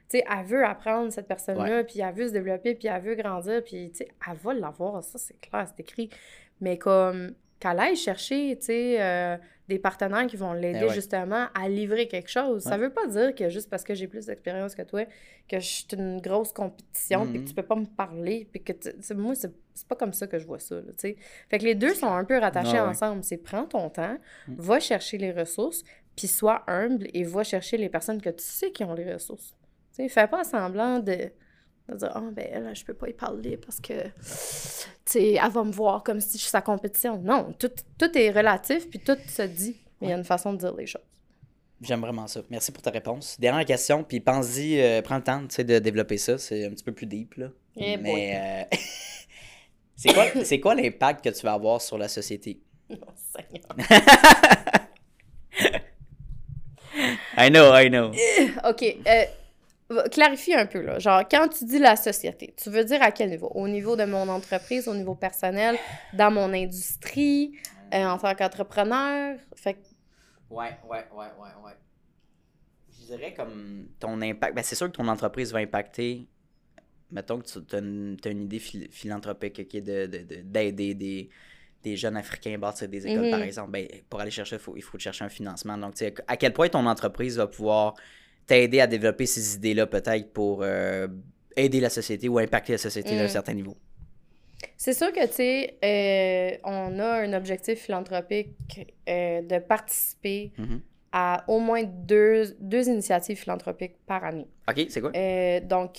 Tu 0.09 0.19
sais, 0.19 0.25
elle 0.31 0.45
veut 0.47 0.65
apprendre, 0.65 1.13
cette 1.13 1.27
personne-là, 1.29 1.85
puis 1.85 2.01
elle 2.01 2.15
veut 2.15 2.29
se 2.29 2.33
développer, 2.33 2.75
puis 2.75 2.89
elle 2.89 3.03
veut 3.03 3.15
grandir, 3.15 3.63
puis 3.65 3.91
tu 3.91 3.99
sais, 3.99 4.09
elle 4.31 4.37
va 4.37 4.55
l'avoir, 4.55 5.03
ça, 5.03 5.19
c'est 5.19 5.39
clair, 5.41 5.67
c'est 5.67 5.81
écrit. 5.81 6.09
Mais 6.61 6.79
comme 6.79 7.35
qu'elle 7.69 7.81
aille 7.81 7.97
chercher, 7.97 8.57
tu 8.59 8.67
sais, 8.67 8.97
euh, 9.01 9.37
des 9.69 9.79
partenaires 9.79 10.27
qui 10.27 10.37
vont 10.37 10.53
l'aider 10.53 10.81
Eh 10.83 10.85
ouais. 10.89 10.93
justement 10.95 11.47
à 11.55 11.69
livrer 11.69 12.07
quelque 12.07 12.29
chose. 12.31 12.63
Ça 12.63 12.73
Ouais. 12.73 12.77
veut 12.79 12.91
pas 12.91 13.07
dire 13.07 13.35
que 13.35 13.49
juste 13.49 13.71
parce 13.71 13.83
que 13.83 13.95
j'ai 13.95 14.07
plus 14.07 14.27
d'expérience 14.27 14.75
que 14.75 14.83
toi, 14.83 15.05
que 15.49 15.59
je 15.59 15.65
suis 15.67 15.87
une 15.93 16.21
grosse 16.21 16.53
compétition, 16.53 17.25
puis 17.27 17.39
Mhm. 17.39 17.45
que 17.45 17.49
tu 17.49 17.55
peux 17.55 17.63
pas 17.63 17.77
me 17.77 17.87
parler, 17.87 18.47
puis 18.53 18.63
que 18.63 18.73
tu- 18.73 19.15
moi, 19.15 19.35
c'est 19.35 19.53
pas 19.89 19.97
comme 19.97 20.13
ça 20.13 20.27
que 20.27 20.39
je 20.39 20.47
vois 20.47 20.59
ça, 20.59 20.75
là, 20.77 20.83
tu 20.89 20.95
sais. 20.99 21.17
Fait 21.49 21.59
que 21.59 21.65
les 21.65 21.75
deux 21.75 21.95
sont 21.95 22.13
un 22.13 22.25
peu 22.25 22.39
rattachés 22.39 22.77
Ah 22.77 22.85
ouais. 22.85 22.91
ensemble. 22.91 23.25
C'est 23.25 23.39
prends 23.39 23.65
ton 23.65 23.89
temps, 23.89 24.19
Mm. 24.49 24.55
va 24.59 24.81
chercher 24.81 25.17
les 25.17 25.33
ressources, 25.33 25.83
puis 26.15 26.27
sois 26.29 26.63
humble 26.67 27.09
et 27.15 27.25
va 27.25 27.43
chercher 27.43 27.79
les 27.79 27.89
personnes 27.89 28.21
que 28.21 28.31
tu 28.31 28.45
sais 28.45 28.71
qui 28.71 28.85
ont 28.85 28.93
les 28.95 29.11
ressources. 29.15 29.55
Tu 29.97 30.03
sais, 30.03 30.09
fais 30.09 30.27
pas 30.29 30.45
semblant 30.45 30.99
de, 30.99 31.31
de 31.89 31.97
dire 31.97 32.11
«Ah, 32.15 32.23
ben 32.33 32.47
elle, 32.51 32.75
je 32.75 32.85
peux 32.85 32.95
pas 32.95 33.09
y 33.09 33.13
parler 33.13 33.57
parce 33.57 33.81
que, 33.81 34.05
tu 34.05 34.11
sais, 35.05 35.33
elle 35.33 35.51
va 35.51 35.65
me 35.65 35.73
voir 35.73 36.03
comme 36.03 36.21
si 36.21 36.39
je 36.39 36.43
suis 36.43 36.51
sa 36.51 36.63
compétition.» 36.63 37.19
Non, 37.25 37.55
tout, 37.59 37.71
tout 37.99 38.19
est 38.19 38.31
relatif, 38.31 38.89
puis 38.89 39.01
tout 39.01 39.17
se 39.29 39.43
dit. 39.43 39.77
Mais 40.01 40.09
il 40.09 40.11
y 40.11 40.13
a 40.13 40.17
une 40.17 40.25
façon 40.25 40.53
de 40.53 40.59
dire 40.59 40.75
les 40.75 40.87
choses. 40.87 41.03
J'aime 41.81 42.01
vraiment 42.01 42.27
ça. 42.27 42.41
Merci 42.51 42.73
pour 42.73 42.83
ta 42.83 42.91
réponse. 42.91 43.39
Dernière 43.39 43.67
question, 43.67 44.05
puis 44.05 44.21
pense-y, 44.21 44.81
euh, 44.81 45.03
prends 45.03 45.17
le 45.17 45.23
temps 45.23 45.41
tu 45.41 45.57
sais, 45.57 45.65
de 45.65 45.79
développer 45.79 46.17
ça. 46.17 46.39
C'est 46.39 46.65
un 46.65 46.71
petit 46.71 46.85
peu 46.85 46.93
plus 46.93 47.07
deep, 47.07 47.35
là. 47.35 47.49
Eh 47.77 47.97
Mais 47.99 48.67
euh, 48.73 48.77
c'est 49.97 50.15
quoi, 50.15 50.25
quoi 50.63 50.75
l'impact 50.75 51.25
que 51.25 51.31
tu 51.31 51.43
vas 51.45 51.53
avoir 51.53 51.83
sur 51.83 51.99
la 51.99 52.09
société? 52.09 52.61
Oh, 52.91 52.97
Seigneur. 53.35 53.67
I 57.37 57.49
know, 57.51 57.75
I 57.75 57.89
know. 57.89 58.13
OK. 58.65 58.83
Euh, 59.07 59.25
clarifie 60.11 60.55
un 60.55 60.67
peu, 60.67 60.81
là. 60.81 60.99
Genre, 60.99 61.23
quand 61.31 61.49
tu 61.49 61.65
dis 61.65 61.79
la 61.79 61.97
société, 61.97 62.55
tu 62.57 62.71
veux 62.71 62.85
dire 62.85 63.03
à 63.03 63.11
quel 63.13 63.31
niveau? 63.31 63.49
Au 63.55 63.69
niveau 63.69 63.97
de 63.97 64.05
mon 64.05 64.29
entreprise, 64.29 64.89
au 64.89 64.95
niveau 64.95 65.15
personnel, 65.15 65.77
dans 66.13 66.31
mon 66.31 66.53
industrie, 66.53 67.57
euh, 67.93 68.05
en 68.05 68.19
tant 68.19 68.35
qu'entrepreneur? 68.35 69.39
Fait 69.57 69.75
que 69.75 69.79
Ouais, 70.51 70.77
ouais, 70.89 71.07
ouais, 71.13 71.27
ouais, 71.39 71.49
ouais. 71.65 71.73
Je 72.91 73.07
dirais 73.07 73.35
comme 73.35 73.89
ton 73.99 74.21
impact. 74.23 74.55
Ben, 74.55 74.63
c'est 74.63 74.75
sûr 74.77 74.87
que 74.87 74.97
ton 74.97 75.09
entreprise 75.09 75.53
va 75.53 75.59
impacter. 75.59 76.29
Mettons 77.11 77.41
que 77.41 77.47
tu 77.47 77.77
as 77.77 77.79
une, 77.79 78.43
idée 78.43 78.59
phil- 78.59 78.89
philanthropique 78.91 79.61
ok, 79.61 79.83
de, 79.83 80.07
de- 80.07 80.19
de- 80.19 80.43
d'aider 80.43 80.95
des, 80.95 81.29
des 81.83 81.97
jeunes 81.97 82.17
Africains 82.17 82.55
à 82.55 82.59
bâtir 82.59 82.89
des 82.89 83.07
écoles, 83.07 83.31
par 83.31 83.43
exemple. 83.43 83.71
Ben, 83.73 83.87
pour 84.09 84.21
aller 84.21 84.31
chercher, 84.31 84.57
il 84.57 84.63
faut, 84.63 84.77
il 84.77 84.83
faut 84.83 84.99
chercher 84.99 85.25
un 85.25 85.29
financement. 85.29 85.77
Donc, 85.77 85.95
tu 85.95 85.99
sais, 86.05 86.15
à 86.27 86.37
quel 86.37 86.53
point 86.53 86.69
ton 86.69 86.87
entreprise 86.87 87.37
va 87.37 87.47
pouvoir 87.47 87.95
t'aider 88.47 88.81
à 88.81 88.87
développer 88.87 89.27
ces 89.27 89.57
idées-là, 89.57 89.87
peut-être 89.87 90.33
pour 90.33 90.61
euh, 90.63 91.07
aider 91.57 91.81
la 91.81 91.91
société 91.91 92.29
ou 92.29 92.39
impacter 92.39 92.73
la 92.73 92.79
société 92.79 93.17
d'un 93.17 93.23
Mhm. 93.23 93.29
certain 93.29 93.55
niveau. 93.55 93.77
C'est 94.77 94.93
sûr 94.95 95.13
que, 95.13 95.27
tu 95.27 95.33
sais, 95.35 95.77
euh, 95.85 96.57
on 96.65 96.99
a 96.99 97.21
un 97.23 97.33
objectif 97.35 97.81
philanthropique 97.81 98.51
euh, 99.09 99.43
de 99.43 99.59
participer 99.59 100.53
Mhm. 100.59 100.81
à 101.13 101.45
au 101.49 101.59
moins 101.61 101.85
deux, 101.85 102.57
deux 102.61 102.89
initiatives 102.89 103.37
philanthropiques 103.37 103.97
par 104.07 104.25
année. 104.25 104.47
Ok, 104.69 104.87
c'est 104.89 105.01
quoi? 105.01 105.13
Donc, 105.61 105.99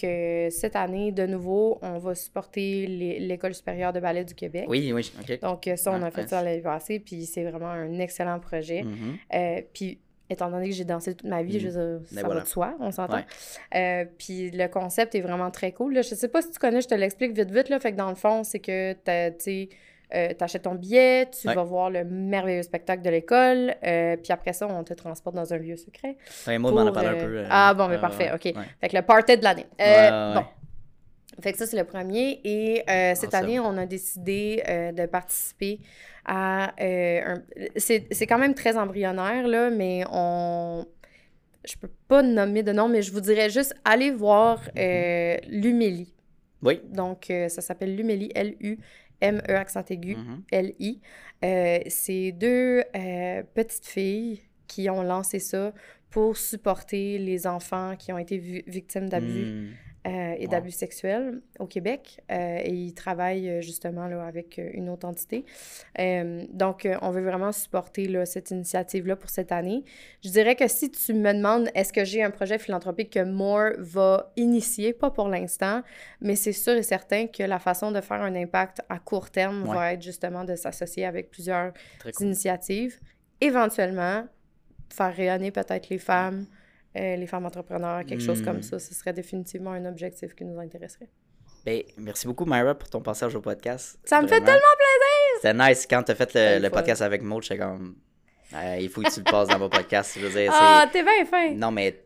cette 0.51 0.75
année, 0.75 1.11
de 1.13 1.25
nouveau, 1.25 1.77
on 1.81 1.99
va 1.99 2.15
supporter 2.15 2.85
l'École 3.19 3.53
supérieure 3.53 3.93
de 3.93 3.99
ballet 4.01 4.25
du 4.25 4.33
Québec. 4.35 4.65
Oui, 4.67 4.91
oui, 4.93 5.11
ok. 5.21 5.39
Donc, 5.41 5.69
ça, 5.77 5.91
on 5.91 6.01
Ah, 6.01 6.07
a 6.07 6.11
fait 6.11 6.27
ça 6.27 6.43
l'année 6.43 6.61
passée, 6.61 6.99
puis 6.99 7.25
c'est 7.25 7.43
vraiment 7.43 7.69
un 7.69 7.97
excellent 7.99 8.39
projet. 8.39 8.83
Mhm. 8.83 9.17
Euh, 9.35 9.61
puis, 9.73 9.99
étant 10.30 10.49
donné 10.49 10.69
que 10.69 10.76
j'ai 10.76 10.86
dansé 10.86 11.13
toute 11.15 11.30
ma 11.30 11.43
vie, 11.43 11.59
je 11.59 11.67
veux 11.67 11.73
dire, 11.99 12.07
ça 12.07 12.15
Ben 12.15 12.21
va 12.21 12.28
voilà. 12.28 12.41
de 12.41 12.47
soi, 12.47 12.76
on 12.80 12.91
s'entend. 12.91 13.17
Ouais. 13.17 13.26
Euh, 13.76 14.05
puis 14.17 14.51
le 14.51 14.67
concept 14.67 15.15
est 15.15 15.21
vraiment 15.21 15.51
très 15.51 15.71
cool. 15.71 15.93
Là. 15.95 16.01
Je 16.01 16.15
sais 16.15 16.28
pas 16.28 16.41
si 16.41 16.51
tu 16.51 16.59
connais, 16.59 16.82
je 16.82 16.88
te 16.88 16.95
l'explique 16.95 17.34
vite 17.38 17.51
vite. 17.51 17.69
Là. 17.69 17.80
Fait 17.80 17.91
que 17.91 17.97
dans 17.97 18.09
le 18.09 18.15
fond, 18.15 18.43
c'est 18.43 18.59
que 18.59 18.93
tu 18.93 19.69
euh, 20.13 20.34
t'achètes 20.34 20.63
ton 20.63 20.76
billet, 20.76 21.28
tu 21.30 21.47
Ouais. 21.47 21.55
vas 21.55 21.63
voir 21.63 21.89
le 21.89 22.03
merveilleux 22.03 22.61
spectacle 22.63 23.01
de 23.01 23.09
l'école, 23.09 23.76
euh, 23.84 24.15
puis 24.17 24.32
après 24.32 24.53
ça, 24.53 24.67
on 24.69 24.84
te 24.84 24.93
transporte 24.93 25.36
dans 25.36 25.51
un 25.53 25.57
lieu 25.57 25.76
secret. 25.78 26.15
Ouais, 26.47 26.55
a 26.55 26.91
parlé 26.91 27.09
un 27.09 27.15
peu. 27.15 27.43
Ah 27.49 27.73
bon, 27.73 27.88
mais 27.88 27.97
parfait, 27.99 28.32
ok. 28.34 28.53
Fait 28.82 28.89
que 28.89 28.95
le 28.95 29.01
party 29.01 29.38
de 29.38 29.43
l'année. 29.43 29.65
Bon. 29.80 30.43
Fait 31.41 31.51
que 31.51 31.57
ça, 31.57 31.65
c'est 31.67 31.77
le 31.77 31.83
premier. 31.83 32.39
Et 32.43 32.83
euh, 32.89 33.13
cette 33.15 33.33
Awesome. 33.33 33.43
année, 33.45 33.59
on 33.59 33.77
a 33.77 33.86
décidé 33.86 34.63
euh, 34.67 34.91
de 34.91 35.05
participer 35.05 35.79
à... 36.25 36.73
euh, 36.81 37.21
un... 37.36 37.43
C'est 37.77 38.27
quand 38.27 38.38
même 38.38 38.53
très 38.53 38.77
embryonnaire, 38.77 39.47
là, 39.47 39.69
mais 39.69 40.03
on... 40.11 40.86
Je 41.67 41.75
peux 41.77 41.89
pas 42.07 42.21
nommer 42.21 42.61
de 42.63 42.71
nom, 42.71 42.88
mais 42.88 43.01
je 43.01 43.11
vous 43.11 43.21
dirais 43.21 43.49
juste, 43.49 43.73
allez 43.83 44.11
voir 44.11 44.61
euh, 44.77 45.36
l'Humélie. 45.49 46.13
Oui. 46.61 46.79
Donc, 46.89 47.25
ça 47.29 47.61
s'appelle 47.61 47.95
l'Humélie, 47.95 48.29
L-U-M-E 48.36 49.55
accent 49.55 49.83
aigu, 49.89 50.15
Mhm. 50.15 50.43
L-I. 50.51 51.01
Euh, 51.43 51.79
c'est 51.88 52.31
deux 52.31 52.83
petites 53.53 53.86
filles 53.88 54.41
qui 54.67 54.89
ont 54.89 55.03
lancé 55.03 55.39
ça 55.39 55.73
pour 56.09 56.38
supporter 56.38 57.17
les 57.17 57.45
enfants 57.45 57.95
qui 57.97 58.13
ont 58.13 58.17
été 58.17 58.38
vi- 58.38 58.63
victimes 58.67 59.09
d'abus 59.09 59.45
Mm. 59.45 59.73
Euh, 60.05 60.35
et 60.37 60.47
d'abus 60.47 60.71
sexuels 60.71 61.41
au 61.59 61.65
Québec. 61.65 62.21
Euh, 62.31 62.59
et 62.63 62.71
ils 62.71 62.93
travaillent 62.93 63.49
euh, 63.49 63.61
justement 63.61 64.07
là, 64.07 64.23
avec 64.25 64.61
une 64.73 64.89
autre 64.89 65.07
entité. 65.07 65.45
Euh, 65.99 66.45
donc, 66.51 66.87
on 67.01 67.09
veut 67.11 67.23
vraiment 67.23 67.51
supporter 67.51 68.07
là, 68.07 68.25
cette 68.25 68.51
initiative-là 68.51 69.15
pour 69.15 69.29
cette 69.29 69.51
année. 69.51 69.83
Je 70.23 70.29
dirais 70.29 70.55
que 70.55 70.67
si 70.67 70.91
tu 70.91 71.13
me 71.13 71.33
demandes 71.33 71.69
est-ce 71.73 71.91
que 71.91 72.05
j'ai 72.05 72.21
un 72.23 72.29
projet 72.31 72.59
philanthropique 72.59 73.13
que 73.13 73.23
Moore 73.23 73.71
va 73.79 74.31
initier, 74.35 74.93
pas 74.93 75.09
pour 75.09 75.27
l'instant, 75.27 75.81
mais 76.21 76.35
c'est 76.35 76.53
sûr 76.53 76.73
et 76.73 76.83
certain 76.83 77.27
que 77.27 77.43
la 77.43 77.59
façon 77.59 77.91
de 77.91 78.01
faire 78.01 78.21
un 78.21 78.35
impact 78.35 78.81
à 78.89 78.99
court 78.99 79.31
terme 79.31 79.67
Ouais. 79.67 79.75
va 79.75 79.93
être 79.93 80.01
justement 80.01 80.43
de 80.43 80.55
s'associer 80.55 81.05
avec 81.05 81.31
plusieurs 81.31 81.73
cool. 82.01 82.11
initiatives. 82.19 82.99
Éventuellement, 83.41 84.25
faire 84.93 85.15
rayonner 85.15 85.51
peut-être 85.51 85.89
les 85.89 85.97
femmes, 85.97 86.45
euh, 86.95 87.15
les 87.15 87.27
femmes 87.27 87.45
entrepreneurs, 87.45 88.05
quelque 88.05 88.23
chose 88.23 88.41
Mm. 88.41 88.45
comme 88.45 88.61
ça, 88.63 88.79
ce 88.79 88.93
serait 88.93 89.13
définitivement 89.13 89.71
un 89.71 89.85
objectif 89.85 90.33
qui 90.35 90.45
nous 90.45 90.59
intéresserait. 90.59 91.09
Ben, 91.65 91.81
merci 91.97 92.27
beaucoup, 92.27 92.45
Myra, 92.45 92.75
pour 92.75 92.89
ton 92.89 93.01
passage 93.01 93.33
au 93.35 93.41
podcast. 93.41 93.97
Ça 94.05 94.21
me 94.21 94.27
fait 94.27 94.39
tellement 94.39 94.59
C'était 95.41 95.53
nice. 95.53 95.87
Quand 95.89 96.03
tu 96.03 96.11
as 96.11 96.15
fait 96.15 96.59
le, 96.59 96.69
podcast 96.69 97.01
avec 97.01 97.21
Maud, 97.23 97.41
j'étais 97.43 97.57
comme. 97.57 97.95
euh, 98.53 98.77
il 98.79 98.87
faut 98.89 99.01
que 99.01 99.11
tu 99.11 99.19
le 99.19 99.23
passes 99.31 99.47
dans 99.47 99.57
vos 99.57 99.69
podcasts. 99.69 100.17
Je 100.19 100.25
veux 100.27 100.39
dire, 100.39 100.51
Ah, 100.53 100.87
t'es 100.91 101.01
bien 101.03 101.25
fin! 101.25 101.49
c'est. 101.49 101.55
Non, 101.55 101.71
mais. 101.71 102.03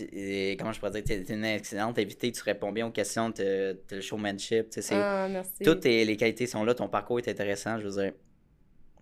euh, 0.00 0.54
Comment 0.58 0.72
je 0.72 0.78
pourrais 0.78 0.92
dire 0.92 1.02
T'es 1.04 1.34
une 1.34 1.44
excellente 1.44 1.98
invitée, 1.98 2.30
tu 2.32 2.42
réponds 2.42 2.70
bien 2.72 2.86
aux 2.86 2.90
questions, 2.92 3.30
t'as 3.32 3.42
le 3.90 4.00
showmanship. 4.00 4.68
c'est- 4.70 4.94
Ah, 4.94 5.26
merci. 5.28 5.62
Toutes 5.64 5.84
les 5.84 6.16
qualités 6.16 6.46
sont 6.46 6.64
là, 6.64 6.74
ton 6.74 6.88
parcours 6.88 7.18
est 7.18 7.28
intéressant. 7.28 7.78
Je 7.80 7.88
veux 7.88 8.02
dire, 8.02 8.12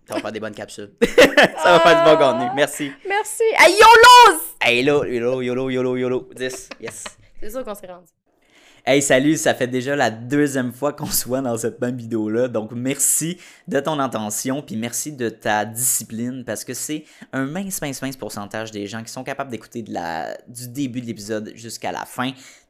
ça 0.07 0.15
va 0.15 0.19
faire 0.21 0.31
des 0.31 0.39
bonnes 0.39 0.55
capsules. 0.55 0.91
ça 1.01 1.71
va 1.77 1.79
faire 1.79 2.03
du 2.03 2.09
bon 2.09 2.17
Ah. 2.19 2.33
contenu. 2.33 2.49
Merci. 2.55 2.91
Merci! 3.07 3.43
Hey, 3.59 3.71
YOLOS! 3.73 4.52
Hey, 4.65 4.81
YOLO, 4.81 5.03
YOLO, 5.03 5.41
YOLO, 5.41 5.69
YOLO, 5.69 5.97
YOLO. 5.97 6.29
10. 6.37 6.69
Yes. 6.79 7.03
C'est 7.37 7.49
sûr 7.49 7.65
qu'on 7.65 7.75
s'est 7.75 7.85
rendu. 7.85 8.07
Hey, 8.85 9.01
salut, 9.01 9.35
ça 9.35 9.53
fait 9.53 9.67
déjà 9.67 9.93
la 9.93 10.09
deuxième 10.09 10.71
fois 10.71 10.93
qu'on 10.93 11.05
se 11.05 11.27
voit 11.27 11.41
dans 11.41 11.57
cette 11.57 11.81
même 11.81 11.97
vidéo-là. 11.97 12.47
Donc, 12.47 12.71
merci 12.71 13.37
de 13.67 13.81
ton 13.81 13.99
intention, 13.99 14.61
puis 14.61 14.77
merci 14.77 15.11
de 15.11 15.27
ta 15.27 15.65
discipline, 15.65 16.45
parce 16.45 16.63
que 16.63 16.73
c'est 16.73 17.03
un 17.33 17.45
mince, 17.45 17.81
mince, 17.81 18.01
mince 18.01 18.15
pourcentage 18.15 18.71
des 18.71 18.87
gens 18.87 19.03
qui 19.03 19.11
sont 19.11 19.25
capables 19.25 19.51
d'écouter 19.51 19.81
de 19.81 19.91
la, 19.91 20.37
du 20.47 20.69
début 20.69 21.01
de 21.01 21.07
l'épisode 21.07 21.51
jusqu'à 21.55 21.91
la 21.91 22.05
fin. 22.05 22.31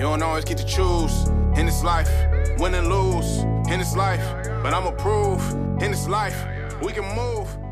Don't 0.00 0.22
always 0.22 0.44
get 0.44 0.58
to 0.58 0.66
choose 0.66 1.28
in 1.56 1.66
this 1.66 1.82
life, 1.84 2.10
win 2.58 2.74
and 2.74 2.88
lose 2.88 3.38
in 3.70 3.78
this 3.78 3.94
life. 3.96 4.24
But 4.62 4.74
I'ma 4.74 4.90
prove 4.92 5.40
in 5.82 5.90
this 5.90 6.08
life, 6.08 6.36
we 6.82 6.92
can 6.92 7.04
move. 7.14 7.63